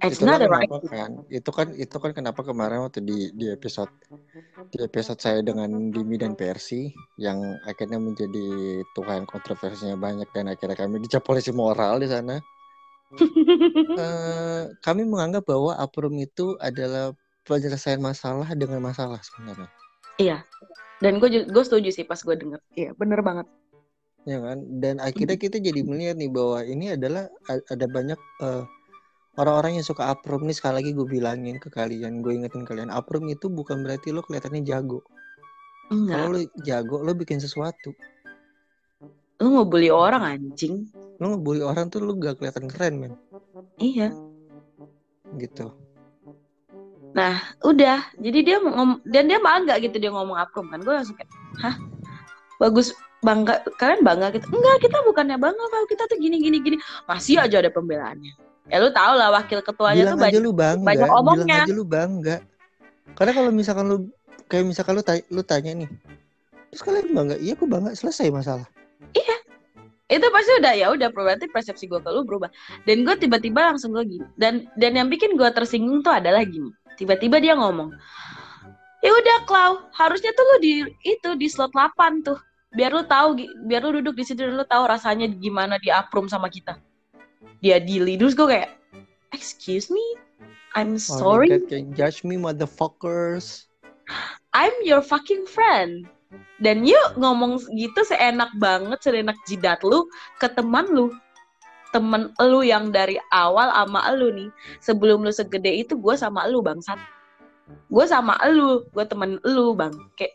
It's 0.00 0.18
Itulah 0.18 0.40
not 0.40 0.42
the 0.42 0.48
right 0.48 0.68
kenapa 0.68 0.88
kan? 0.88 1.10
Itu 1.28 1.50
kan 1.52 1.68
itu 1.76 1.96
kan 2.00 2.10
kenapa 2.16 2.40
kemarin 2.40 2.88
waktu 2.88 3.04
di 3.04 3.28
di 3.36 3.52
episode 3.52 3.92
di 4.72 4.78
episode 4.80 5.20
saya 5.20 5.44
dengan 5.44 5.92
Dimi 5.92 6.16
dan 6.16 6.32
Persi 6.32 6.88
yang 7.20 7.40
akhirnya 7.68 8.00
menjadi 8.00 8.80
Tuhan 8.96 9.28
kontroversinya 9.28 10.00
banyak 10.00 10.28
dan 10.32 10.48
akhirnya 10.48 10.76
kami 10.80 11.04
dicap 11.04 11.22
polisi 11.24 11.52
moral 11.52 12.00
di 12.00 12.08
sana. 12.08 12.36
Eh, 13.94 14.62
kami 14.82 15.06
menganggap 15.06 15.46
bahwa 15.46 15.78
aprum 15.78 16.18
itu 16.18 16.58
adalah 16.58 17.14
penyelesaian 17.46 18.02
masalah 18.02 18.50
dengan 18.58 18.82
masalah 18.82 19.22
sebenarnya. 19.22 19.70
dan 20.98 21.22
gue 21.22 21.46
gue 21.46 21.62
setuju 21.62 21.94
sih 21.94 22.02
pas 22.02 22.18
gue 22.18 22.34
denger. 22.34 22.58
Iya 22.74 22.90
bener 22.98 23.22
banget. 23.22 23.46
Ya 24.26 24.42
kan? 24.42 24.66
Dan 24.82 24.98
akhirnya 24.98 25.38
kita 25.38 25.62
jadi 25.62 25.86
melihat 25.86 26.18
nih 26.18 26.32
bahwa 26.32 26.58
ini 26.66 26.96
adalah 26.98 27.30
ada 27.46 27.86
banyak 27.86 28.18
eh, 28.42 28.64
orang-orang 29.34 29.82
yang 29.82 29.86
suka 29.86 30.06
aprum 30.10 30.46
nih 30.46 30.54
sekali 30.54 30.74
lagi 30.82 30.90
gue 30.94 31.06
bilangin 31.06 31.58
ke 31.58 31.66
kalian 31.70 32.22
gue 32.22 32.32
ingetin 32.34 32.62
kalian 32.62 32.90
aprum 32.90 33.26
itu 33.26 33.50
bukan 33.50 33.82
berarti 33.82 34.14
lo 34.14 34.22
kelihatannya 34.22 34.62
jago 34.62 35.02
enggak 35.90 36.14
kalau 36.14 36.28
lo 36.30 36.40
jago 36.62 36.96
lo 37.02 37.12
bikin 37.18 37.42
sesuatu 37.42 37.90
lu 39.42 39.48
mau 39.50 39.66
bully 39.66 39.90
orang 39.90 40.22
anjing 40.22 40.86
lo 41.18 41.34
ngebully 41.34 41.62
orang 41.66 41.90
tuh 41.90 42.02
lo 42.02 42.14
gak 42.14 42.38
kelihatan 42.38 42.70
keren 42.70 42.94
men 42.98 43.12
iya 43.82 44.14
gitu 45.34 45.74
Nah, 47.14 47.38
udah. 47.62 48.10
Jadi 48.18 48.38
dia 48.42 48.58
ngom 48.58 48.98
dan 49.06 49.30
dia 49.30 49.38
bangga 49.38 49.78
gitu 49.78 50.02
dia 50.02 50.10
ngomong 50.10 50.34
aprum 50.34 50.66
kan. 50.66 50.82
Gue 50.82 50.98
langsung 50.98 51.14
kayak, 51.14 51.30
"Hah? 51.62 51.78
Bagus 52.58 52.90
bangga 53.22 53.62
kalian 53.78 54.02
bangga 54.02 54.34
gitu." 54.34 54.50
Enggak, 54.50 54.82
kita 54.82 54.98
bukannya 55.06 55.38
bangga 55.38 55.62
kalau 55.62 55.86
kita 55.86 56.10
tuh 56.10 56.18
gini 56.18 56.42
gini 56.42 56.58
gini. 56.58 56.76
Masih 57.06 57.38
aja 57.38 57.62
ada 57.62 57.70
pembelaannya. 57.70 58.34
Ya 58.72 58.80
lu 58.80 58.88
tau 58.96 59.12
lah 59.12 59.28
wakil 59.28 59.60
ketuanya 59.60 60.08
bilang 60.08 60.16
tuh 60.16 60.24
aja 60.24 60.28
banyak 60.32 60.40
lu 60.40 60.52
bangga 60.56 60.86
banyak 60.88 61.04
bilang 61.04 61.20
omongnya. 61.20 61.56
aja 61.68 61.72
lu 61.76 61.84
bangga. 61.84 62.36
Karena 63.12 63.32
kalau 63.36 63.50
misalkan 63.52 63.84
lu 63.92 63.96
kayak 64.48 64.64
misalkan 64.64 64.92
lu 64.96 65.02
tanya, 65.04 65.22
lu 65.28 65.42
tanya 65.44 65.70
nih 65.84 65.88
terus 66.72 66.82
kalian 66.82 67.12
bangga? 67.12 67.36
Iya 67.38 67.52
aku 67.54 67.64
bangga. 67.68 67.92
Selesai 67.92 68.32
masalah. 68.32 68.66
Itu 70.04 70.26
pasti 70.28 70.52
udah 70.60 70.72
ya 70.76 70.86
udah 70.92 71.08
berarti 71.10 71.48
persepsi 71.48 71.88
gue 71.88 71.96
ke 71.96 72.10
lu 72.12 72.28
berubah. 72.28 72.52
Dan 72.84 73.08
gue 73.08 73.16
tiba-tiba 73.16 73.72
langsung 73.72 73.96
gue 73.96 74.04
gini. 74.04 74.26
Dan 74.36 74.68
dan 74.76 74.92
yang 74.96 75.08
bikin 75.08 75.32
gue 75.34 75.48
tersinggung 75.48 76.04
tuh 76.04 76.12
adalah 76.12 76.44
gini. 76.44 76.72
Tiba-tiba 76.96 77.40
dia 77.40 77.56
ngomong 77.56 77.92
ya 79.04 79.12
udah 79.12 79.44
Klau 79.44 79.84
harusnya 79.92 80.32
tuh 80.32 80.44
lu 80.48 80.56
di 80.64 80.72
itu 81.04 81.36
di 81.36 81.48
slot 81.52 81.72
8 81.76 82.24
tuh. 82.24 82.40
Biar 82.72 82.90
lu 82.90 83.04
tahu 83.04 83.36
biar 83.68 83.84
lu 83.84 84.00
duduk 84.00 84.16
di 84.16 84.24
situ 84.24 84.44
dan 84.44 84.56
lu 84.56 84.64
tahu 84.64 84.88
rasanya 84.88 85.28
gimana 85.28 85.76
di 85.76 85.92
aprum 85.92 86.26
sama 86.26 86.48
kita 86.48 86.80
dia 87.60 87.78
deal 87.78 88.06
terus 88.18 88.34
gue 88.34 88.48
kayak 88.48 88.74
excuse 89.34 89.90
me 89.90 90.02
I'm 90.74 90.98
oh 90.98 91.00
sorry 91.00 91.48
God, 91.54 91.70
kayak 91.70 91.86
judge 91.94 92.26
me 92.26 92.34
motherfuckers. 92.34 93.70
I'm 94.54 94.74
your 94.82 95.00
fucking 95.00 95.46
friend. 95.46 96.10
Dan 96.58 96.82
yuk 96.82 97.14
ngomong 97.18 97.62
gitu 97.74 98.02
seenak 98.02 98.50
banget 98.58 98.98
seenak 99.02 99.38
jidat 99.46 99.82
lu 99.86 100.06
ke 100.42 100.50
teman 100.50 100.86
lu. 100.90 101.14
Temen 101.94 102.34
lu 102.42 102.66
yang 102.66 102.90
dari 102.90 103.18
awal 103.30 103.70
sama 103.70 104.10
lu 104.18 104.34
nih. 104.34 104.50
Sebelum 104.82 105.22
lu 105.22 105.30
segede 105.30 105.70
itu 105.70 105.94
gue 105.94 106.14
sama 106.18 106.50
lu 106.50 106.58
bangsat. 106.58 106.98
Gue 107.86 108.04
sama 108.10 108.34
lu 108.50 108.82
gue 108.90 109.04
temen 109.06 109.38
lu 109.46 109.78
bang. 109.78 109.94
Kayak 110.18 110.34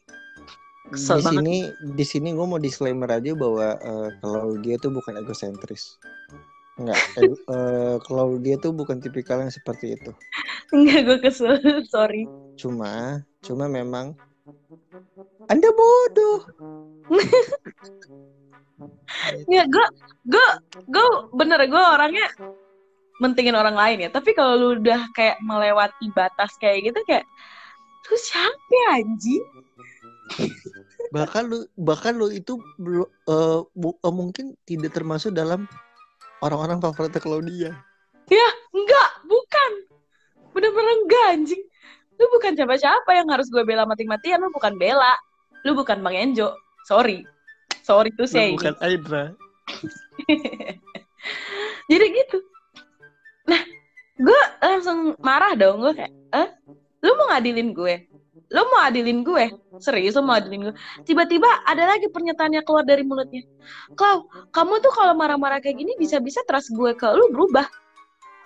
Kesel 0.89 1.21
di 1.21 1.23
banget. 1.27 1.43
sini 1.43 1.55
di 1.93 2.05
sini 2.07 2.29
gue 2.33 2.45
mau 2.47 2.57
disclaimer 2.57 3.11
aja 3.11 3.35
bahwa 3.37 3.77
eh, 3.77 4.09
kalau 4.23 4.55
dia 4.63 4.79
tuh 4.79 4.89
bukan 4.89 5.19
egosentris. 5.19 5.99
Enggak, 6.79 6.99
eh, 7.19 7.95
kalau 8.07 8.39
dia 8.39 8.55
tuh 8.55 8.71
bukan 8.71 9.03
tipikal 9.03 9.43
yang 9.43 9.51
seperti 9.51 9.99
itu. 9.99 10.15
Enggak, 10.71 10.99
gue 11.03 11.17
kesel. 11.27 11.59
Sorry. 11.93 12.23
Cuma, 12.55 13.19
cuma 13.43 13.67
memang 13.67 14.15
Anda 15.51 15.69
bodoh. 15.75 16.47
Nggak, 19.49 19.65
gue, 19.67 19.85
gue, 20.31 20.47
gue 20.87 21.05
bener, 21.35 21.59
gue 21.67 21.83
orangnya 21.83 22.27
mentingin 23.19 23.57
orang 23.57 23.75
lain 23.75 24.07
ya. 24.07 24.09
Tapi 24.13 24.31
kalau 24.31 24.55
lu 24.55 24.79
udah 24.79 25.11
kayak 25.11 25.41
melewati 25.43 26.07
batas 26.15 26.55
kayak 26.61 26.93
gitu, 26.93 26.99
kayak, 27.03 27.27
lu 28.07 28.15
siapa 28.15 28.71
ya, 28.71 29.03
anjing? 29.03 29.43
Bahkan 31.09 31.43
lu 31.49 31.65
bahkan 31.75 32.13
lu 32.15 32.29
itu 32.29 32.61
eh, 33.27 33.59
bu- 33.73 33.99
eh, 33.99 34.13
mungkin 34.13 34.53
tidak 34.63 34.93
termasuk 34.93 35.33
dalam 35.33 35.65
orang-orang 36.43 36.79
favoritnya 36.79 37.21
Claudia. 37.21 37.71
Enggak, 38.69 39.09
bukan. 39.25 39.71
Bener-bener 40.53 40.93
enggak, 41.05 41.25
anjing. 41.35 41.63
Lu 42.19 42.25
bukan 42.35 42.51
siapa-siapa 42.55 43.09
yang 43.15 43.27
harus 43.31 43.47
gue 43.47 43.63
bela 43.63 43.87
mati-matian. 43.87 44.43
Lu 44.43 44.51
bukan 44.51 44.75
bela. 44.75 45.15
Lu 45.63 45.75
bukan 45.75 46.03
Bang 46.03 46.15
Enjo. 46.15 46.51
Sorry. 46.83 47.23
Sorry 47.83 48.11
tuh 48.15 48.27
Lu 48.27 48.31
saya 48.31 48.51
bukan 48.53 48.75
Aidra. 48.83 49.33
Jadi 51.89 52.05
gitu. 52.13 52.37
Nah, 53.49 53.61
gue 54.19 54.41
langsung 54.61 55.15
marah 55.23 55.55
dong. 55.55 55.81
Gue 55.81 55.95
kayak, 55.95 56.11
eh, 56.11 56.47
lu 57.01 57.11
mau 57.17 57.33
ngadilin 57.33 57.71
gue? 57.71 57.95
Lu 58.49 58.65
mau 58.73 58.81
adilin 58.81 59.21
gue? 59.21 59.45
Serius 59.77 60.17
lu 60.17 60.25
mau 60.25 60.41
adilin 60.41 60.69
gue? 60.69 60.75
Tiba-tiba 61.05 61.45
ada 61.69 61.85
lagi 61.85 62.09
pernyataannya 62.09 62.65
keluar 62.65 62.81
dari 62.81 63.05
mulutnya. 63.05 63.45
Kau, 63.93 64.25
kamu 64.49 64.81
tuh 64.81 64.89
kalau 64.89 65.13
marah-marah 65.13 65.61
kayak 65.61 65.77
gini 65.77 65.93
bisa-bisa 66.01 66.41
trust 66.49 66.73
gue 66.73 66.97
ke 66.97 67.05
lu 67.13 67.29
berubah. 67.29 67.69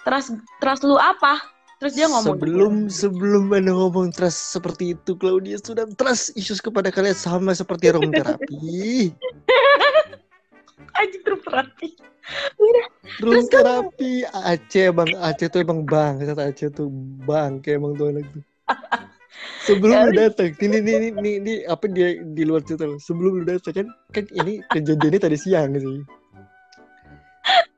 Trust, 0.03 0.35
trust 0.59 0.83
lu 0.83 0.99
apa? 0.99 1.39
Terus 1.79 1.95
dia 1.95 2.07
ngomong. 2.11 2.35
Sebelum 2.35 2.73
sebelum 2.91 3.43
Anda 3.55 3.71
ngomong 3.71 4.11
trust 4.11 4.55
seperti 4.55 4.95
itu, 4.95 5.15
Claudia 5.15 5.55
sudah 5.59 5.87
trust 5.95 6.35
issues 6.35 6.59
kepada 6.59 6.91
kalian 6.91 7.15
sama 7.15 7.55
seperti 7.55 7.95
room 7.95 8.11
terapi. 8.19 9.11
Anjing 10.99 11.23
terperhati. 11.23 11.95
Room 13.19 13.43
Terus 13.43 13.51
terapi 13.51 14.23
Aceh 14.31 14.87
bang 14.95 15.11
Aceh 15.19 15.47
tuh 15.51 15.59
emang 15.59 15.83
bang 15.83 16.23
kata 16.23 16.55
Aceh 16.55 16.71
tuh 16.71 16.87
bang 17.27 17.59
kayak 17.59 17.83
emang 17.83 17.99
tuh 17.99 18.15
anak 18.15 18.27
tuh. 18.31 18.43
Sebelum 19.63 20.11
lu 20.11 20.11
datang, 20.15 20.51
ini 20.59 20.77
ini 20.83 20.91
ini 20.91 21.07
ini, 21.15 21.31
ini 21.39 21.53
apa 21.65 21.87
dia 21.87 22.19
di 22.19 22.43
luar 22.43 22.61
cerita 22.67 22.83
lu. 22.83 22.99
Sebelum 22.99 23.41
lu 23.41 23.43
datang 23.47 23.73
kan 23.73 23.87
kan 24.11 24.25
ini 24.35 24.59
kejadiannya 24.71 25.19
tadi 25.19 25.37
siang 25.39 25.71
sih. 25.75 25.99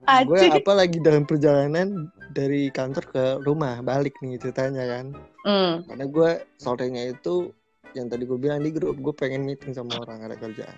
Gue 0.06 0.42
apa 0.50 0.72
lagi 0.78 1.02
dalam 1.02 1.26
perjalanan 1.26 2.10
dari 2.34 2.70
kantor 2.70 3.04
ke 3.10 3.24
rumah 3.42 3.82
balik 3.82 4.14
nih 4.22 4.38
ceritanya 4.38 4.84
kan. 4.86 5.06
Hmm. 5.46 5.74
Karena 5.90 6.06
gue 6.06 6.30
sorenya 6.62 7.04
itu 7.10 7.50
yang 7.96 8.12
tadi 8.12 8.28
gue 8.28 8.38
bilang 8.38 8.62
di 8.62 8.70
grup 8.76 9.00
gue 9.00 9.14
pengen 9.16 9.48
meeting 9.48 9.74
sama 9.74 9.98
orang 10.04 10.22
ada 10.22 10.36
kerjaan. 10.36 10.78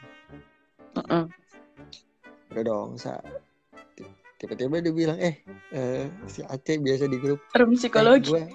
Mm-mm. 0.96 1.24
Udah 2.54 2.64
dong, 2.64 2.96
sa. 2.96 3.18
Tiba-tiba 4.38 4.86
dia 4.86 4.94
bilang, 4.94 5.18
eh, 5.18 5.42
eh, 5.74 6.06
si 6.30 6.46
Aceh 6.46 6.78
biasa 6.78 7.10
di 7.10 7.18
grup. 7.18 7.42
Room 7.58 7.74
"Eh, 7.74 7.78
psikologi. 7.78 8.30
gue, 8.30 8.46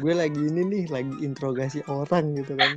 gue 0.00 0.14
lagi 0.14 0.40
ini 0.40 0.62
nih, 0.64 0.84
lagi 0.88 1.14
interogasi 1.20 1.80
orang 1.86 2.36
gitu 2.38 2.56
kan. 2.56 2.76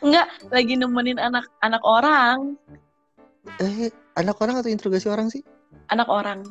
Enggak, 0.00 0.26
lagi 0.48 0.74
nemenin 0.76 1.20
anak-anak 1.20 1.82
orang. 1.84 2.56
Eh, 3.60 3.92
anak 4.16 4.40
orang 4.40 4.60
atau 4.60 4.72
interogasi 4.72 5.06
orang 5.12 5.28
sih? 5.28 5.44
Anak 5.92 6.08
orang. 6.08 6.44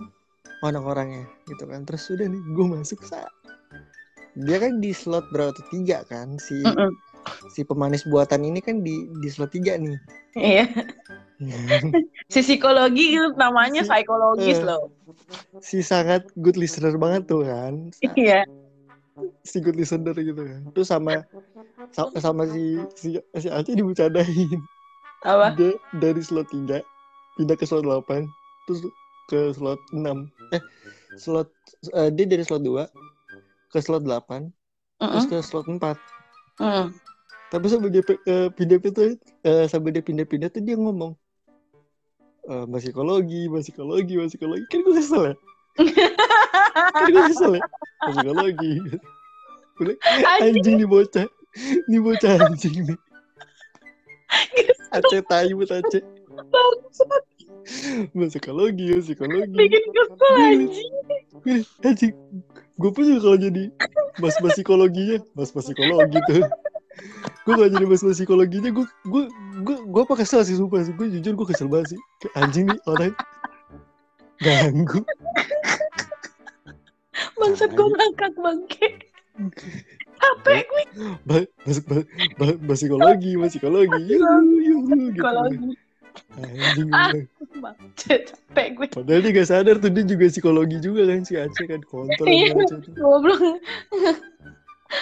Oh, 0.62 0.70
anak 0.72 0.86
orangnya 0.86 1.26
gitu 1.50 1.66
kan. 1.68 1.84
Terus 1.84 2.08
udah 2.14 2.28
nih, 2.30 2.42
gue 2.54 2.66
masuk 2.70 3.02
sa. 3.04 3.28
Dia 4.34 4.58
kan 4.58 4.82
di 4.82 4.94
slot 4.94 5.28
berapa 5.30 5.54
tuh? 5.54 5.66
Tiga 5.70 6.02
kan 6.10 6.42
si 6.42 6.58
Mm-mm. 6.66 6.90
si 7.54 7.62
pemanis 7.62 8.02
buatan 8.10 8.42
ini 8.42 8.64
kan 8.66 8.82
di 8.82 9.06
di 9.22 9.30
slot 9.30 9.54
tiga 9.54 9.78
nih. 9.78 9.98
Iya. 10.34 10.66
Si 12.32 12.40
psikologi 12.42 13.14
itu 13.14 13.30
namanya 13.38 13.86
Si- 13.86 13.92
psikologis 13.92 14.58
eh. 14.58 14.66
loh. 14.66 14.90
si 15.62 15.84
sangat 15.86 16.26
good 16.40 16.56
listener 16.58 16.96
banget 16.98 17.30
tuh 17.30 17.46
kan. 17.46 17.94
Iya. 18.16 18.48
Si 19.44 19.62
good 19.62 19.78
listener 19.78 20.14
gitu 20.14 20.42
kan. 20.42 20.62
Terus 20.74 20.88
sama 20.90 21.22
sa- 21.94 22.14
sama 22.18 22.50
si 22.50 22.82
si 22.98 23.08
si 23.38 23.48
Aceh 23.48 23.74
dibicarain. 23.74 24.60
Apa? 25.24 25.56
Dia 25.56 25.72
dari 25.98 26.22
slot 26.22 26.50
3 26.50 26.82
pindah 27.36 27.56
ke 27.56 27.66
slot 27.66 27.86
8 27.86 28.28
terus 28.66 28.84
ke 29.30 29.54
slot 29.54 29.80
6. 29.92 30.28
Eh, 30.52 30.62
slot 31.16 31.50
eh, 31.94 32.10
dia 32.12 32.26
dari 32.28 32.44
slot 32.44 32.62
2 32.62 32.86
ke 33.70 33.80
slot 33.80 34.04
8 34.04 34.52
terus 35.00 35.26
Mm-mm. 35.26 35.32
ke 35.32 35.38
slot 35.42 35.66
4. 35.68 35.98
Mm. 36.60 36.92
Tapi 37.50 37.66
sampai 37.70 37.90
dia 37.94 38.02
pe- 38.02 38.24
eh, 38.26 38.50
pindah-pindah 38.50 39.14
eh, 39.46 39.66
sampai 39.70 39.94
dia 39.94 40.02
pindah-pindah 40.02 40.50
tuh 40.50 40.62
dia 40.62 40.74
ngomong 40.74 41.14
eh 42.44 42.66
mas 42.68 42.84
psikologi, 42.84 43.48
psikologi, 43.48 44.20
psikologi. 44.28 44.66
Kan 44.68 44.84
gue 44.84 44.94
kesel 45.00 45.32
ya. 45.32 45.36
Kan 45.78 47.06
gue 47.10 47.24
kesel 47.34 47.52
ya. 47.58 47.64
Psikologi. 48.12 48.74
Udah, 49.82 49.96
Anjing. 50.42 50.78
nih 50.84 50.88
bocah. 50.88 51.28
Nih 51.90 52.00
bocah 52.02 52.32
anjing 52.46 52.94
nih. 52.94 53.00
Aceh 54.94 55.22
buat 55.58 55.72
Aceh. 55.74 56.04
Bangsat, 56.34 57.24
psikologi, 58.14 58.86
mas 58.94 59.06
psikologi. 59.06 59.54
bikin 59.54 59.84
kesel 59.94 60.34
anjing. 60.38 60.94
Gini, 61.46 61.62
anjing. 61.86 62.14
Gue 62.78 62.90
pun 62.90 63.06
juga 63.06 63.20
kalau 63.30 63.38
jadi 63.38 63.64
mas 64.18 64.36
mas 64.42 64.54
psikologinya, 64.58 65.18
mas 65.38 65.50
mas 65.54 65.66
psikologi 65.66 66.20
tuh. 66.30 66.46
Gue 67.46 67.54
kalau 67.54 67.70
jadi 67.70 67.86
mas 67.86 68.02
mas 68.02 68.18
psikologinya, 68.18 68.70
gue 68.74 68.86
gue 69.06 69.24
gue 69.62 69.78
gue 69.90 70.02
apa 70.02 70.14
kesel 70.18 70.42
sih 70.46 70.58
sumpah. 70.58 70.86
Gue 70.94 71.10
jujur 71.10 71.34
gue 71.38 71.48
kesel 71.50 71.70
banget 71.70 71.98
sih. 71.98 72.00
Anjing 72.38 72.70
nih 72.70 72.80
orang 72.90 73.14
ganggu. 74.42 75.02
Bangsat 77.40 77.72
gue 77.74 77.88
ngangkat 77.88 78.34
bangke. 78.38 78.88
Capek 80.24 80.64
gue 80.70 80.84
Ba 81.26 81.38
mas, 81.66 81.80
ba 81.84 81.98
ba 82.40 82.46
mas 82.62 82.80
psikologi, 82.80 83.32
mas 83.38 83.52
psikologi. 83.54 84.02
Gitu. 84.08 84.24
psikologi. 85.14 85.70
Anjing. 86.38 86.90
Ah. 86.94 87.10
capek 87.98 88.68
gue. 88.78 88.88
Padahal 88.94 89.22
dia 89.26 89.32
gak 89.34 89.50
sadar 89.50 89.76
tuh 89.82 89.90
dia 89.90 90.06
juga 90.06 90.30
psikologi 90.30 90.78
juga 90.78 91.10
kan 91.10 91.26
si 91.26 91.34
Aceh 91.38 91.66
kan 91.66 91.82
kontol 91.86 92.26
Iya. 92.30 92.54
Goblok. 92.98 93.42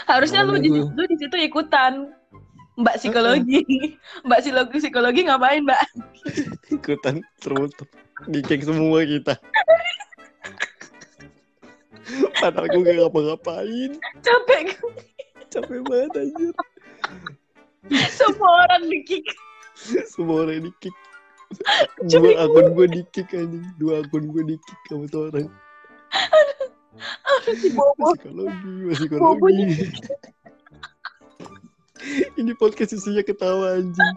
Harusnya 0.07 0.47
lu 0.47 0.55
di 0.59 0.71
lu 0.71 1.03
di 1.07 1.15
situ 1.19 1.35
ikutan. 1.35 2.15
Mbak 2.79 2.95
psikologi. 3.03 3.59
Mbak 4.23 4.39
psikologi 4.39 4.77
psikologi 4.79 5.21
ngapain, 5.27 5.67
Mbak? 5.67 5.81
ikutan 6.79 7.19
terus 7.43 7.75
dicek 8.29 8.61
semua 8.61 9.01
kita 9.01 9.33
padahal 12.41 12.67
gue 12.69 12.81
gak 12.83 12.97
ngapa-ngapain. 12.97 13.91
Capek 14.25 14.61
gue. 14.77 14.93
capek 15.51 15.79
banget 15.85 16.11
anjir. 16.17 16.53
Semua 18.09 18.49
orang 18.67 18.83
di 18.87 18.99
kick. 19.03 19.25
semua 20.13 20.45
orang 20.45 20.69
di 20.69 20.71
kick 20.79 20.95
dua 22.07 22.31
akun 22.47 22.67
gue 22.75 22.87
di 22.87 23.01
kick 23.11 23.29
anjing. 23.35 23.65
Dua 23.77 24.03
akun 24.03 24.31
gue 24.31 24.43
di 24.55 24.57
kick 24.57 24.81
sama 24.87 25.05
tuh 25.11 25.21
orang. 25.31 25.47
Si 27.41 27.69
Bobo. 27.73 28.13
psikologi 28.13 28.73
psikologi. 28.93 29.65
ini 32.37 32.51
podcast 32.57 32.97
isinya 32.97 33.21
ketawa 33.25 33.77
anjing 33.77 34.13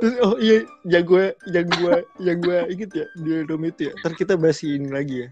Terus 0.00 0.14
oh 0.22 0.36
iya 0.40 0.64
yang 0.88 1.04
gue 1.04 1.24
yang 1.50 1.66
gue 1.68 1.94
yang 2.22 2.38
gue 2.40 2.58
inget 2.72 2.90
ya 2.94 3.06
di 3.18 3.32
room 3.44 3.62
itu 3.68 3.90
ya. 3.90 3.92
Ntar 4.00 4.12
kita 4.16 4.34
bahas 4.38 4.62
ini 4.64 4.88
lagi 4.88 5.26
ya. 5.26 5.28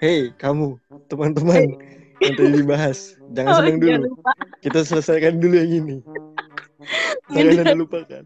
Hey 0.00 0.32
kamu 0.40 0.80
teman-teman 1.12 1.76
yang 2.20 2.34
tadi 2.36 2.52
dibahas 2.56 3.16
jangan 3.36 3.50
Oh, 3.52 3.56
senang 3.60 3.76
iya, 3.80 3.96
dulu. 4.00 4.02
lupa. 4.16 4.32
Kita 4.64 4.80
selesaikan 4.84 5.40
dulu 5.40 5.54
yang 5.60 5.72
ini. 5.84 5.96
Jangan 7.36 7.62
anda 7.62 7.76
lupakan. 7.76 8.22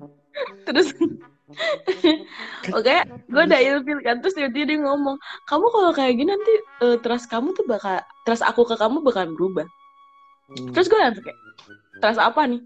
Terus 0.64 0.88
Oke, 2.78 2.96
gue 3.04 3.42
udah 3.46 3.60
ilfil 3.60 4.00
kan 4.02 4.18
Terus 4.18 4.34
tiba-tiba 4.34 4.64
dia 4.74 4.78
ngomong 4.80 5.14
Kamu 5.46 5.66
kalau 5.70 5.92
kayak 5.94 6.16
gini 6.18 6.32
nanti 6.32 6.54
eh, 6.82 6.96
Trust 6.98 7.30
kamu 7.30 7.52
tuh 7.54 7.62
bakal 7.68 8.00
Trust 8.24 8.42
aku 8.42 8.64
ke 8.66 8.74
kamu 8.74 9.04
bakal 9.04 9.28
berubah 9.34 9.66
Hmm. 10.44 10.76
Terus 10.76 10.92
gue 10.92 11.00
langsung 11.00 11.24
kayak 11.24 11.40
Trust 12.04 12.20
apa 12.20 12.44
nih? 12.44 12.60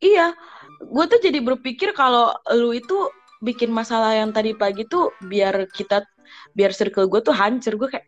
Iya 0.00 0.32
Gue 0.78 1.04
tuh 1.10 1.18
jadi 1.18 1.38
berpikir 1.42 1.90
kalau 1.92 2.34
Lu 2.54 2.70
itu 2.74 3.10
bikin 3.42 3.70
masalah 3.70 4.14
yang 4.14 4.30
tadi 4.30 4.54
pagi 4.54 4.86
tuh 4.86 5.14
Biar 5.26 5.66
kita 5.70 6.06
Biar 6.54 6.70
circle 6.74 7.06
gue 7.10 7.20
tuh 7.22 7.34
hancur 7.34 7.74
Gue 7.74 7.88
kayak 7.90 8.06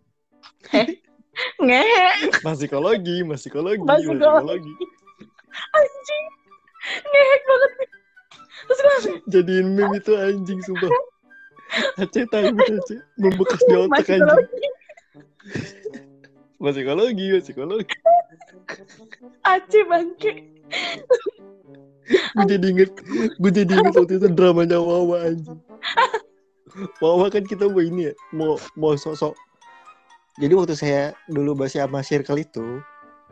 Ngehe 1.62 2.10
Mas 2.44 2.58
psikologi, 2.58 3.22
mas 3.24 3.40
psikologi, 3.40 3.80
Mas 3.80 4.02
mas 4.04 4.18
psikologi. 4.18 4.72
Anjing 5.50 6.24
ngehek 6.80 7.42
banget 7.44 7.72
terus 8.66 8.80
gue 8.80 9.14
Jadiin 9.30 9.68
meme 9.76 9.98
itu 9.98 10.12
anjing 10.14 10.60
sumpah. 10.64 10.90
Aceh 12.02 12.24
tahu 12.28 12.50
Aceh 12.50 12.98
membekas 13.14 13.62
di 13.62 13.74
otak 13.78 14.04
masih 14.06 14.14
anjing. 14.18 14.26
lagi 14.26 14.68
Psikologi, 16.60 17.26
psikologi. 17.44 17.96
Aceh 19.46 19.82
bangke 19.86 20.32
Gue 22.10 22.44
jadi 22.46 22.66
inget, 22.74 22.90
gue 23.38 23.50
jadi 23.54 23.70
inget 23.70 23.94
waktu 23.94 24.18
itu 24.18 24.26
dramanya 24.34 24.82
Wawa 24.82 25.30
anjing. 25.30 25.58
Wawa 27.02 27.26
kan 27.30 27.46
kita 27.46 27.66
mau 27.70 27.82
ini 27.82 28.10
ya, 28.10 28.14
mau 28.34 28.58
mau 28.78 28.94
sosok. 28.94 29.34
Jadi 30.38 30.52
waktu 30.54 30.74
saya 30.78 31.02
dulu 31.30 31.54
masih 31.58 31.82
sama 31.84 32.00
circle 32.00 32.40
itu, 32.40 32.80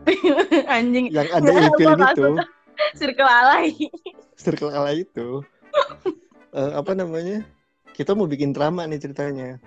anjing 0.75 1.11
yang 1.15 1.31
ada 1.31 1.47
gua 1.47 1.97
nggak 1.97 2.15
gitu, 2.15 2.29
circle 2.99 3.31
alay 3.31 3.73
circle 4.43 4.71
ala 4.75 4.93
itu, 4.93 5.43
eh, 6.53 6.73
apa 6.75 6.93
namanya? 6.93 7.47
Kita 7.95 8.15
mau 8.15 8.31
bikin 8.31 8.55
drama 8.55 8.87
nih 8.87 9.03
ceritanya. 9.03 9.59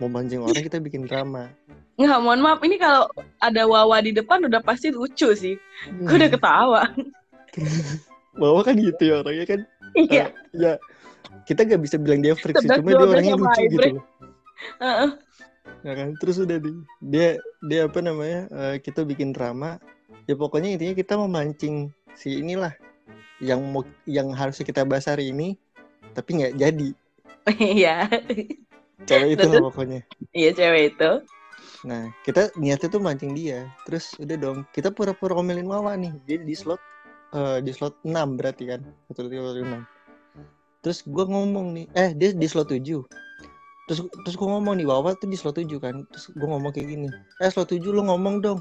Mau 0.00 0.08
mancing 0.10 0.42
orang 0.42 0.64
kita 0.64 0.80
bikin 0.82 1.06
drama. 1.06 1.52
nggak 1.94 2.20
mohon 2.26 2.42
maaf 2.42 2.58
ini 2.66 2.74
kalau 2.74 3.06
ada 3.38 3.62
Wawa 3.70 4.02
di 4.02 4.10
depan 4.10 4.42
udah 4.42 4.58
pasti 4.66 4.90
lucu 4.90 5.30
sih 5.30 5.54
gue 6.02 6.16
udah 6.18 6.26
ketawa 6.26 6.82
Wawa 8.38 8.60
kan 8.66 8.74
gitu 8.78 9.02
ya 9.02 9.14
orangnya 9.22 9.46
kan. 9.46 9.60
iya. 9.94 10.26
Eh, 10.26 10.28
ya 10.58 10.72
kita 11.44 11.66
gak 11.68 11.82
bisa 11.84 11.96
bilang 12.00 12.24
dia 12.24 12.34
freak 12.34 12.56
sih, 12.58 12.68
cuma 12.72 12.96
dia 12.96 13.04
orangnya 13.04 13.36
lucu 13.36 13.62
gitu 13.68 13.78
Ibre. 13.78 13.90
loh. 14.00 14.04
Heeh. 14.80 15.10
ya 15.84 15.92
kan? 15.92 16.08
Terus 16.18 16.36
udah 16.40 16.58
di 16.58 16.72
dia 17.04 17.36
dia 17.68 17.80
apa 17.86 17.98
namanya 18.00 18.48
eh, 18.48 18.76
kita 18.80 19.04
bikin 19.04 19.36
drama 19.36 19.76
ya 20.24 20.34
pokoknya 20.34 20.72
intinya 20.76 20.94
kita 20.96 21.14
memancing 21.20 21.92
si 22.16 22.40
inilah 22.40 22.72
yang 23.42 23.60
mau 23.60 23.84
yang 24.08 24.32
harusnya 24.32 24.64
kita 24.64 24.86
bahas 24.88 25.10
hari 25.10 25.30
ini 25.30 25.58
tapi 26.14 26.42
nggak 26.42 26.56
jadi. 26.58 26.90
Iya. 27.60 28.08
Cewek 29.04 29.36
itu 29.36 29.46
lah 29.52 29.60
pokoknya. 29.68 30.00
Iya 30.32 30.50
cewek 30.56 30.96
itu. 30.96 31.10
Nah 31.84 32.08
kita 32.24 32.48
niatnya 32.56 32.88
tuh 32.88 33.02
mancing 33.04 33.36
dia. 33.36 33.68
Terus 33.84 34.16
udah 34.16 34.36
dong 34.40 34.58
kita 34.72 34.88
pura-pura 34.88 35.36
ngomelin 35.36 35.68
Wawa 35.68 35.92
nih 36.00 36.16
dia 36.24 36.40
di 36.40 36.56
slot 36.56 36.80
eh, 37.34 37.58
di 37.60 37.70
slot 37.74 37.98
6 38.06 38.38
berarti 38.38 38.64
kan? 38.70 38.80
Satu 39.10 39.28
tiga 39.28 39.52
enam 39.58 39.82
terus 40.84 41.00
gua 41.08 41.24
ngomong 41.24 41.72
nih 41.72 41.88
eh 41.96 42.12
dia 42.12 42.36
di 42.36 42.44
slot 42.44 42.68
7 42.68 42.84
terus 43.88 44.04
terus 44.04 44.36
gua 44.36 44.52
ngomong 44.56 44.76
nih 44.76 44.84
Wawa 44.84 45.16
tuh 45.16 45.28
di 45.32 45.36
slot 45.36 45.56
7 45.56 45.80
kan? 45.80 46.04
Terus 46.12 46.28
gua 46.36 46.56
ngomong 46.56 46.70
kayak 46.76 46.92
gini 46.92 47.08
eh 47.40 47.48
slot 47.48 47.72
7 47.72 47.80
lu 47.88 48.04
ngomong 48.04 48.44
dong. 48.44 48.60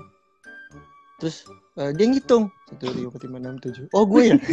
Terus 1.20 1.48
eh, 1.80 1.92
dia 1.96 2.06
ngitung 2.10 2.52
satu 2.68 2.84
dua 2.90 2.94
tiga 2.96 3.08
empat 3.12 3.22
lima 3.28 3.38
enam 3.40 3.56
tujuh. 3.62 3.86
Oh 3.96 4.04
gue 4.08 4.34
ya? 4.34 4.36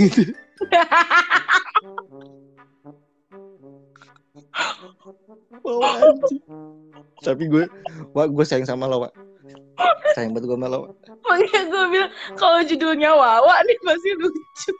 Anjing. 5.90 6.42
Tapi 7.20 7.44
gue 7.48 7.64
wah 8.14 8.26
gue 8.28 8.44
sayang 8.44 8.68
sama 8.68 8.86
lo 8.86 9.06
Wak. 9.06 9.12
Sayang 10.14 10.32
banget 10.34 10.48
gue 10.48 10.58
sama 10.58 10.68
lo 10.68 10.78
Wak. 10.86 10.94
makanya 11.24 11.60
gue 11.68 11.84
bilang 11.92 12.10
kalau 12.34 12.60
judulnya 12.64 13.10
Wawa 13.14 13.54
nih 13.64 13.78
pasti 13.84 14.10
lucu. 14.18 14.72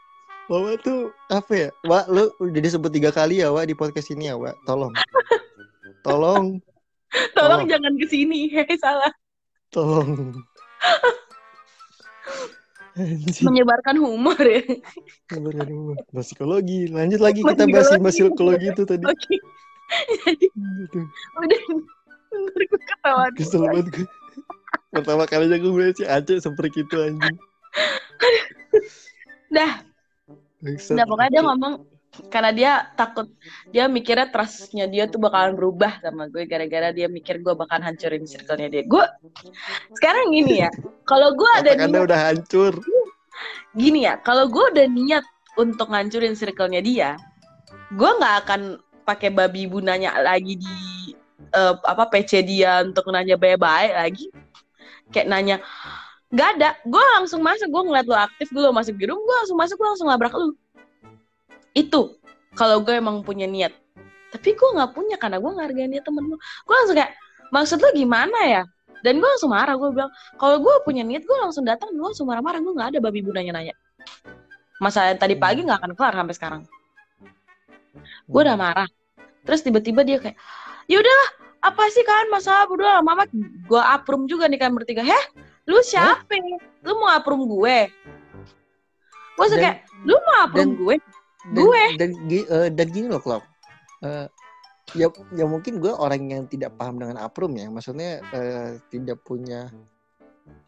Wawa 0.51 0.75
tuh 0.83 1.09
apa 1.31 1.53
ya? 1.55 1.69
Wak 1.87 2.05
lu 2.11 2.27
udah 2.43 2.61
disebut 2.61 2.91
tiga 2.91 3.09
kali 3.09 3.39
ya 3.39 3.49
Wak 3.55 3.71
di 3.71 3.75
podcast 3.77 4.11
ini 4.11 4.27
ya 4.27 4.35
Wak 4.35 4.59
tolong. 4.67 4.91
Tolong. 6.03 6.59
Tolong 7.37 7.61
Oh. 7.63 7.67
jangan 7.67 7.91
ke 7.99 8.05
sini 8.07 8.47
hehe 8.47 8.75
salah. 8.79 9.11
Tolong. 9.71 10.31
Menyebarkan 13.47 13.95
humor 13.99 14.39
ya. 14.43 14.59
Wawa. 15.31 15.95
Bahas 16.11 16.27
psikologi. 16.27 16.91
Lanjut 16.91 17.23
lagi 17.23 17.39
kita 17.43 17.63
bahas 17.67 17.87
psikologi. 17.95 18.67
itu 18.71 18.83
tadi. 18.83 19.03
Oke. 19.07 19.35
Jadi 20.27 20.47
gitu. 20.87 20.99
udah 21.35 21.59
Ntar 22.31 22.61
gue 22.63 22.79
ketawa 22.79 23.25
kesel 23.35 23.67
banget 23.67 23.87
gue 23.91 24.07
pertama 24.91 25.23
kalinya 25.25 25.57
gue 25.57 25.71
melihat 25.71 25.95
si 25.97 26.05
Aceh 26.05 26.37
seperti 26.43 26.83
itu 26.83 26.95
anjing 26.99 27.37
dah. 29.55 29.81
Nah, 30.93 31.05
pokoknya 31.09 31.31
dia 31.33 31.43
ngomong 31.43 31.73
karena 32.27 32.51
dia 32.51 32.71
takut 32.99 33.31
dia 33.71 33.87
mikirnya 33.87 34.27
trustnya 34.27 34.83
dia 34.83 35.07
tuh 35.07 35.23
bakalan 35.23 35.55
berubah 35.55 36.03
sama 36.03 36.27
gue 36.27 36.43
gara-gara 36.43 36.91
dia 36.91 37.07
mikir 37.07 37.39
gue 37.39 37.55
bakalan 37.55 37.91
hancurin 37.91 38.27
circle-nya 38.27 38.67
dia. 38.67 38.83
Gue 38.83 39.03
sekarang 39.95 40.35
gini 40.35 40.67
ya, 40.67 40.69
kalau 41.09 41.31
gue 41.33 41.49
ada 41.55 41.71
anda 41.75 41.87
niat 41.87 42.07
udah 42.11 42.19
hancur 42.19 42.73
gini 43.71 44.03
ya, 44.03 44.19
kalau 44.19 44.51
gue 44.51 44.65
udah 44.75 44.87
niat 44.91 45.23
untuk 45.55 45.87
ngancurin 45.87 46.35
circle-nya 46.35 46.83
dia, 46.83 47.09
gue 47.95 48.11
nggak 48.11 48.35
akan 48.45 48.61
pakai 49.07 49.31
babi 49.31 49.65
ibu 49.65 49.79
nanya 49.79 50.11
lagi 50.19 50.59
di 50.59 50.75
eh, 51.55 51.73
apa 51.79 52.11
PC 52.11 52.43
dia 52.43 52.83
untuk 52.83 53.07
nanya 53.07 53.39
baik-baik 53.39 53.95
lagi, 53.95 54.27
kayak 55.11 55.27
nanya 55.29 55.59
nggak 56.31 56.49
ada, 56.57 56.69
gue 56.87 57.03
langsung 57.19 57.43
masuk, 57.43 57.67
gue 57.67 57.83
ngeliat 57.91 58.07
lo 58.07 58.15
aktif, 58.15 58.47
gue 58.55 58.63
masuk 58.71 58.95
di 58.95 59.03
room, 59.03 59.19
gue 59.19 59.35
langsung 59.43 59.59
masuk, 59.59 59.75
gue 59.75 59.87
langsung 59.91 60.07
labrak 60.07 60.31
lu. 60.31 60.55
Itu 61.75 62.15
kalau 62.55 62.79
gue 62.79 62.95
emang 62.95 63.19
punya 63.19 63.43
niat. 63.43 63.75
Tapi 64.31 64.55
gue 64.55 64.69
nggak 64.79 64.95
punya 64.95 65.19
karena 65.19 65.43
gue 65.43 65.51
ngargain 65.51 65.91
dia 65.91 65.99
temen 65.99 66.23
gue. 66.31 66.39
Gue 66.39 66.75
langsung 66.79 66.95
kayak 66.95 67.11
maksud 67.51 67.83
lo 67.83 67.91
gimana 67.91 68.39
ya? 68.47 68.63
Dan 69.03 69.19
gue 69.19 69.27
langsung 69.27 69.51
marah, 69.51 69.75
gue 69.75 69.91
bilang 69.91 70.11
kalau 70.39 70.63
gue 70.63 70.73
punya 70.87 71.03
niat 71.03 71.27
gue 71.27 71.37
langsung 71.43 71.67
datang, 71.67 71.91
gue 71.91 71.99
langsung 71.99 72.31
marah-marah, 72.31 72.63
gue 72.63 72.73
nggak 72.79 72.89
ada 72.95 72.99
babi 73.03 73.19
ibu 73.19 73.35
nanya-nanya. 73.35 73.75
Masalah 74.79 75.19
tadi 75.19 75.35
pagi 75.35 75.67
nggak 75.67 75.83
akan 75.83 75.91
kelar 75.99 76.15
sampai 76.15 76.35
sekarang. 76.39 76.61
Gue 78.31 78.41
udah 78.47 78.55
marah. 78.55 78.87
Terus 79.43 79.67
tiba-tiba 79.67 80.07
dia 80.07 80.15
kayak, 80.21 80.37
ya 80.87 81.01
udahlah, 81.01 81.29
apa 81.61 81.83
sih 81.89 82.01
kan 82.01 82.25
masalah 82.27 82.65
berdua 82.65 82.99
mama 82.99 83.25
gue 83.31 83.77
aprum 83.79 84.25
juga 84.25 84.45
nih 84.45 84.57
kan 84.57 84.73
bertiga. 84.73 85.01
Heh, 85.01 85.23
lu 85.65 85.77
siapa? 85.81 86.25
Lu 86.81 86.97
mau 86.97 87.09
aprum 87.09 87.45
gue? 87.45 87.85
Gue 89.33 89.45
Dan- 89.47 89.57
kayak, 89.57 89.77
lu 90.03 90.15
mau 90.19 90.37
aprum 90.43 90.57
dan- 90.59 90.75
gue? 90.75 90.95
dan, 91.43 91.53
Gue. 91.57 91.83
dan, 91.97 92.09
gi- 92.27 92.45
eh, 92.47 92.69
dan 92.69 92.87
gini 92.87 93.07
loh 93.07 93.17
Klop 93.17 93.41
Eh, 94.01 94.25
ya 94.93 95.09
ya 95.31 95.45
mungkin 95.45 95.77
gue 95.77 95.89
orang 95.89 96.25
yang 96.27 96.45
tidak 96.45 96.73
paham 96.75 96.97
dengan 96.97 97.17
aprum 97.17 97.53
ya 97.53 97.65
maksudnya 97.65 98.21
eh, 98.29 98.77
tidak 98.89 99.21
punya 99.21 99.69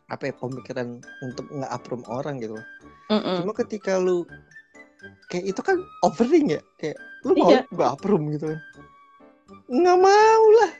apa 0.05 0.29
ya 0.29 0.33
pemikiran 0.33 0.97
untuk 1.21 1.45
nggak 1.47 1.69
aprum 1.69 2.01
orang 2.07 2.37
gitu 2.37 2.57
Mm-mm. 3.09 3.41
cuma 3.41 3.53
ketika 3.55 3.97
lu 3.97 4.25
kayak 5.27 5.49
itu 5.49 5.61
kan 5.61 5.77
offering 6.01 6.53
ya 6.53 6.61
kayak 6.77 6.97
lu 7.21 7.33
mau 7.35 7.49
Iya. 7.49 7.61
gue 7.67 7.85
aprum 7.87 8.21
gitu 8.29 8.45
kan 8.49 8.59
nggak 9.69 9.97
mau 9.99 10.45
lah 10.61 10.71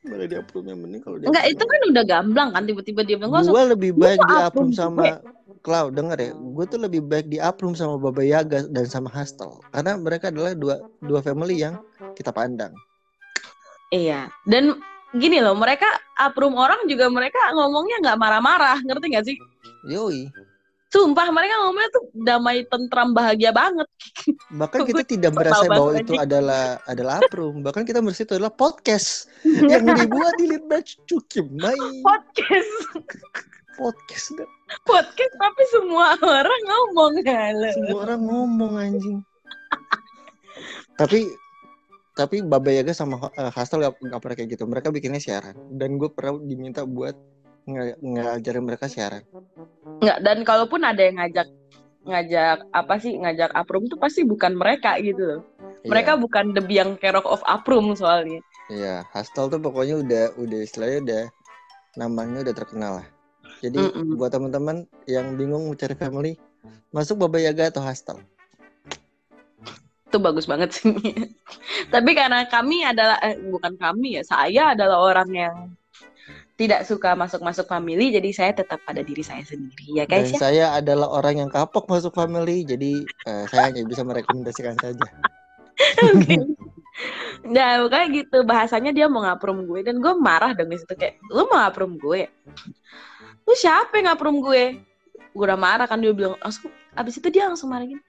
malah 0.00 0.26
di 0.26 0.36
aprumnya 0.40 0.72
mending 0.72 1.02
kalau 1.04 1.16
dia 1.20 1.28
Enggak, 1.28 1.44
itu 1.52 1.64
kan 1.64 1.80
udah 1.92 2.04
gamblang 2.08 2.48
kan 2.56 2.62
tiba-tiba 2.64 3.00
dia 3.04 3.16
bilang 3.20 3.44
gue 3.44 3.64
lebih 3.76 3.92
baik 3.92 4.16
di 4.16 4.34
gue. 4.40 4.72
sama 4.72 5.20
Cloud 5.60 5.92
denger 5.92 6.16
ya. 6.16 6.32
Gue 6.32 6.64
tuh 6.64 6.80
lebih 6.80 7.04
baik 7.04 7.28
di 7.28 7.36
aprum 7.36 7.76
sama 7.76 8.00
Baba 8.00 8.24
Yaga 8.24 8.64
dan 8.72 8.88
sama 8.88 9.12
Hustle. 9.12 9.60
Karena 9.76 10.00
mereka 10.00 10.32
adalah 10.32 10.56
dua 10.56 10.80
dua 11.04 11.20
family 11.20 11.60
yang 11.60 11.76
kita 12.16 12.32
pandang. 12.32 12.72
Iya, 13.92 14.32
dan 14.48 14.80
gini 15.12 15.36
loh, 15.44 15.52
mereka 15.52 15.84
aprum 16.16 16.56
orang 16.56 16.88
juga 16.88 17.12
mereka 17.12 17.36
ngomongnya 17.52 18.00
nggak 18.00 18.16
marah-marah, 18.16 18.80
ngerti 18.80 19.06
nggak 19.12 19.26
sih? 19.28 19.36
yoi 19.84 20.28
Sumpah 20.90 21.30
mereka 21.30 21.54
ngomongnya 21.62 21.90
tuh 21.94 22.04
damai, 22.18 22.66
tentram, 22.66 23.14
bahagia 23.14 23.54
banget. 23.54 23.86
bahkan 24.58 24.82
kita 24.82 25.06
tidak 25.06 25.30
merasa 25.38 25.70
bahwa 25.70 25.94
itu 25.94 26.18
adalah 26.18 26.82
adalah 26.90 27.22
aprum. 27.22 27.62
Bahkan 27.62 27.86
kita 27.86 28.02
merasa 28.02 28.26
itu 28.26 28.34
adalah 28.34 28.50
podcast 28.50 29.30
yang 29.70 29.86
dibuat 29.86 30.34
di 30.34 30.50
Litbatch 30.50 30.98
Cukim 31.06 31.46
main 31.62 32.02
Podcast, 32.02 32.74
podcast 33.78 34.34
podcast, 34.82 35.34
tapi 35.38 35.62
semua 35.70 36.18
orang 36.20 36.60
ngomong 36.66 37.14
halo. 37.22 37.70
semua 37.70 37.98
orang 38.10 38.20
ngomong 38.26 38.72
anjing. 38.74 39.18
Tapi 40.98 41.30
tapi 42.18 42.44
Baba 42.44 42.68
Yaga 42.68 42.92
sama 42.92 43.32
uh, 43.32 43.50
Hustle 43.54 43.80
gak, 43.80 43.96
gak 43.96 44.20
pernah 44.20 44.36
kayak 44.36 44.50
gitu. 44.52 44.64
Mereka 44.68 44.92
bikinnya 44.92 45.22
siaran. 45.22 45.56
Dan 45.72 45.96
gue 45.96 46.10
pernah 46.12 46.36
diminta 46.42 46.84
buat 46.84 47.16
ngajarin 48.00 48.64
mereka 48.66 48.86
siaran 48.90 49.22
Nggak, 50.00 50.18
dan 50.24 50.38
kalaupun 50.48 50.80
ada 50.82 51.02
yang 51.04 51.20
ngajak 51.20 51.48
ngajak 52.00 52.64
apa 52.72 52.94
sih 52.96 53.12
ngajak 53.20 53.52
aprum 53.52 53.84
tuh 53.84 54.00
pasti 54.00 54.24
bukan 54.24 54.56
mereka 54.56 54.96
gitu 55.04 55.20
loh. 55.20 55.40
Mereka 55.84 56.16
bukan 56.16 56.56
the 56.56 56.64
biang 56.64 56.96
kerok 56.96 57.28
of 57.28 57.44
aprum 57.44 57.92
soalnya. 57.92 58.40
iya 58.72 59.04
Hustle 59.12 59.52
tuh 59.52 59.60
pokoknya 59.60 60.00
udah 60.00 60.24
udah 60.40 60.60
istilahnya 60.64 60.98
udah 61.04 61.22
namanya 61.98 62.46
udah 62.46 62.54
terkenal 62.54 62.92
lah 63.02 63.06
jadi 63.60 63.76
Mm-mm. 63.82 64.16
buat 64.16 64.30
teman-teman 64.32 64.86
yang 65.04 65.34
bingung 65.36 65.68
mencari 65.68 65.92
family 65.92 66.38
masuk 66.94 67.18
Baba 67.20 67.36
Yaga 67.42 67.68
atau 67.68 67.82
Hustle 67.82 68.22
Itu 70.10 70.18
bagus 70.18 70.42
banget 70.50 70.74
sih. 70.74 70.90
Tapi 71.94 72.10
karena 72.18 72.42
kami 72.50 72.82
adalah 72.82 73.22
eh, 73.22 73.38
bukan 73.46 73.78
kami 73.78 74.18
ya, 74.18 74.22
saya 74.26 74.74
adalah 74.74 74.98
orang 75.06 75.30
yang 75.30 75.54
tidak 76.60 76.84
suka 76.84 77.16
masuk-masuk 77.16 77.64
family 77.64 78.12
jadi 78.12 78.28
saya 78.36 78.52
tetap 78.52 78.84
pada 78.84 79.00
diri 79.00 79.24
saya 79.24 79.40
sendiri 79.48 79.96
ya 79.96 80.04
Dan 80.04 80.28
guys 80.28 80.28
ya 80.28 80.36
saya 80.36 80.64
adalah 80.76 81.08
orang 81.08 81.40
yang 81.40 81.48
kapok 81.48 81.88
masuk 81.88 82.12
family, 82.12 82.68
jadi 82.68 83.00
eh, 83.00 83.44
saya 83.48 83.72
hanya 83.72 83.88
bisa 83.88 84.04
merekomendasikan 84.04 84.76
saja. 84.76 85.08
Oke. 86.12 86.36
Nah, 87.48 87.80
pokoknya 87.80 88.06
gitu 88.12 88.38
bahasanya 88.44 88.92
dia 88.92 89.08
mau 89.08 89.24
ngaprum 89.24 89.64
gue 89.64 89.80
dan 89.80 90.04
gue 90.04 90.12
marah 90.20 90.52
dong 90.52 90.68
di 90.68 90.76
situ 90.76 90.92
kayak 90.92 91.16
lu 91.32 91.48
mau 91.48 91.64
ngaprum 91.64 91.96
gue. 91.96 92.28
Lu 93.48 93.52
siapa 93.56 93.96
yang 93.96 94.12
ngaprum 94.12 94.44
gue? 94.44 94.76
Gue 95.32 95.44
udah 95.48 95.56
marah 95.56 95.88
kan 95.88 95.96
dia 96.04 96.12
bilang 96.12 96.36
langsung 96.44 96.68
abis 96.92 97.16
itu 97.16 97.32
dia 97.32 97.48
langsung 97.48 97.72
marah 97.72 97.88
gini. 97.88 98.02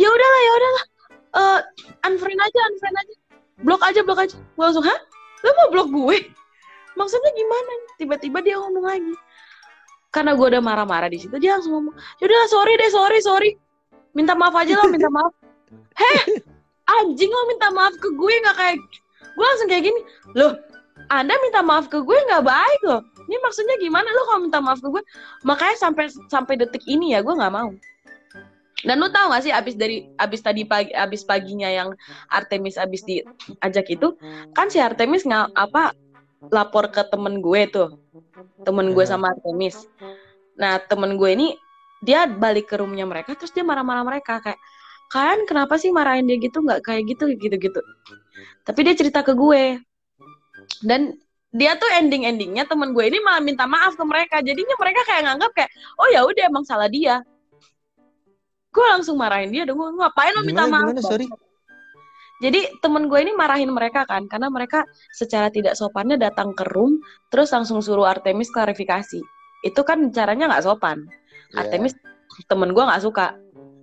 Ya 0.00 0.08
udahlah, 0.08 0.40
ya 0.40 0.52
udahlah. 0.56 0.84
Eh 1.28 1.60
unfriend 2.08 2.40
aja, 2.40 2.60
unfriend 2.72 2.96
aja. 2.96 3.14
Blok 3.60 3.82
aja, 3.84 4.00
blok 4.00 4.20
aja. 4.24 4.36
Gue 4.56 4.64
langsung, 4.64 4.86
"Hah? 4.88 4.98
Lu 5.44 5.50
mau 5.52 5.68
blok 5.68 5.88
gue?" 5.92 6.18
Maksudnya 6.98 7.30
gimana? 7.38 7.72
Tiba-tiba 7.94 8.38
dia 8.42 8.58
ngomong 8.58 8.84
lagi. 8.84 9.14
Karena 10.10 10.34
gue 10.34 10.46
udah 10.50 10.62
marah-marah 10.64 11.06
di 11.06 11.20
situ, 11.22 11.36
dia 11.38 11.54
langsung 11.54 11.78
ngomong, 11.78 11.94
"Ya 12.18 12.26
udahlah, 12.26 12.48
sorry 12.50 12.74
deh, 12.80 12.90
sorry, 12.90 13.18
sorry. 13.22 13.50
Minta 14.16 14.34
maaf 14.34 14.56
aja 14.56 14.74
lah, 14.74 14.88
minta 14.90 15.06
maaf." 15.12 15.30
Heh, 16.00 16.40
anjing 16.88 17.30
lo 17.30 17.42
minta 17.46 17.68
maaf 17.68 17.94
ke 18.00 18.08
gue 18.08 18.34
nggak 18.42 18.56
kayak 18.56 18.76
gue 19.36 19.46
langsung 19.46 19.68
kayak 19.68 19.84
gini 19.92 20.00
loh 20.34 20.56
anda 21.12 21.36
minta 21.44 21.60
maaf 21.60 21.86
ke 21.92 22.00
gue 22.00 22.16
nggak 22.16 22.44
baik 22.44 22.80
loh 22.82 23.04
ini 23.28 23.36
maksudnya 23.44 23.76
gimana 23.76 24.08
lo 24.08 24.22
kalau 24.26 24.40
minta 24.48 24.58
maaf 24.58 24.80
ke 24.80 24.88
gue 24.88 25.02
makanya 25.44 25.76
sampai 25.76 26.08
sampai 26.32 26.54
detik 26.56 26.82
ini 26.88 27.12
ya 27.14 27.20
gue 27.20 27.34
nggak 27.36 27.52
mau 27.52 27.70
dan 28.86 29.02
lo 29.02 29.10
tau 29.10 29.34
gak 29.34 29.42
sih 29.42 29.50
abis 29.50 29.74
dari 29.74 30.06
abis 30.22 30.38
tadi 30.38 30.62
pagi 30.62 30.94
abis 30.94 31.26
paginya 31.26 31.66
yang 31.66 31.90
Artemis 32.30 32.78
abis 32.78 33.02
diajak 33.02 33.90
itu 33.90 34.14
kan 34.54 34.70
si 34.70 34.78
Artemis 34.78 35.26
nggak 35.26 35.50
apa 35.58 35.90
lapor 36.46 36.94
ke 36.94 37.02
temen 37.10 37.42
gue 37.42 37.62
tuh. 37.66 37.88
Temen 38.62 38.94
gue 38.94 39.04
sama 39.06 39.34
Artemis. 39.34 39.86
Nah 40.54 40.78
temen 40.82 41.18
gue 41.18 41.30
ini 41.34 41.48
dia 41.98 42.30
balik 42.30 42.70
ke 42.70 42.78
roomnya 42.78 43.02
mereka 43.02 43.34
terus 43.34 43.50
dia 43.50 43.66
marah-marah 43.66 44.06
mereka 44.06 44.38
kayak 44.38 44.60
kalian 45.10 45.50
kenapa 45.50 45.74
sih 45.80 45.90
marahin 45.90 46.30
dia 46.30 46.38
gitu? 46.38 46.62
Nggak 46.62 46.86
kayak 46.86 47.02
gitu 47.10 47.34
gitu 47.34 47.56
gitu 47.58 47.80
tapi 48.68 48.84
dia 48.84 48.92
cerita 48.92 49.24
ke 49.24 49.32
gue. 49.32 49.80
Dan 50.84 51.16
dia 51.48 51.72
tuh 51.80 51.88
ending 51.96 52.28
endingnya 52.28 52.68
temen 52.68 52.92
gue 52.92 53.04
ini 53.08 53.16
malah 53.24 53.40
minta 53.40 53.64
maaf 53.64 53.96
ke 53.96 54.04
mereka. 54.04 54.44
Jadinya 54.44 54.76
mereka 54.76 55.00
kayak 55.08 55.22
nganggap 55.24 55.50
kayak 55.56 55.70
oh 55.96 56.08
ya 56.12 56.20
udah 56.28 56.44
emang 56.44 56.68
salah 56.68 56.92
dia. 56.92 57.24
Gue 58.68 58.84
langsung 58.84 59.16
marahin 59.16 59.48
dia 59.48 59.64
dong. 59.64 59.80
Ngapain 59.80 60.36
lo 60.36 60.44
minta 60.44 60.68
Gimana, 60.68 60.74
maaf 60.76 60.88
gimana, 60.92 61.00
Bang?" 61.00 61.08
sorry? 61.08 61.26
Jadi 62.38 62.70
temen 62.78 63.10
gue 63.10 63.18
ini 63.18 63.34
marahin 63.34 63.74
mereka 63.74 64.06
kan 64.06 64.30
karena 64.30 64.46
mereka 64.46 64.86
secara 65.10 65.50
tidak 65.50 65.74
sopannya 65.74 66.14
datang 66.14 66.54
ke 66.54 66.62
room 66.70 67.02
terus 67.34 67.50
langsung 67.50 67.82
suruh 67.82 68.06
Artemis 68.06 68.46
klarifikasi. 68.54 69.18
Itu 69.66 69.82
kan 69.82 70.14
caranya 70.14 70.46
nggak 70.54 70.62
sopan. 70.62 71.02
Ya. 71.50 71.66
Artemis 71.66 71.98
temen 72.46 72.70
gue 72.70 72.84
nggak 72.84 73.02
suka. 73.02 73.34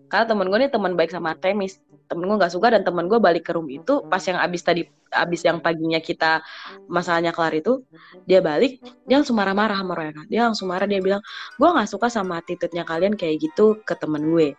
Karena 0.07 0.25
temen 0.31 0.47
gue 0.47 0.57
ini 0.63 0.69
teman 0.71 0.95
baik 0.95 1.11
sama 1.11 1.35
Artemis. 1.35 1.83
Temen 2.07 2.23
gue 2.31 2.37
nggak 2.39 2.53
suka 2.55 2.71
dan 2.71 2.87
temen 2.87 3.11
gue 3.11 3.19
balik 3.19 3.43
ke 3.43 3.51
room 3.51 3.67
itu 3.67 4.07
pas 4.07 4.23
yang 4.23 4.39
abis 4.39 4.61
tadi 4.63 4.81
abis 5.11 5.41
yang 5.43 5.59
paginya 5.59 5.99
kita 5.99 6.39
masalahnya 6.87 7.33
kelar 7.33 7.55
itu 7.57 7.81
dia 8.29 8.45
balik 8.45 8.77
dia 9.09 9.17
langsung 9.17 9.41
marah-marah 9.41 9.79
sama 9.81 9.97
mereka 9.97 10.21
dia 10.29 10.45
langsung 10.45 10.69
marah 10.69 10.85
dia 10.85 11.01
bilang 11.01 11.23
gue 11.57 11.65
nggak 11.65 11.89
suka 11.89 12.13
sama 12.13 12.43
attitude-nya 12.43 12.85
kalian 12.85 13.17
kayak 13.17 13.41
gitu 13.41 13.83
ke 13.83 13.99
temen 13.99 14.21
gue. 14.31 14.55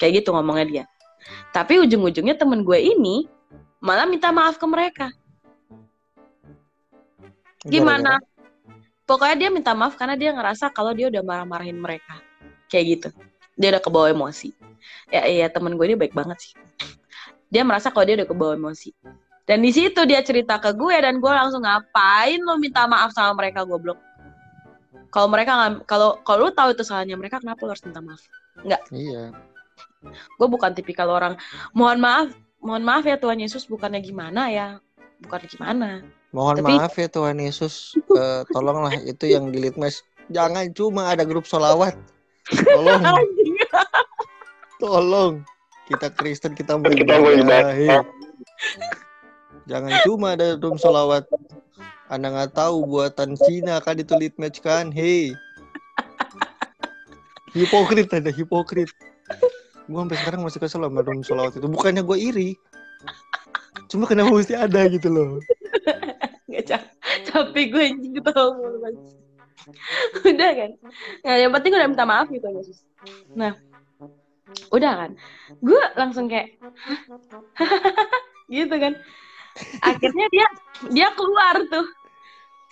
Kayak 0.00 0.22
gitu 0.24 0.32
ngomongnya 0.32 0.64
dia 0.64 0.84
tapi 1.54 1.80
ujung-ujungnya 1.80 2.36
temen 2.36 2.66
gue 2.66 2.78
ini 2.78 3.28
malah 3.84 4.08
minta 4.08 4.32
maaf 4.32 4.56
ke 4.56 4.66
mereka. 4.68 5.12
Gimana? 7.64 8.20
Pokoknya 9.04 9.36
dia 9.36 9.50
minta 9.52 9.76
maaf 9.76 9.96
karena 10.00 10.16
dia 10.16 10.32
ngerasa 10.32 10.72
kalau 10.72 10.96
dia 10.96 11.12
udah 11.12 11.20
marah-marahin 11.20 11.76
mereka. 11.76 12.16
Kayak 12.72 12.84
gitu. 12.88 13.08
Dia 13.60 13.76
udah 13.76 13.82
kebawa 13.84 14.06
emosi. 14.12 14.52
Ya 15.12 15.28
iya 15.28 15.46
temen 15.52 15.76
gue 15.76 15.84
ini 15.84 15.96
baik 15.96 16.16
banget 16.16 16.40
sih. 16.40 16.52
Dia 17.52 17.64
merasa 17.64 17.92
kalau 17.92 18.08
dia 18.08 18.16
udah 18.20 18.28
kebawa 18.28 18.52
emosi. 18.56 18.92
Dan 19.44 19.60
di 19.60 19.70
situ 19.76 20.08
dia 20.08 20.24
cerita 20.24 20.56
ke 20.56 20.72
gue 20.72 20.96
dan 21.04 21.20
gue 21.20 21.32
langsung 21.32 21.60
ngapain 21.68 22.40
lo 22.40 22.56
minta 22.56 22.88
maaf 22.88 23.12
sama 23.12 23.36
mereka 23.44 23.60
goblok? 23.68 24.00
Kalau 25.12 25.28
mereka 25.28 25.84
kalau 25.84 26.18
kalau 26.24 26.48
lu 26.48 26.50
tahu 26.56 26.72
itu 26.72 26.82
salahnya 26.82 27.14
mereka 27.14 27.38
kenapa 27.38 27.60
lu 27.62 27.70
harus 27.76 27.84
minta 27.84 28.00
maaf? 28.00 28.24
Iya. 28.88 29.36
Gue 30.10 30.48
bukan 30.48 30.72
tipikal 30.76 31.08
orang 31.10 31.34
mohon 31.72 31.98
maaf 32.00 32.28
mohon 32.60 32.84
maaf 32.84 33.04
ya 33.04 33.16
Tuhan 33.16 33.40
Yesus 33.40 33.64
bukannya 33.68 34.00
gimana 34.00 34.48
ya 34.52 34.66
bukan 35.22 35.40
gimana 35.48 36.04
Mohon 36.34 36.56
Tapi- 36.58 36.66
maaf 36.74 36.92
ya 36.98 37.06
Tuhan 37.06 37.38
Yesus, 37.38 37.94
eh, 37.94 38.42
tolonglah 38.50 38.90
itu 39.06 39.30
yang 39.30 39.54
di 39.54 39.62
litmes. 39.62 40.02
Jangan 40.34 40.66
cuma 40.74 41.14
ada 41.14 41.22
grup 41.22 41.46
solawat. 41.46 41.94
Tolong, 42.50 42.98
tolong. 44.82 45.46
Kita 45.86 46.10
Kristen 46.10 46.58
kita 46.58 46.74
beribadah. 46.74 48.02
Jangan 49.70 49.94
cuma 50.02 50.34
ada 50.34 50.58
room 50.58 50.74
solawat. 50.74 51.22
Anda 52.10 52.34
nggak 52.34 52.58
tahu 52.58 52.82
buatan 52.82 53.38
Cina 53.38 53.78
kan 53.78 53.94
itu 54.02 54.18
match 54.34 54.58
kan, 54.58 54.90
hei. 54.90 55.38
Hipokrit 57.54 58.10
ada 58.10 58.34
hipokrit. 58.34 58.90
Gue 59.84 60.00
sampai 60.00 60.18
sekarang 60.20 60.40
masih 60.44 60.60
kesel 60.60 60.82
sama 60.84 61.00
room 61.04 61.20
solawat 61.20 61.60
itu. 61.60 61.66
Bukannya 61.68 62.02
gue 62.02 62.18
iri. 62.18 62.50
Cuma 63.92 64.08
kenapa 64.08 64.32
mesti 64.32 64.56
ada 64.56 64.88
gitu 64.88 65.12
loh. 65.12 65.40
Gak 66.48 66.64
cap 66.70 66.82
capek 67.28 67.66
gue 67.74 67.82
anjing 67.82 68.14
ketawa 68.14 68.54
mulu 68.54 68.78
udah 70.22 70.50
kan? 70.54 70.70
Nah 71.24 71.36
yang 71.40 71.52
penting 71.56 71.72
udah 71.72 71.88
minta 71.88 72.04
maaf 72.04 72.28
gitu 72.28 72.46
Yesus 72.52 72.84
nah 73.32 73.56
udah 74.70 74.92
kan? 74.92 75.10
Gue 75.58 75.82
langsung 75.98 76.30
kayak 76.30 76.54
gitu 78.54 78.74
kan? 78.76 78.94
Akhirnya 79.82 80.26
dia 80.30 80.46
dia 80.92 81.08
keluar 81.16 81.64
tuh. 81.72 81.86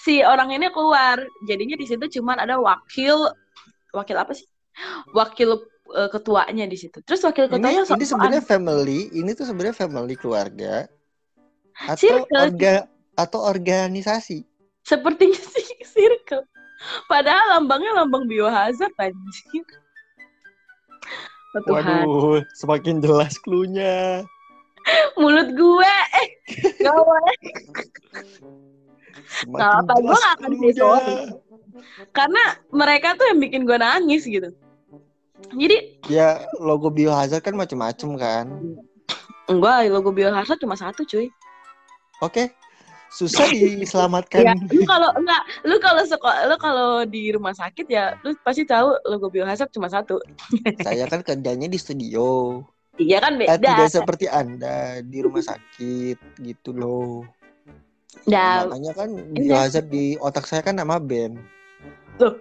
Si 0.03 0.21
orang 0.23 0.53
ini 0.53 0.69
keluar. 0.71 1.23
Jadinya 1.49 1.75
di 1.79 1.87
situ 1.89 2.21
cuman 2.21 2.45
ada 2.45 2.61
wakil 2.61 3.31
wakil 3.97 4.17
apa 4.19 4.37
sih? 4.37 4.47
Wakil 5.17 5.59
eh, 5.95 6.09
ketuanya 6.09 6.65
di 6.65 6.77
situ. 6.77 6.99
Terus 7.03 7.21
wakil 7.23 7.47
Ini, 7.47 7.53
ketuanya 7.53 7.83
ini 7.87 8.05
sebenarnya 8.05 8.43
family, 8.43 9.01
ini 9.13 9.31
tuh 9.33 9.47
sebenarnya 9.47 9.77
family 9.77 10.15
keluarga 10.15 10.89
atau 11.73 11.97
Circle. 12.25 12.41
orga 12.41 12.75
atau 13.15 13.41
organisasi. 13.43 14.45
sepertinya 14.83 15.39
sih 15.55 15.67
circle. 15.87 16.43
Padahal 17.07 17.61
lambangnya 17.61 17.95
lambang 17.95 18.27
biohazard 18.27 18.91
anjir 18.99 19.63
Oh, 21.53 21.61
Tuhan. 21.69 21.85
Waduh, 22.03 22.41
semakin 22.57 22.99
jelas 22.99 23.37
cluenya. 23.39 24.25
mulut 25.15 25.53
gue. 25.53 25.95
Eh 26.19 26.29
gak 26.81 26.91
boleh. 27.07 27.37
Semakin 29.23 29.85
gua 29.87 29.95
jelas 29.95 30.19
nggak 30.19 30.33
akan 30.35 30.53
karena 32.13 32.43
mereka 32.69 33.17
tuh 33.17 33.27
yang 33.33 33.39
bikin 33.41 33.63
gue 33.65 33.79
nangis 33.79 34.23
gitu 34.25 34.51
jadi 35.51 35.77
Ya 36.07 36.43
logo 36.59 36.91
biohazard 36.91 37.43
kan 37.43 37.55
macem-macem 37.55 38.11
kan. 38.19 38.47
enggak 39.47 39.91
logo 39.91 40.11
biohazard 40.11 40.59
cuma 40.59 40.75
satu 40.75 41.03
cuy 41.03 41.27
Oke, 42.23 42.55
susah 43.11 43.51
diselamatkan. 43.51 44.47
ya 44.47 44.55
lu 44.71 44.83
kalau 44.87 45.11
enggak 45.19 45.43
lu 45.67 45.77
kalau 45.83 46.03
sekolah 46.07 46.47
lu 46.47 46.57
kalau 46.57 46.91
di 47.05 47.35
rumah 47.35 47.51
sakit 47.53 47.87
ya 47.91 48.15
lu 48.23 48.33
pasti 48.41 48.63
tahu 48.63 48.95
logo 49.05 49.27
biohazard 49.29 49.69
cuma 49.75 49.91
satu 49.91 50.23
Saya 50.81 51.05
kan 51.11 51.21
kerjanya 51.21 51.67
di 51.67 51.77
studio. 51.77 52.63
iya 52.97 53.19
kan 53.19 53.35
Eh, 53.37 53.59
beda 53.59 53.59
tidak 53.59 53.91
seperti 53.91 54.27
Anda 54.31 55.03
di 55.03 55.19
rumah 55.21 55.43
sakit 55.43 56.17
gitu 56.41 56.71
loh. 56.73 57.27
Nah, 58.31 58.69
Makanya 58.71 58.93
kan 58.95 59.11
biohazard 59.35 59.87
di 59.91 60.15
otak 60.17 60.47
saya 60.47 60.63
kan 60.63 60.79
nama 60.79 61.03
band. 61.03 61.37
Tuh. 62.17 62.39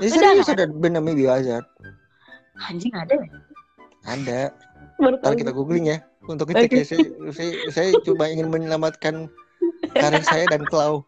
Ini 0.00 0.08
serius 0.10 0.48
ada 0.50 0.66
band 0.66 0.98
namanya 0.98 1.16
biohazard. 1.16 1.66
Anjing 2.66 2.94
ada 2.94 3.14
ya 3.14 3.28
Ada. 4.08 4.40
baru 4.98 5.16
Ntar 5.20 5.34
kita 5.38 5.52
googling 5.54 5.86
ya 5.94 5.98
untuk 6.28 6.50
ngecek 6.52 6.70
ya. 6.72 6.84
Saya, 6.84 7.06
saya, 7.32 7.52
saya 7.72 7.88
coba 8.04 8.28
ingin 8.28 8.52
menyelamatkan 8.52 9.30
karir 9.96 10.24
saya 10.26 10.44
dan 10.50 10.62
Klau. 10.68 11.06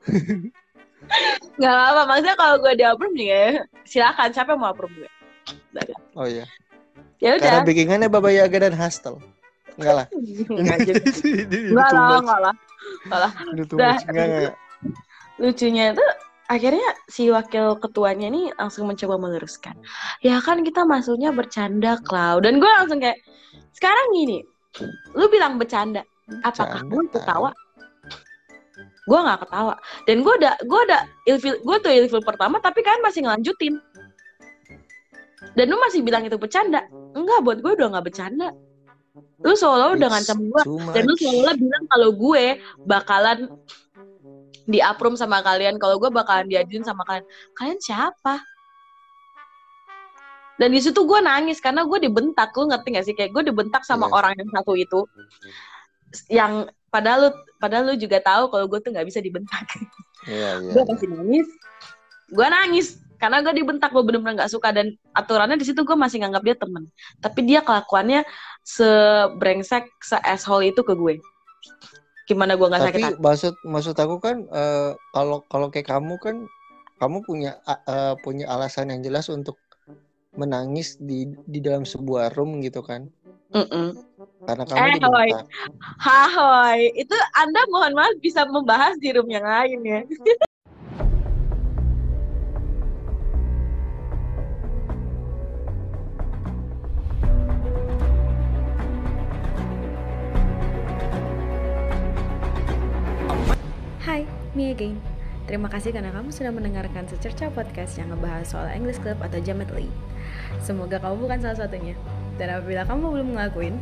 nggak 1.61 1.75
apa 1.75 2.03
maksudnya 2.07 2.37
kalau 2.37 2.57
gue 2.61 2.73
di 2.77 2.85
approve 2.85 3.15
nih 3.17 3.29
ya 3.29 3.45
silakan 3.85 4.31
siapa 4.33 4.55
yang 4.57 4.61
mau 4.63 4.71
approve 4.73 4.95
gue. 4.95 5.11
Oh 6.17 6.27
iya. 6.29 6.45
ya 7.21 7.37
Karena 7.37 7.61
udah 7.61 7.69
backingannya 7.69 8.09
Baba 8.09 8.31
Yaga 8.33 8.69
dan 8.69 8.75
Hustle. 8.77 9.21
Enggak 9.81 9.95
lah. 9.97 10.07
Enggak 10.51 10.79
lah, 11.95 12.21
enggak 12.21 12.41
lah. 12.41 12.55
Enggak 13.07 13.21
lah. 13.21 14.55
Lucunya 15.41 15.97
itu 15.97 16.05
akhirnya 16.51 16.91
si 17.07 17.31
wakil 17.31 17.79
ketuanya 17.79 18.27
ini 18.27 18.51
langsung 18.59 18.91
mencoba 18.91 19.15
meluruskan. 19.23 19.79
Ya 20.27 20.43
kan 20.43 20.67
kita 20.67 20.83
maksudnya 20.83 21.31
bercanda, 21.31 22.03
Cloud. 22.03 22.43
Dan 22.43 22.59
gue 22.59 22.67
langsung 22.67 22.99
kayak, 22.99 23.23
sekarang 23.79 24.07
gini, 24.11 24.43
lu 25.15 25.31
bilang 25.31 25.57
bercanda. 25.63 26.03
Apakah 26.43 26.83
lu 26.91 27.07
ketawa? 27.09 27.55
gue 29.11 29.19
nggak 29.19 29.43
ketawa 29.43 29.75
dan 30.07 30.23
gue 30.23 30.35
ada 30.39 30.55
gue 30.63 30.81
ada 30.87 30.99
ilfil 31.27 31.59
gue 31.67 31.77
tuh 31.83 31.91
ilfil 31.91 32.23
pertama 32.23 32.63
tapi 32.63 32.79
kalian 32.79 33.03
masih 33.03 33.27
ngelanjutin 33.27 33.75
dan 35.59 35.67
lu 35.67 35.77
masih 35.83 36.07
bilang 36.07 36.23
itu 36.23 36.39
bercanda 36.39 36.87
enggak 37.19 37.43
buat 37.43 37.59
gue 37.59 37.73
udah 37.75 37.91
nggak 37.91 38.07
bercanda 38.07 38.55
lu 39.43 39.57
seolah 39.57 39.99
udah 39.99 40.09
ngancam 40.15 40.39
gue 40.47 40.63
dan 40.95 41.03
lu 41.11 41.15
seolah 41.19 41.55
bilang 41.59 41.85
kalau 41.91 42.11
gue 42.15 42.45
bakalan 42.87 43.51
di 44.71 44.79
approve 44.79 45.18
sama 45.18 45.43
kalian 45.43 45.77
kalau 45.83 45.99
gue 45.99 46.09
bakalan 46.14 46.47
diajuin 46.47 46.87
sama 46.87 47.03
kalian. 47.03 47.27
Kalian 47.59 47.79
siapa? 47.83 48.39
Dan 50.61 50.71
di 50.77 50.81
situ 50.81 51.03
gue 51.09 51.21
nangis 51.25 51.59
karena 51.59 51.83
gue 51.83 51.99
dibentak. 51.99 52.55
Lu 52.55 52.71
ngerti 52.71 52.89
gak 52.95 53.05
sih? 53.09 53.14
Kayak 53.16 53.35
gue 53.35 53.43
dibentak 53.51 53.83
sama 53.83 54.07
Iya. 54.07 54.14
orang 54.14 54.33
yang 54.39 54.49
satu 54.55 54.73
itu. 54.77 55.01
Yang 56.31 56.53
padahal 56.93 57.18
lu 57.27 57.31
padahal 57.59 57.85
lu 57.91 57.95
juga 57.97 58.21
tahu 58.21 58.53
kalau 58.53 58.66
gue 58.68 58.79
tuh 58.83 58.91
nggak 58.93 59.07
bisa 59.09 59.18
dibentak. 59.25 59.64
Iya, 60.29 60.61
iya. 60.61 60.73
gue 60.77 60.83
pasti 60.85 61.07
nangis. 61.09 61.49
Gue 62.29 62.45
nangis 62.45 63.01
karena 63.16 63.41
gue 63.41 63.57
dibentak. 63.57 63.89
Gue 63.89 64.05
bener-bener 64.05 64.37
nggak 64.37 64.53
suka. 64.53 64.68
Dan 64.68 64.93
aturannya 65.16 65.57
di 65.57 65.64
situ 65.64 65.81
gue 65.81 65.97
masih 65.97 66.21
nganggap 66.21 66.43
dia 66.45 66.57
temen. 66.61 66.85
Tapi 67.25 67.41
dia 67.49 67.64
kelakuannya 67.64 68.29
sebrengsek 68.61 69.89
se 70.05 70.21
asshole 70.21 70.77
itu 70.77 70.85
ke 70.85 70.93
gue 70.93 71.16
gimana 72.31 72.55
gue 72.55 72.66
nggak 72.70 72.83
sakit 72.87 72.95
Tapi 72.95 73.03
hati 73.11 73.18
maksud 73.18 73.55
maksud 73.66 73.97
aku 73.99 74.16
kan 74.22 74.37
eh, 74.47 74.91
kalau 75.11 75.43
kalau 75.51 75.66
kayak 75.74 75.91
kamu 75.91 76.14
kan 76.22 76.37
kamu 77.03 77.18
punya 77.26 77.59
eh, 77.66 78.14
punya 78.22 78.47
alasan 78.47 78.95
yang 78.95 79.03
jelas 79.03 79.26
untuk 79.26 79.59
menangis 80.39 80.95
di 81.03 81.26
di 81.51 81.59
dalam 81.59 81.83
sebuah 81.83 82.31
room 82.39 82.62
gitu 82.62 82.87
kan. 82.87 83.11
Mm-mm. 83.51 83.99
Karena 84.47 84.62
kamu 84.62 84.78
Eh, 84.78 84.99
Hawaii. 85.03 85.31
dibentak. 85.35 85.47
Hahoy, 85.99 86.81
itu 86.95 87.16
Anda 87.35 87.61
mohon 87.74 87.93
maaf 87.99 88.14
bisa 88.22 88.47
membahas 88.47 88.95
di 89.03 89.11
room 89.11 89.26
yang 89.26 89.43
lain 89.43 89.81
ya. 89.83 90.01
me 104.61 104.77
again. 104.77 105.01
Terima 105.49 105.73
kasih 105.73 105.97
karena 105.97 106.13
kamu 106.13 106.29
sudah 106.37 106.53
mendengarkan 106.53 107.09
secerca 107.09 107.49
podcast 107.49 107.97
yang 107.97 108.13
ngebahas 108.13 108.45
soal 108.45 108.69
English 108.69 109.01
Club 109.01 109.17
atau 109.25 109.41
Jamet 109.41 109.73
Lee. 109.73 109.89
Semoga 110.61 111.01
kamu 111.01 111.25
bukan 111.25 111.41
salah 111.41 111.65
satunya. 111.65 111.97
Dan 112.37 112.53
apabila 112.53 112.85
kamu 112.85 113.05
belum 113.09 113.29
ngelakuin, 113.35 113.81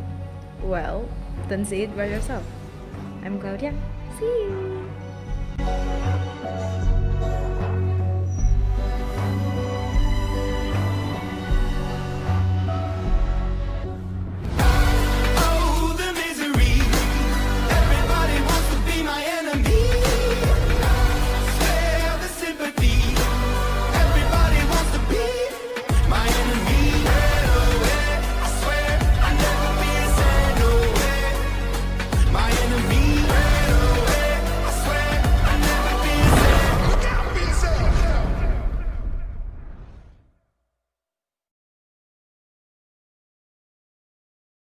well, 0.63 1.03
then 1.51 1.67
see 1.67 1.83
it 1.83 1.91
by 1.99 2.07
yourself. 2.07 2.47
I'm 3.27 3.43
Claudia. 3.43 3.75
See 4.15 4.31
you. 4.47 4.55